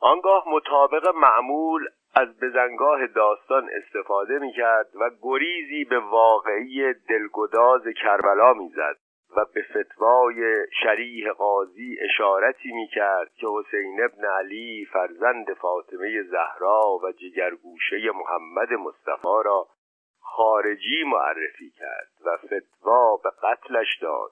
آنگاه 0.00 0.44
مطابق 0.48 1.14
معمول 1.14 1.88
از 2.14 2.40
بزنگاه 2.40 3.06
داستان 3.06 3.70
استفاده 3.72 4.38
می 4.38 4.52
کرد 4.52 4.86
و 4.94 5.10
گریزی 5.22 5.84
به 5.84 5.98
واقعی 5.98 6.92
دلگداز 6.92 7.82
کربلا 8.02 8.52
می‌زد. 8.52 8.96
و 9.36 9.44
به 9.54 9.62
فتوای 9.62 10.66
شریح 10.82 11.32
قاضی 11.32 11.96
اشارتی 12.00 12.72
می 12.72 12.88
کرد 12.88 13.32
که 13.34 13.46
حسین 13.46 14.04
ابن 14.04 14.24
علی 14.24 14.88
فرزند 14.92 15.52
فاطمه 15.52 16.22
زهرا 16.22 16.98
و 17.02 17.12
جگرگوشه 17.12 18.10
محمد 18.14 18.72
مصطفی 18.72 19.42
را 19.44 19.68
خارجی 20.20 21.04
معرفی 21.04 21.70
کرد 21.70 22.10
و 22.24 22.36
فتوا 22.36 23.16
به 23.16 23.30
قتلش 23.42 23.98
داد 24.02 24.30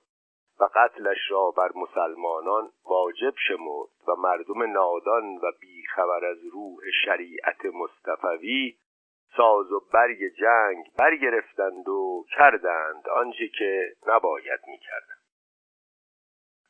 و 0.60 0.68
قتلش 0.74 1.30
را 1.30 1.50
بر 1.50 1.70
مسلمانان 1.74 2.70
واجب 2.84 3.34
شمرد 3.48 3.90
و 4.08 4.14
مردم 4.18 4.72
نادان 4.72 5.24
و 5.24 5.52
بیخبر 5.60 6.24
از 6.24 6.38
روح 6.52 6.80
شریعت 7.04 7.64
مصطفوی 7.64 8.76
ساز 9.36 9.72
و 9.72 9.80
برگ 9.92 10.18
جنگ 10.38 10.84
برگرفتند 10.98 11.88
و 11.88 12.24
کردند 12.36 13.08
آنچه 13.08 13.48
که 13.48 13.92
نباید 14.06 14.60
می‌کردند. 14.66 15.24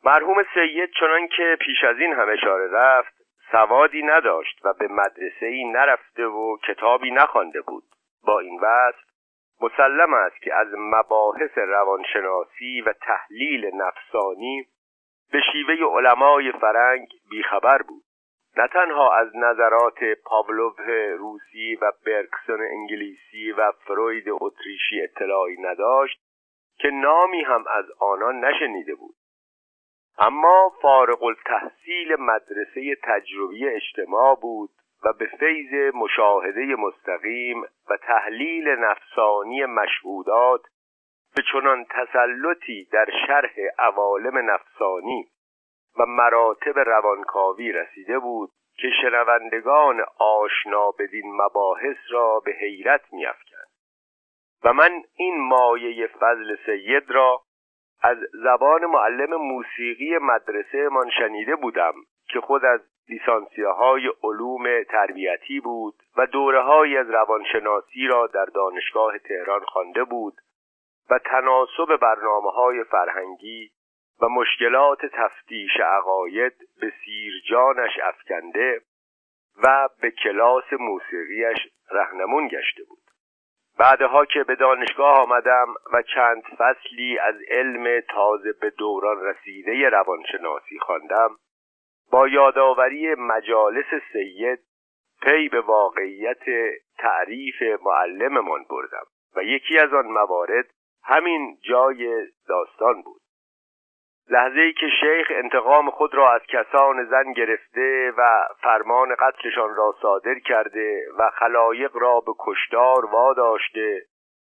مرحوم 0.04 0.44
سید 0.54 0.90
چنان 1.00 1.28
که 1.36 1.56
پیش 1.60 1.84
از 1.84 1.98
این 1.98 2.12
هم 2.12 2.28
اشاره 2.28 2.70
رفت 2.70 3.14
سوادی 3.52 4.02
نداشت 4.02 4.60
و 4.64 4.72
به 4.72 4.88
مدرسه 4.88 5.46
ای 5.46 5.64
نرفته 5.64 6.26
و 6.26 6.56
کتابی 6.56 7.10
نخوانده 7.10 7.60
بود. 7.60 7.84
با 8.26 8.40
این 8.40 8.60
وصف 8.60 9.04
مسلم 9.60 10.14
است 10.14 10.42
که 10.42 10.54
از 10.54 10.68
مباحث 10.76 11.58
روانشناسی 11.58 12.80
و 12.80 12.92
تحلیل 12.92 13.70
نفسانی 13.74 14.66
به 15.32 15.40
شیوه 15.52 15.98
علمای 15.98 16.52
فرنگ 16.52 17.08
بیخبر 17.30 17.82
بود. 17.82 18.03
نه 18.56 18.68
تنها 18.68 19.16
از 19.16 19.36
نظرات 19.36 19.98
پاولوف 20.24 20.80
روسی 21.18 21.74
و 21.74 21.92
برکسون 22.06 22.60
انگلیسی 22.60 23.52
و 23.52 23.72
فروید 23.72 24.24
اتریشی 24.28 25.02
اطلاعی 25.02 25.56
نداشت 25.60 26.20
که 26.78 26.90
نامی 26.90 27.42
هم 27.42 27.64
از 27.70 27.84
آنان 28.00 28.44
نشنیده 28.44 28.94
بود. 28.94 29.14
اما 30.18 30.72
فارغ 30.82 31.22
التحصیل 31.22 32.16
مدرسه 32.18 32.96
تجربی 33.02 33.68
اجتماع 33.68 34.38
بود 34.40 34.70
و 35.04 35.12
به 35.12 35.26
فیض 35.26 35.94
مشاهده 35.94 36.60
مستقیم 36.60 37.62
و 37.62 37.96
تحلیل 37.96 38.68
نفسانی 38.68 39.64
مشهودات 39.64 40.60
به 41.36 41.42
چنان 41.52 41.86
تسلطی 41.90 42.88
در 42.92 43.06
شرح 43.26 43.52
عوالم 43.78 44.50
نفسانی 44.50 45.28
و 45.98 46.06
مراتب 46.06 46.78
روانکاوی 46.78 47.72
رسیده 47.72 48.18
بود 48.18 48.50
که 48.76 48.90
شنوندگان 49.02 50.04
آشنا 50.18 50.90
بدین 50.90 51.32
مباحث 51.42 51.96
را 52.10 52.40
به 52.44 52.52
حیرت 52.52 53.12
میافکند. 53.12 53.68
و 54.64 54.72
من 54.72 55.02
این 55.16 55.48
مایه 55.48 56.06
فضل 56.06 56.56
سید 56.66 57.10
را 57.10 57.42
از 58.02 58.16
زبان 58.44 58.86
معلم 58.86 59.34
موسیقی 59.34 60.18
مدرسه 60.18 60.88
من 60.88 61.10
شنیده 61.18 61.56
بودم 61.56 61.94
که 62.28 62.40
خود 62.40 62.64
از 62.64 62.80
لیسانسیاهای 63.08 64.12
علوم 64.22 64.82
تربیتی 64.82 65.60
بود 65.60 65.94
و 66.16 66.26
دوره 66.26 66.98
از 67.00 67.10
روانشناسی 67.10 68.06
را 68.06 68.26
در 68.26 68.44
دانشگاه 68.44 69.18
تهران 69.18 69.64
خوانده 69.64 70.04
بود 70.04 70.34
و 71.10 71.18
تناسب 71.18 71.96
برنامه 71.96 72.50
های 72.50 72.84
فرهنگی 72.84 73.70
و 74.20 74.28
مشکلات 74.28 75.06
تفتیش 75.12 75.80
عقاید 75.80 76.52
به 76.80 76.92
سیرجانش 77.04 77.98
افکنده 78.02 78.80
و 79.62 79.88
به 80.00 80.10
کلاس 80.10 80.72
موسیقیش 80.72 81.58
رهنمون 81.90 82.48
گشته 82.48 82.84
بود. 82.88 83.04
بعدها 83.78 84.24
که 84.24 84.44
به 84.44 84.54
دانشگاه 84.54 85.20
آمدم 85.20 85.66
و 85.92 86.02
چند 86.02 86.42
فصلی 86.58 87.18
از 87.18 87.34
علم 87.48 88.00
تازه 88.00 88.52
به 88.60 88.70
دوران 88.70 89.24
رسیده 89.24 89.88
روانشناسی 89.88 90.78
خواندم 90.78 91.36
با 92.10 92.28
یادآوری 92.28 93.14
مجالس 93.14 93.94
سید 94.12 94.58
پی 95.22 95.48
به 95.48 95.60
واقعیت 95.60 96.44
تعریف 96.98 97.62
معلممان 97.82 98.64
بردم 98.70 99.04
و 99.36 99.42
یکی 99.42 99.78
از 99.78 99.92
آن 99.92 100.06
موارد 100.06 100.66
همین 101.04 101.58
جای 101.68 102.26
داستان 102.48 103.02
بود. 103.02 103.20
لحظه 104.30 104.60
ای 104.60 104.72
که 104.72 104.86
شیخ 105.00 105.26
انتقام 105.30 105.90
خود 105.90 106.14
را 106.14 106.34
از 106.34 106.40
کسان 106.48 107.04
زن 107.04 107.32
گرفته 107.32 108.12
و 108.18 108.48
فرمان 108.62 109.14
قتلشان 109.14 109.74
را 109.74 109.94
صادر 110.02 110.38
کرده 110.38 111.02
و 111.18 111.30
خلایق 111.30 111.96
را 111.96 112.20
به 112.20 112.32
کشتار 112.38 113.06
واداشته 113.06 114.02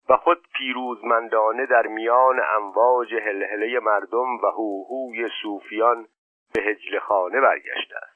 و 0.10 0.18
خود 0.18 0.48
پیروزمندانه 0.58 1.66
در 1.66 1.88
میان 1.88 2.42
امواج 2.56 3.14
هلهله 3.14 3.80
مردم 3.80 4.38
و 4.44 4.46
هوهوی 4.46 5.30
صوفیان 5.42 6.08
به 6.54 6.62
هجل 6.62 7.00
خانه 7.00 7.42
برگشته 7.42 7.96
است. 7.96 8.15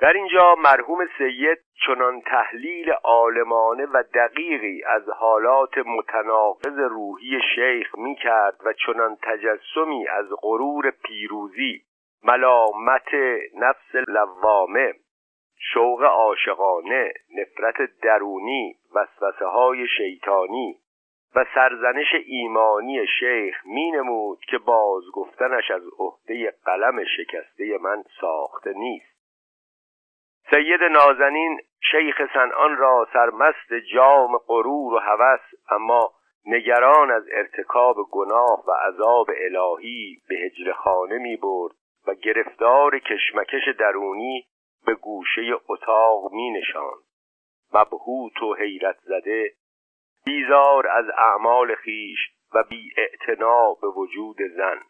در 0.00 0.12
اینجا 0.12 0.54
مرحوم 0.54 1.06
سید 1.18 1.58
چنان 1.86 2.20
تحلیل 2.20 2.90
عالمانه 2.90 3.86
و 3.86 4.02
دقیقی 4.14 4.82
از 4.84 5.08
حالات 5.08 5.78
متناقض 5.78 6.78
روحی 6.78 7.40
شیخ 7.54 7.98
می 7.98 8.14
کرد 8.14 8.56
و 8.64 8.72
چنان 8.72 9.16
تجسمی 9.22 10.08
از 10.08 10.26
غرور 10.42 10.90
پیروزی 10.90 11.82
ملامت 12.24 13.14
نفس 13.54 13.94
لوامه 14.08 14.94
شوق 15.58 16.02
عاشقانه 16.02 17.12
نفرت 17.38 18.00
درونی 18.02 18.74
وسوسه 18.94 19.46
های 19.46 19.86
شیطانی 19.96 20.76
و 21.36 21.44
سرزنش 21.54 22.14
ایمانی 22.26 23.06
شیخ 23.20 23.66
می 23.66 23.90
نمود 23.90 24.38
که 24.48 24.58
بازگفتنش 24.58 25.70
از 25.70 25.82
عهده 25.98 26.54
قلم 26.64 27.04
شکسته 27.04 27.78
من 27.80 28.02
ساخته 28.20 28.72
نیست. 28.72 29.15
سید 30.50 30.82
نازنین 30.82 31.60
شیخ 31.90 32.22
سنان 32.34 32.76
را 32.76 33.08
سرمست 33.12 33.74
جام 33.94 34.38
غرور 34.38 34.94
و 34.94 34.98
هوس 34.98 35.40
اما 35.70 36.12
نگران 36.46 37.10
از 37.10 37.22
ارتکاب 37.32 37.96
گناه 38.10 38.64
و 38.68 38.70
عذاب 38.70 39.26
الهی 39.30 40.16
به 40.28 40.34
هجر 40.34 40.72
خانه 40.72 41.18
می 41.18 41.36
برد 41.36 41.72
و 42.06 42.14
گرفتار 42.14 42.98
کشمکش 42.98 43.68
درونی 43.78 44.46
به 44.86 44.94
گوشه 44.94 45.42
اتاق 45.68 46.32
می 46.32 46.50
نشان 46.50 46.94
مبهوت 47.74 48.42
و 48.42 48.54
حیرت 48.54 48.96
زده 49.02 49.50
بیزار 50.26 50.88
از 50.88 51.04
اعمال 51.18 51.74
خیش 51.74 52.18
و 52.54 52.62
بی 52.62 52.92
به 53.82 53.88
وجود 53.88 54.36
زن. 54.56 54.80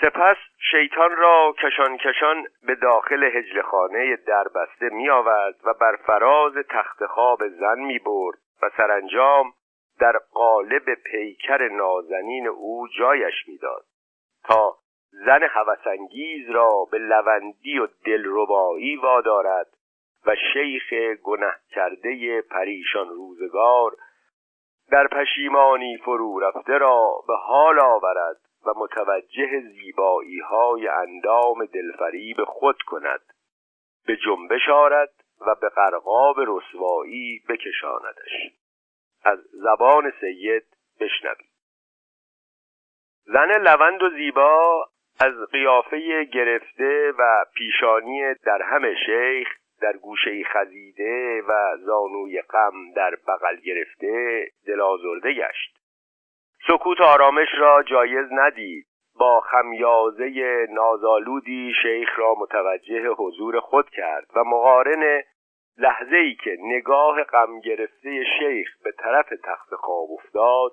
سپس 0.00 0.36
شیطان 0.70 1.16
را 1.16 1.54
کشان 1.58 1.96
کشان 1.96 2.46
به 2.66 2.74
داخل 2.74 3.24
هجلخانه 3.24 4.16
دربسته 4.16 4.88
می 4.88 5.10
آورد 5.10 5.54
و 5.64 5.74
بر 5.74 5.96
فراز 5.96 6.54
تخت 6.70 7.06
خواب 7.06 7.48
زن 7.48 7.78
می 7.78 7.98
برد 7.98 8.38
و 8.62 8.70
سرانجام 8.76 9.52
در 10.00 10.18
قالب 10.32 10.94
پیکر 10.94 11.68
نازنین 11.68 12.46
او 12.46 12.88
جایش 12.98 13.34
می‌داد 13.48 13.84
تا 14.44 14.76
زن 15.10 15.42
هوسانگیز 15.42 16.50
را 16.50 16.70
به 16.90 16.98
لوندی 16.98 17.78
و 17.78 17.88
دلربایی 18.04 18.96
وادارد 18.96 19.66
و 20.26 20.36
شیخ 20.52 20.92
گنه 21.22 21.54
کرده 21.70 22.42
پریشان 22.42 23.08
روزگار 23.08 23.92
در 24.90 25.06
پشیمانی 25.06 25.96
فرو 25.96 26.40
رفته 26.40 26.78
را 26.78 27.24
به 27.28 27.34
حال 27.36 27.78
آورد. 27.78 28.36
و 28.66 28.72
متوجه 28.76 29.60
زیبایی 29.60 30.38
های 30.38 30.88
اندام 30.88 31.64
دلفریب 31.64 32.44
خود 32.44 32.82
کند. 32.82 33.20
به 34.06 34.16
جنبش 34.16 34.68
آرد 34.68 35.14
و 35.46 35.54
به 35.54 35.68
قرقاب 35.68 36.36
رسوایی 36.38 37.42
بکشاندش. 37.48 38.52
از 39.24 39.38
زبان 39.52 40.12
سید 40.20 40.64
بشنوید 41.00 41.52
زن 43.24 43.62
لوند 43.62 44.02
و 44.02 44.10
زیبا 44.10 44.88
از 45.20 45.34
قیافه 45.52 46.24
گرفته 46.24 47.12
و 47.18 47.44
پیشانی 47.54 48.34
در 48.34 48.62
همه 48.62 48.94
شیخ 49.06 49.48
در 49.82 49.96
گوشه 49.96 50.44
خزیده 50.44 51.42
و 51.48 51.76
زانوی 51.76 52.42
غم 52.42 52.92
در 52.96 53.16
بغل 53.28 53.56
گرفته 53.56 54.46
دلازرده 54.66 55.32
گشت. 55.32 55.81
سکوت 56.66 57.00
آرامش 57.00 57.48
را 57.58 57.82
جایز 57.82 58.26
ندید. 58.32 58.86
با 59.18 59.40
خمیازه 59.40 60.66
نازالودی 60.70 61.72
شیخ 61.82 62.18
را 62.18 62.34
متوجه 62.38 63.08
حضور 63.08 63.60
خود 63.60 63.90
کرد 63.90 64.26
و 64.36 64.44
مقارن 64.44 65.22
لحظه 65.78 66.16
ای 66.16 66.34
که 66.44 66.56
نگاه 66.60 67.24
غم 67.24 67.60
گرفته 67.60 68.24
شیخ 68.38 68.68
به 68.84 68.92
طرف 68.92 69.28
تخت 69.44 69.74
خواب 69.74 70.08
افتاد 70.10 70.72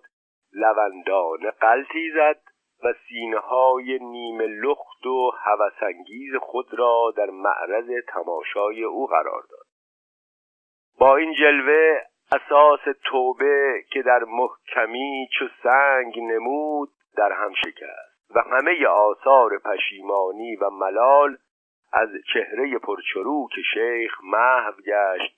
لوندان 0.53 1.51
قلتی 1.61 2.11
زد 2.15 2.41
و 2.83 2.93
سینه 3.07 3.39
های 3.39 3.99
نیمه 4.01 4.45
لخت 4.47 5.05
و 5.05 5.31
هوسانگیز 5.43 6.35
خود 6.41 6.73
را 6.73 7.13
در 7.17 7.29
معرض 7.29 7.89
تماشای 8.07 8.83
او 8.83 9.07
قرار 9.07 9.43
داد. 9.49 9.65
با 10.99 11.15
این 11.15 11.33
جلوه 11.33 12.01
اساس 12.32 12.80
توبه 13.03 13.84
که 13.91 14.01
در 14.01 14.23
محکمی 14.23 15.30
چو 15.39 15.45
سنگ 15.63 16.19
نمود 16.19 16.89
در 17.17 17.32
هم 17.32 17.53
شکست. 17.53 18.09
و 18.36 18.39
همه 18.41 18.88
آثار 18.88 19.59
پشیمانی 19.59 20.55
و 20.55 20.69
ملال 20.69 21.38
از 21.93 22.09
چهره 22.34 22.77
پرچروک 22.77 23.51
شیخ 23.73 24.11
محو 24.23 24.71
گشت 24.71 25.36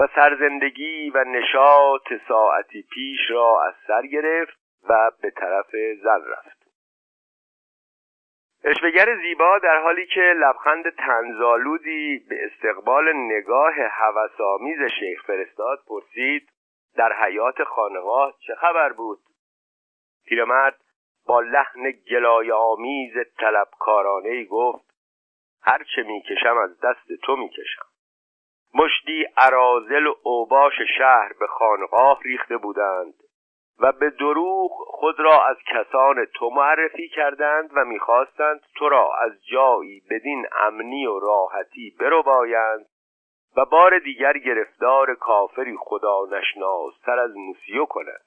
و 0.00 0.08
سرزندگی 0.14 1.10
و 1.10 1.24
نشاط 1.24 2.12
ساعتی 2.28 2.82
پیش 2.82 3.20
را 3.30 3.64
از 3.66 3.74
سر 3.86 4.06
گرفت 4.06 4.58
و 4.88 5.10
به 5.22 5.30
طرف 5.30 5.70
زن 6.02 6.20
رفت. 6.30 6.55
اشبگر 8.64 9.16
زیبا 9.16 9.58
در 9.58 9.82
حالی 9.82 10.06
که 10.06 10.20
لبخند 10.20 10.90
تنزالودی 10.90 12.18
به 12.28 12.36
استقبال 12.44 13.12
نگاه 13.12 13.74
هوسآمیز 13.74 14.78
شیخ 15.00 15.22
فرستاد 15.26 15.78
پرسید 15.88 16.48
در 16.96 17.12
حیات 17.12 17.64
خانقاه 17.64 18.34
چه 18.46 18.54
خبر 18.54 18.92
بود؟ 18.92 19.18
پیرمرد 20.26 20.80
با 21.26 21.40
لحن 21.40 21.90
گلای 21.90 22.52
آمیز 22.52 23.12
طلبکارانه 23.38 24.44
گفت 24.44 24.86
هر 25.62 25.84
چه 25.94 26.02
می‌کشم 26.02 26.58
از 26.58 26.80
دست 26.80 27.12
تو 27.22 27.36
می‌کشم. 27.36 27.86
مشتی 28.74 29.26
عرازل 29.36 30.06
و 30.06 30.14
اوباش 30.22 30.74
شهر 30.98 31.32
به 31.40 31.46
خانقاه 31.46 32.20
ریخته 32.24 32.56
بودند. 32.56 33.14
و 33.78 33.92
به 33.92 34.10
دروغ 34.10 34.70
خود 34.86 35.20
را 35.20 35.46
از 35.46 35.56
کسان 35.66 36.24
تو 36.24 36.50
معرفی 36.50 37.08
کردند 37.08 37.70
و 37.74 37.84
می‌خواستند 37.84 38.60
تو 38.74 38.88
را 38.88 39.14
از 39.20 39.32
جایی 39.44 40.02
بدین 40.10 40.46
امنی 40.52 41.06
و 41.06 41.18
راحتی 41.18 41.96
بایند 42.24 42.86
و 43.56 43.64
بار 43.64 43.98
دیگر 43.98 44.38
گرفتار 44.38 45.14
کافری 45.14 45.76
خدا 45.80 46.26
نشناستر 46.30 47.18
از 47.18 47.36
موسیو 47.36 47.84
کنند. 47.84 48.26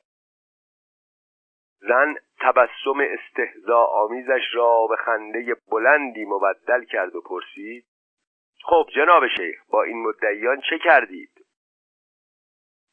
زن 1.80 2.16
تبسم 2.40 3.00
استهزا 3.00 3.84
آمیزش 3.84 4.42
را 4.54 4.88
به 4.88 4.96
خنده 4.96 5.56
بلندی 5.72 6.26
مبدل 6.26 6.84
کرد 6.84 7.16
و 7.16 7.22
پرسید 7.22 7.86
خب 8.64 8.88
جناب 8.96 9.28
شیخ 9.28 9.64
با 9.70 9.84
این 9.84 10.04
مدعیان 10.04 10.62
چه 10.70 10.80
کردید؟ 10.84 11.46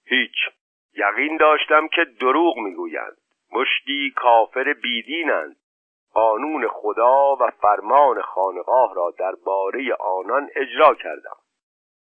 هیچ. 0.04 0.36
یقین 0.96 1.36
داشتم 1.36 1.88
که 1.88 2.04
دروغ 2.04 2.58
می‌گویند. 2.58 3.16
مشتی 3.52 4.12
کافر 4.16 4.72
بیدینند. 4.72 5.56
قانون 6.12 6.68
خدا 6.68 7.36
و 7.36 7.50
فرمان 7.50 8.22
خانقاه 8.22 8.94
را 8.94 9.14
درباره 9.18 9.94
آنان 9.94 10.48
اجرا 10.56 10.94
کردم. 10.94 11.36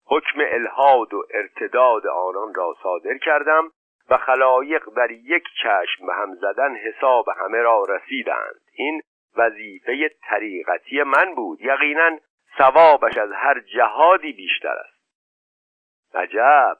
حکم 0.06 0.40
الهاد 0.40 1.14
و 1.14 1.26
ارتداد 1.34 2.06
آنان 2.06 2.54
را 2.54 2.76
صادر 2.82 3.18
کردم 3.18 3.70
و 4.08 4.16
خلایق 4.16 4.88
در 4.96 5.10
یک 5.10 5.44
چشم 5.62 6.06
به 6.06 6.14
هم 6.14 6.34
زدن 6.34 6.76
حساب 6.76 7.28
همه 7.28 7.58
را 7.58 7.84
رسیدند. 7.88 8.60
این 8.72 9.02
وظیفه 9.36 10.10
طریقتی 10.22 11.02
من 11.02 11.34
بود. 11.34 11.60
یقینا 11.60 12.18
ثوابش 12.58 13.18
از 13.18 13.32
هر 13.32 13.60
جهادی 13.60 14.32
بیشتر 14.32 14.74
است. 14.74 15.00
عجب! 16.14 16.76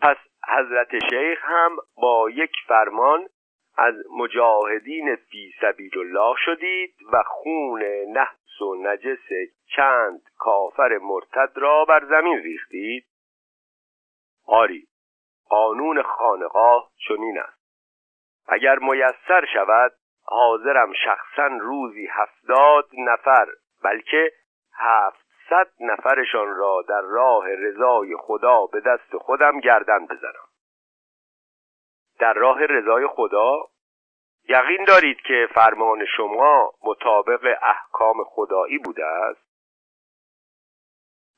پس 0.00 0.16
حضرت 0.48 0.88
شیخ 1.10 1.38
هم 1.42 1.76
با 1.96 2.30
یک 2.30 2.52
فرمان 2.66 3.28
از 3.76 3.94
مجاهدین 4.18 5.16
فی 5.16 5.52
سبیل 5.60 5.98
الله 5.98 6.34
شدید 6.44 6.94
و 7.12 7.22
خون 7.26 7.82
نحس 8.12 8.60
و 8.60 8.74
نجس 8.74 9.28
چند 9.76 10.22
کافر 10.38 10.98
مرتد 11.02 11.52
را 11.54 11.84
بر 11.84 12.04
زمین 12.04 12.38
ریختید. 12.38 13.06
آری 14.46 14.86
قانون 15.48 16.02
خانقاه 16.02 16.90
چنین 17.08 17.38
است. 17.38 17.62
اگر 18.48 18.78
میسر 18.78 19.46
شود 19.54 19.92
حاضرم 20.24 20.92
شخصا 21.04 21.46
روزی 21.46 22.08
هفتاد 22.10 22.88
نفر 22.98 23.46
بلکه 23.84 24.32
هفتصد 25.52 25.72
نفرشان 25.80 26.54
را 26.56 26.84
در 26.88 27.00
راه 27.00 27.48
رضای 27.48 28.16
خدا 28.16 28.66
به 28.66 28.80
دست 28.80 29.16
خودم 29.16 29.60
گردن 29.60 30.06
بزنم. 30.06 30.48
در 32.20 32.32
راه 32.32 32.66
رضای 32.66 33.06
خدا؟ 33.06 33.56
یقین 34.48 34.84
دارید 34.84 35.20
که 35.20 35.48
فرمان 35.54 36.06
شما 36.16 36.72
مطابق 36.84 37.58
احکام 37.62 38.24
خدایی 38.24 38.78
بوده 38.78 39.06
است؟ 39.06 39.52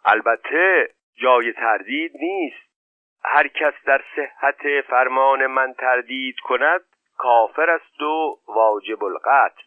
البته 0.04 0.94
جای 1.22 1.52
تردید 1.52 2.12
نیست. 2.20 2.64
هر 3.24 3.48
کس 3.48 3.74
در 3.86 4.04
صحت 4.16 4.80
فرمان 4.88 5.46
من 5.46 5.72
تردید 5.72 6.36
کند 6.40 6.80
کافر 7.18 7.70
است 7.70 8.02
و 8.02 8.38
واجب 8.46 9.04
القتل. 9.04 9.62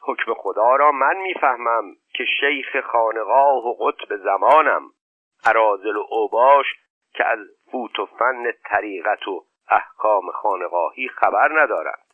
حکم 0.00 0.34
خدا 0.34 0.76
را 0.76 0.92
من 0.92 1.16
می‌فهمم. 1.16 1.96
که 2.16 2.24
شیخ 2.40 2.80
خانقاه 2.80 3.66
و 3.66 3.74
قطب 3.74 4.16
زمانم 4.16 4.90
عرازل 5.44 5.96
و 5.96 6.06
اوباش 6.10 6.66
که 7.14 7.24
از 7.24 7.38
فوت 7.70 7.98
و 7.98 8.06
فن 8.06 8.52
طریقت 8.64 9.28
و 9.28 9.44
احکام 9.70 10.30
خانقاهی 10.30 11.08
خبر 11.08 11.62
ندارند. 11.62 12.06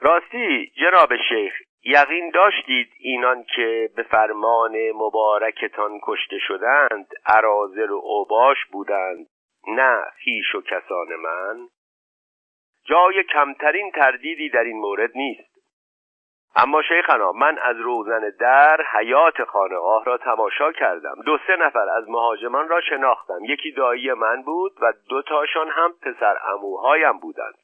راستی 0.00 0.72
جناب 0.80 1.16
شیخ 1.28 1.54
یقین 1.84 2.30
داشتید 2.30 2.92
اینان 2.98 3.44
که 3.56 3.90
به 3.96 4.02
فرمان 4.02 4.92
مبارکتان 4.94 6.00
کشته 6.02 6.38
شدند 6.38 7.06
عرازل 7.26 7.90
و 7.90 8.00
اوباش 8.02 8.56
بودند 8.72 9.26
نه 9.68 10.04
خیش 10.24 10.54
و 10.54 10.62
کسان 10.62 11.16
من؟ 11.16 11.68
جای 12.84 13.24
کمترین 13.24 13.90
تردیدی 13.90 14.48
در 14.48 14.64
این 14.64 14.76
مورد 14.76 15.10
نیست. 15.14 15.57
اما 16.56 16.82
شیخنا 16.82 17.32
من 17.32 17.58
از 17.58 17.76
روزن 17.76 18.32
در 18.40 18.82
حیات 18.92 19.44
خانقاه 19.44 20.04
را 20.04 20.18
تماشا 20.18 20.72
کردم. 20.72 21.14
دو 21.26 21.38
سه 21.46 21.56
نفر 21.56 21.88
از 21.88 22.08
مهاجمان 22.08 22.68
را 22.68 22.80
شناختم. 22.80 23.44
یکی 23.44 23.72
دایی 23.72 24.12
من 24.12 24.42
بود 24.42 24.72
و 24.80 24.92
دو 25.08 25.22
تاشان 25.22 25.68
هم 25.68 25.92
پسر 25.92 26.38
اموهایم 26.44 27.18
بودند. 27.18 27.58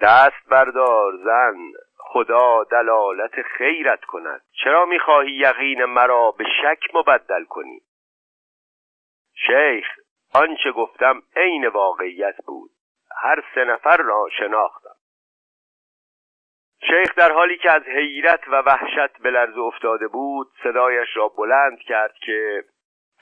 دست 0.00 0.48
بردار 0.48 1.16
زن 1.24 1.56
خدا 1.98 2.64
دلالت 2.64 3.42
خیرت 3.42 4.04
کند. 4.04 4.42
چرا 4.64 4.84
می‌خواهی 4.84 5.32
یقین 5.32 5.84
مرا 5.84 6.30
به 6.30 6.44
شک 6.62 6.94
مبدل 6.94 7.44
کنی؟ 7.44 7.80
شیخ 9.46 9.86
آنچه 10.34 10.72
گفتم 10.72 11.22
عین 11.36 11.66
واقعیت 11.66 12.36
بود. 12.46 12.70
هر 13.16 13.44
سه 13.54 13.64
نفر 13.64 13.96
را 13.96 14.28
شناختم 14.38 14.81
شیخ 16.86 17.14
در 17.14 17.32
حالی 17.32 17.58
که 17.58 17.70
از 17.70 17.82
حیرت 17.82 18.48
و 18.48 18.62
وحشت 18.66 19.18
به 19.22 19.30
لرز 19.30 19.58
افتاده 19.58 20.08
بود 20.08 20.48
صدایش 20.62 21.08
را 21.16 21.28
بلند 21.28 21.78
کرد 21.78 22.14
که 22.14 22.64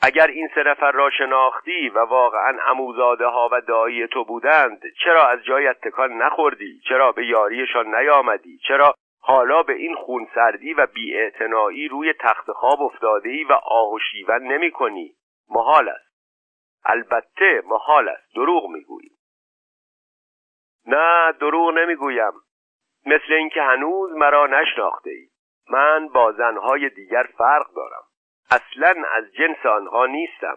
اگر 0.03 0.27
این 0.27 0.49
سه 0.55 0.63
نفر 0.63 0.93
را 0.93 1.11
شناختی 1.11 1.89
و 1.89 1.99
واقعا 1.99 2.59
عموزاده 2.63 3.27
ها 3.27 3.49
و 3.53 3.61
دایی 3.61 4.07
تو 4.07 4.25
بودند 4.25 4.83
چرا 5.05 5.29
از 5.29 5.45
جایت 5.45 5.81
تکان 5.81 6.13
نخوردی؟ 6.13 6.81
چرا 6.89 7.13
به 7.13 7.27
یاریشان 7.27 7.95
نیامدی؟ 7.95 8.59
چرا 8.69 8.95
حالا 9.23 9.63
به 9.63 9.73
این 9.73 9.95
خونسردی 9.95 10.75
و 10.75 10.87
بیاعتنایی 10.87 11.89
روی 11.89 12.13
تخت 12.21 12.53
خواب 12.53 12.83
افتاده 12.83 13.29
ای 13.29 13.45
و 13.45 13.53
آه 13.53 13.93
و 13.93 13.99
شیون 13.99 14.43
نمی 14.43 14.71
کنی 14.71 15.15
محال 15.51 15.89
است. 15.89 16.11
البته 16.85 17.63
محال 17.67 18.09
است. 18.09 18.35
دروغ 18.35 18.71
می‌گویی. 18.71 19.11
نه 20.87 21.33
دروغ 21.33 21.71
نمی‌گویم. 21.71 22.33
مثل 23.07 23.33
اینکه 23.33 23.63
هنوز 23.63 24.13
مرا 24.13 24.47
نشناخته 24.47 25.11
ای. 25.11 25.29
من 25.71 26.09
با 26.09 26.33
زنهای 26.33 26.89
دیگر 26.89 27.29
فرق 27.39 27.67
دارم. 27.77 28.03
اصلا 28.51 28.95
از 29.13 29.25
جنس 29.33 29.67
آنها 29.67 30.07
نیستم. 30.07 30.57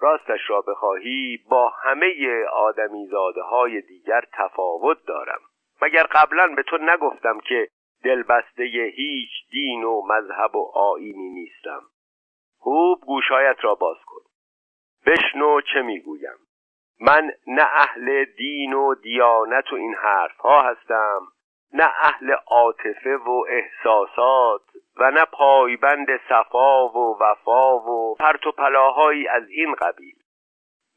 راستش 0.00 0.40
را 0.50 0.60
بخواهی 0.60 1.44
با 1.50 1.68
همه 1.68 2.44
آدمی 2.52 3.06
زاده 3.06 3.42
های 3.42 3.80
دیگر 3.80 4.24
تفاوت 4.32 4.98
دارم. 5.06 5.40
مگر 5.82 6.02
قبلا 6.02 6.46
به 6.46 6.62
تو 6.62 6.78
نگفتم 6.78 7.40
که 7.40 7.68
دلبسته 8.04 8.62
هیچ 8.96 9.30
دین 9.50 9.84
و 9.84 10.02
مذهب 10.06 10.56
و 10.56 10.70
آینی 10.74 11.30
نیستم؟ 11.30 11.82
خوب 12.58 13.00
گوشایت 13.00 13.56
را 13.60 13.74
باز 13.74 13.96
کن. 14.06 14.20
بشنو 15.06 15.60
چه 15.60 15.82
می‌گویم. 15.82 16.36
من 17.00 17.32
نه 17.46 17.62
اهل 17.62 18.24
دین 18.24 18.72
و 18.72 18.94
دیانت 18.94 19.72
و 19.72 19.76
این 19.76 19.94
حرف 19.94 20.36
ها 20.36 20.62
هستم. 20.62 21.20
نه 21.72 21.84
اهل 21.84 22.36
عاطفه 22.46 23.16
و 23.16 23.44
احساسات 23.48 24.62
و 24.96 25.10
نه 25.10 25.24
پایبند 25.24 26.06
صفا 26.28 26.88
و 26.88 27.18
وفا 27.20 27.78
و 27.78 28.14
پرت 28.14 28.46
و 28.46 28.52
پلاهایی 28.52 29.28
از 29.28 29.48
این 29.48 29.74
قبیل. 29.74 30.14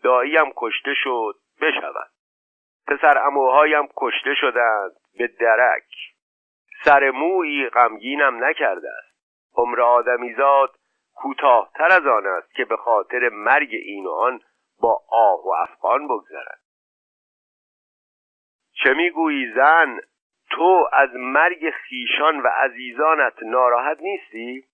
داییم 0.03 0.53
کشته 0.55 0.93
شد 1.03 1.35
بشود. 1.61 2.11
پسر 2.87 3.17
اموهایم 3.17 3.87
کشته 3.97 4.33
شدند 4.35 4.91
به 5.17 5.27
درک. 5.27 5.93
سر 6.83 7.11
مویی 7.11 7.69
غمگینم 7.69 8.43
نکرده 8.43 8.89
است. 8.97 9.17
عمر 9.55 9.81
آدمیزاد 9.81 10.75
کوتاهتر 11.15 11.91
از 11.91 12.07
آن 12.07 12.27
است 12.27 12.55
که 12.55 12.65
به 12.65 12.77
خاطر 12.77 13.29
مرگ 13.29 13.69
این 13.71 14.05
و 14.05 14.11
آن 14.11 14.41
با 14.81 15.01
آه 15.09 15.45
و 15.45 15.49
افغان 15.49 16.07
بگذرد. 16.07 16.59
چه 18.83 18.93
می‌گویی 18.93 19.53
زن؟ 19.55 19.99
تو 20.49 20.89
از 20.93 21.09
مرگ 21.13 21.69
خیشان 21.69 22.39
و 22.39 22.47
عزیزانت 22.47 23.43
ناراحت 23.43 23.97
نیستی؟ 24.01 24.65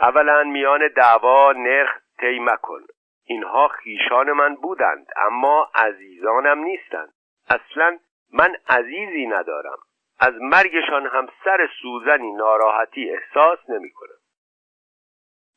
اولا 0.00 0.42
میان 0.44 0.88
دعوا 0.96 1.52
نرخ 1.52 1.90
طی 2.18 2.38
مکن 2.38 2.80
اینها 3.24 3.68
خیشان 3.68 4.32
من 4.32 4.54
بودند 4.54 5.06
اما 5.16 5.70
عزیزانم 5.74 6.58
نیستند 6.58 7.12
اصلا 7.48 7.98
من 8.32 8.56
عزیزی 8.68 9.26
ندارم 9.26 9.78
از 10.20 10.34
مرگشان 10.40 11.06
هم 11.06 11.28
سر 11.44 11.68
سوزنی 11.82 12.32
ناراحتی 12.32 13.10
احساس 13.10 13.58
نمی 13.68 13.90
کنم 13.90 14.18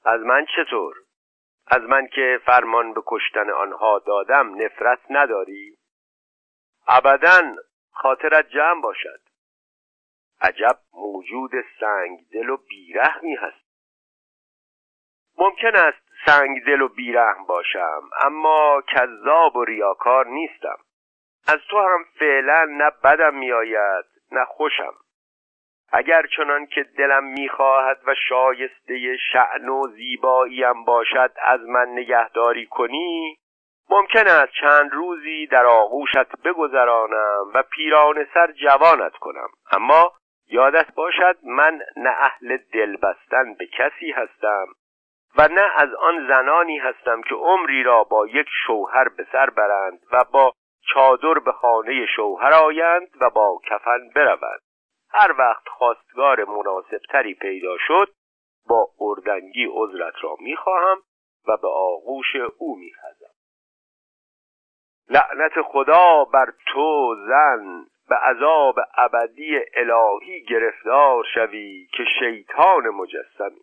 از 0.06 0.22
من 0.22 0.46
چطور؟ 0.56 0.96
از 1.68 1.82
من 1.82 2.08
که 2.08 2.40
فرمان 2.46 2.94
به 2.94 3.02
کشتن 3.06 3.50
آنها 3.50 4.00
دادم 4.00 4.56
نفرت 4.62 5.00
نداری؟ 5.10 5.78
ابدا 6.88 7.56
خاطرت 8.02 8.50
جمع 8.50 8.82
باشد. 8.82 9.20
عجب 10.42 10.80
موجود 10.94 11.52
سنگ 11.80 12.20
دل 12.34 12.50
و 12.50 12.58
بیرحمی 12.58 13.36
هست. 13.36 13.66
ممکن 15.38 15.76
است 15.76 16.10
سنگ 16.26 16.66
دل 16.66 16.82
و 16.82 16.88
بیرحم 16.88 17.46
باشم 17.46 18.02
اما 18.22 18.84
کذاب 18.88 19.56
و 19.56 19.64
ریاکار 19.64 20.28
نیستم. 20.28 20.78
از 21.48 21.60
تو 21.70 21.80
هم 21.80 22.06
فعلا 22.20 22.66
نه 22.66 22.92
بدم 23.04 23.36
میآید 23.36 24.06
نه 24.32 24.46
خوشم. 24.46 24.94
اگر 25.92 26.26
چنان 26.38 26.66
که 26.66 26.84
دلم 26.84 27.24
می‌خواهد 27.24 28.02
و 28.06 28.16
شایسته 28.30 29.18
شعن 29.34 29.70
و 29.70 29.88
زیباییم 29.88 30.84
باشد 30.84 31.34
از 31.42 31.62
من 31.62 31.90
نگهداری 31.90 32.66
کنی؟ 32.66 33.40
ممکن 33.90 34.28
است 34.28 34.52
چند 34.62 34.94
روزی 34.94 35.48
در 35.48 35.66
آغوشت 35.66 36.42
بگذرانم 36.46 37.52
و 37.54 37.64
پیران 37.64 38.28
سر 38.34 38.52
جوانت 38.52 39.14
کنم. 39.14 39.48
اما 39.72 40.12
یادت 40.48 40.94
باشد 40.96 41.38
من 41.44 41.80
نه 41.98 42.10
اهل 42.10 42.58
دل 42.74 42.96
بستن 42.96 43.54
به 43.54 43.68
کسی 43.68 44.12
هستم 44.12 44.68
و 45.38 45.48
نه 45.48 45.72
از 45.76 45.94
آن 45.94 46.28
زنانی 46.28 46.78
هستم 46.78 47.22
که 47.22 47.36
عمری 47.36 47.84
را 47.84 48.04
با 48.04 48.28
یک 48.28 48.48
شوهر 48.66 49.10
به 49.10 49.28
سر 49.32 49.50
برند 49.50 50.00
و 50.12 50.24
با 50.34 50.54
چادر 50.94 51.40
به 51.40 51.52
خانه 51.52 52.06
شوهر 52.16 52.54
آیند 52.54 53.08
و 53.22 53.30
با 53.30 53.60
کفن 53.70 54.10
بروند. 54.16 54.60
هر 55.12 55.36
وقت 55.38 55.68
خواستگار 55.68 56.44
مناسبتری 56.46 57.34
پیدا 57.34 57.78
شد 57.88 58.08
با 58.70 58.88
اردنگی 59.00 59.68
عذرت 59.72 60.14
را 60.22 60.36
می‌خواهم 60.40 60.98
و 61.48 61.58
به 61.58 61.68
آغوش 61.68 62.36
او 62.58 62.76
میخزم 62.80 63.09
لعنت 65.10 65.62
خدا 65.62 66.24
بر 66.24 66.54
تو 66.68 67.16
زن 67.28 67.86
به 68.10 68.16
عذاب 68.16 68.76
ابدی 68.98 69.60
الهی 69.74 70.44
گرفتار 70.44 71.24
شوی 71.34 71.88
که 71.98 72.04
شیطان 72.20 72.90
مجسمی. 72.90 73.62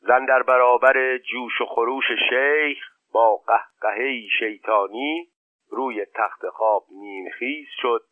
زن 0.00 0.24
در 0.24 0.42
برابر 0.42 1.18
جوش 1.18 1.60
و 1.60 1.64
خروش 1.64 2.04
شیخ 2.28 2.78
با 3.12 3.36
قهقهی 3.36 4.28
شیطانی 4.38 5.28
روی 5.70 6.04
تخت 6.14 6.48
خواب 6.48 6.84
نیمخیز 6.90 7.68
شد 7.82 8.02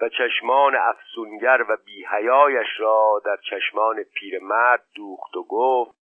و 0.00 0.08
چشمان 0.08 0.76
افسونگر 0.76 1.64
و 1.68 1.76
بیهیایش 1.84 2.68
را 2.78 3.22
در 3.24 3.36
چشمان 3.50 4.02
پیرمرد 4.02 4.84
دوخت 4.94 5.36
و 5.36 5.42
گفت 5.42 5.97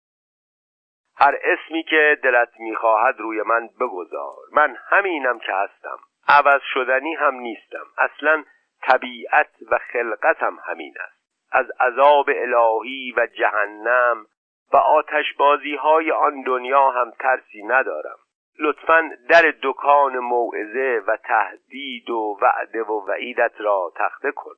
هر 1.18 1.38
اسمی 1.43 1.84
که 1.84 2.18
دلت 2.24 2.49
می‌خواهد 2.59 3.20
روی 3.20 3.41
من 3.41 3.70
بگذار. 3.80 4.36
من 4.51 4.78
همینم 4.89 5.39
که 5.39 5.53
هستم. 5.53 5.97
عوض 6.28 6.61
شدنی 6.74 7.13
هم 7.13 7.36
نیستم. 7.36 7.86
اصلا 7.97 8.43
طبیعت 8.82 9.49
و 9.72 9.78
خلقتم 9.78 10.57
همین 10.66 10.93
است. 10.99 11.16
از 11.51 11.72
عذاب 11.80 12.30
الهی 12.30 13.13
و 13.18 13.28
جهنم 13.28 14.26
و 14.74 14.78
آتشبازی 14.78 15.76
های 15.76 16.11
آن 16.11 16.41
دنیا 16.41 16.91
هم 16.91 17.11
ترسی 17.20 17.63
ندارم. 17.63 18.18
لطفا 18.59 19.11
در 19.30 19.53
دکان 19.63 20.18
موعظه 20.18 21.01
و 21.07 21.18
تهدید 21.18 22.09
و 22.09 22.38
وعده 22.41 22.84
و 22.84 23.07
وعیدت 23.07 23.53
را 23.57 23.93
تخته 23.95 24.32
کن 24.32 24.55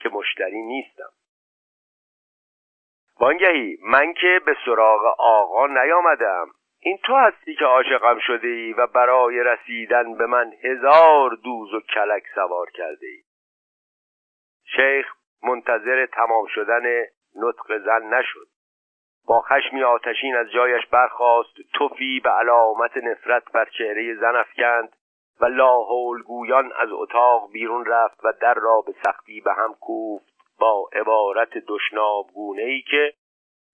که 0.00 0.08
مشتری 0.08 0.62
نیستم. 0.62 1.10
وانگهی 3.20 3.78
من 3.82 4.12
که 4.12 4.40
به 4.46 4.56
سراغ 4.64 5.04
آقا 5.18 5.66
نیامدم. 5.66 6.46
این 6.80 6.98
تو 7.04 7.14
هستی 7.14 7.54
که 7.54 7.64
عاشقم 7.64 8.18
شده 8.18 8.48
ای 8.48 8.72
و 8.72 8.86
برای 8.86 9.42
رسیدن 9.42 10.14
به 10.14 10.26
من 10.26 10.52
هزار 10.62 11.30
دوز 11.44 11.74
و 11.74 11.80
کلک 11.80 12.22
سوار 12.34 12.70
کرده 12.70 13.06
ای 13.06 13.22
شیخ 14.76 15.06
منتظر 15.42 16.06
تمام 16.06 16.46
شدن 16.46 16.82
نطق 17.36 17.78
زن 17.84 18.02
نشد. 18.02 18.46
با 19.26 19.40
خشمی 19.40 19.82
آتشین 19.82 20.36
از 20.36 20.50
جایش 20.50 20.86
برخاست 20.86 21.54
توفی 21.74 22.20
به 22.20 22.30
علامت 22.30 22.96
نفرت 22.96 23.52
بر 23.52 23.64
چهره 23.78 24.14
زن 24.14 24.36
افکند 24.36 24.96
و 25.40 25.46
لاحول 25.46 26.22
گویان 26.22 26.72
از 26.78 26.88
اتاق 26.92 27.52
بیرون 27.52 27.86
رفت 27.86 28.24
و 28.24 28.32
در 28.40 28.54
را 28.54 28.80
به 28.80 28.94
سختی 29.04 29.40
به 29.40 29.54
هم 29.54 29.74
کوفت. 29.80 30.35
با 30.58 30.88
عبارت 30.92 31.58
دشنابگونه 31.68 32.62
ای 32.62 32.82
که 32.82 33.14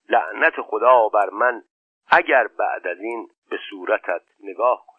لعنت 0.09 0.61
خدا 0.61 1.09
بر 1.09 1.30
من 1.30 1.62
اگر 2.07 2.49
بعد 2.59 2.87
از 2.87 2.99
این 3.01 3.28
به 3.51 3.59
صورتت 3.70 4.22
نگاه 4.41 4.91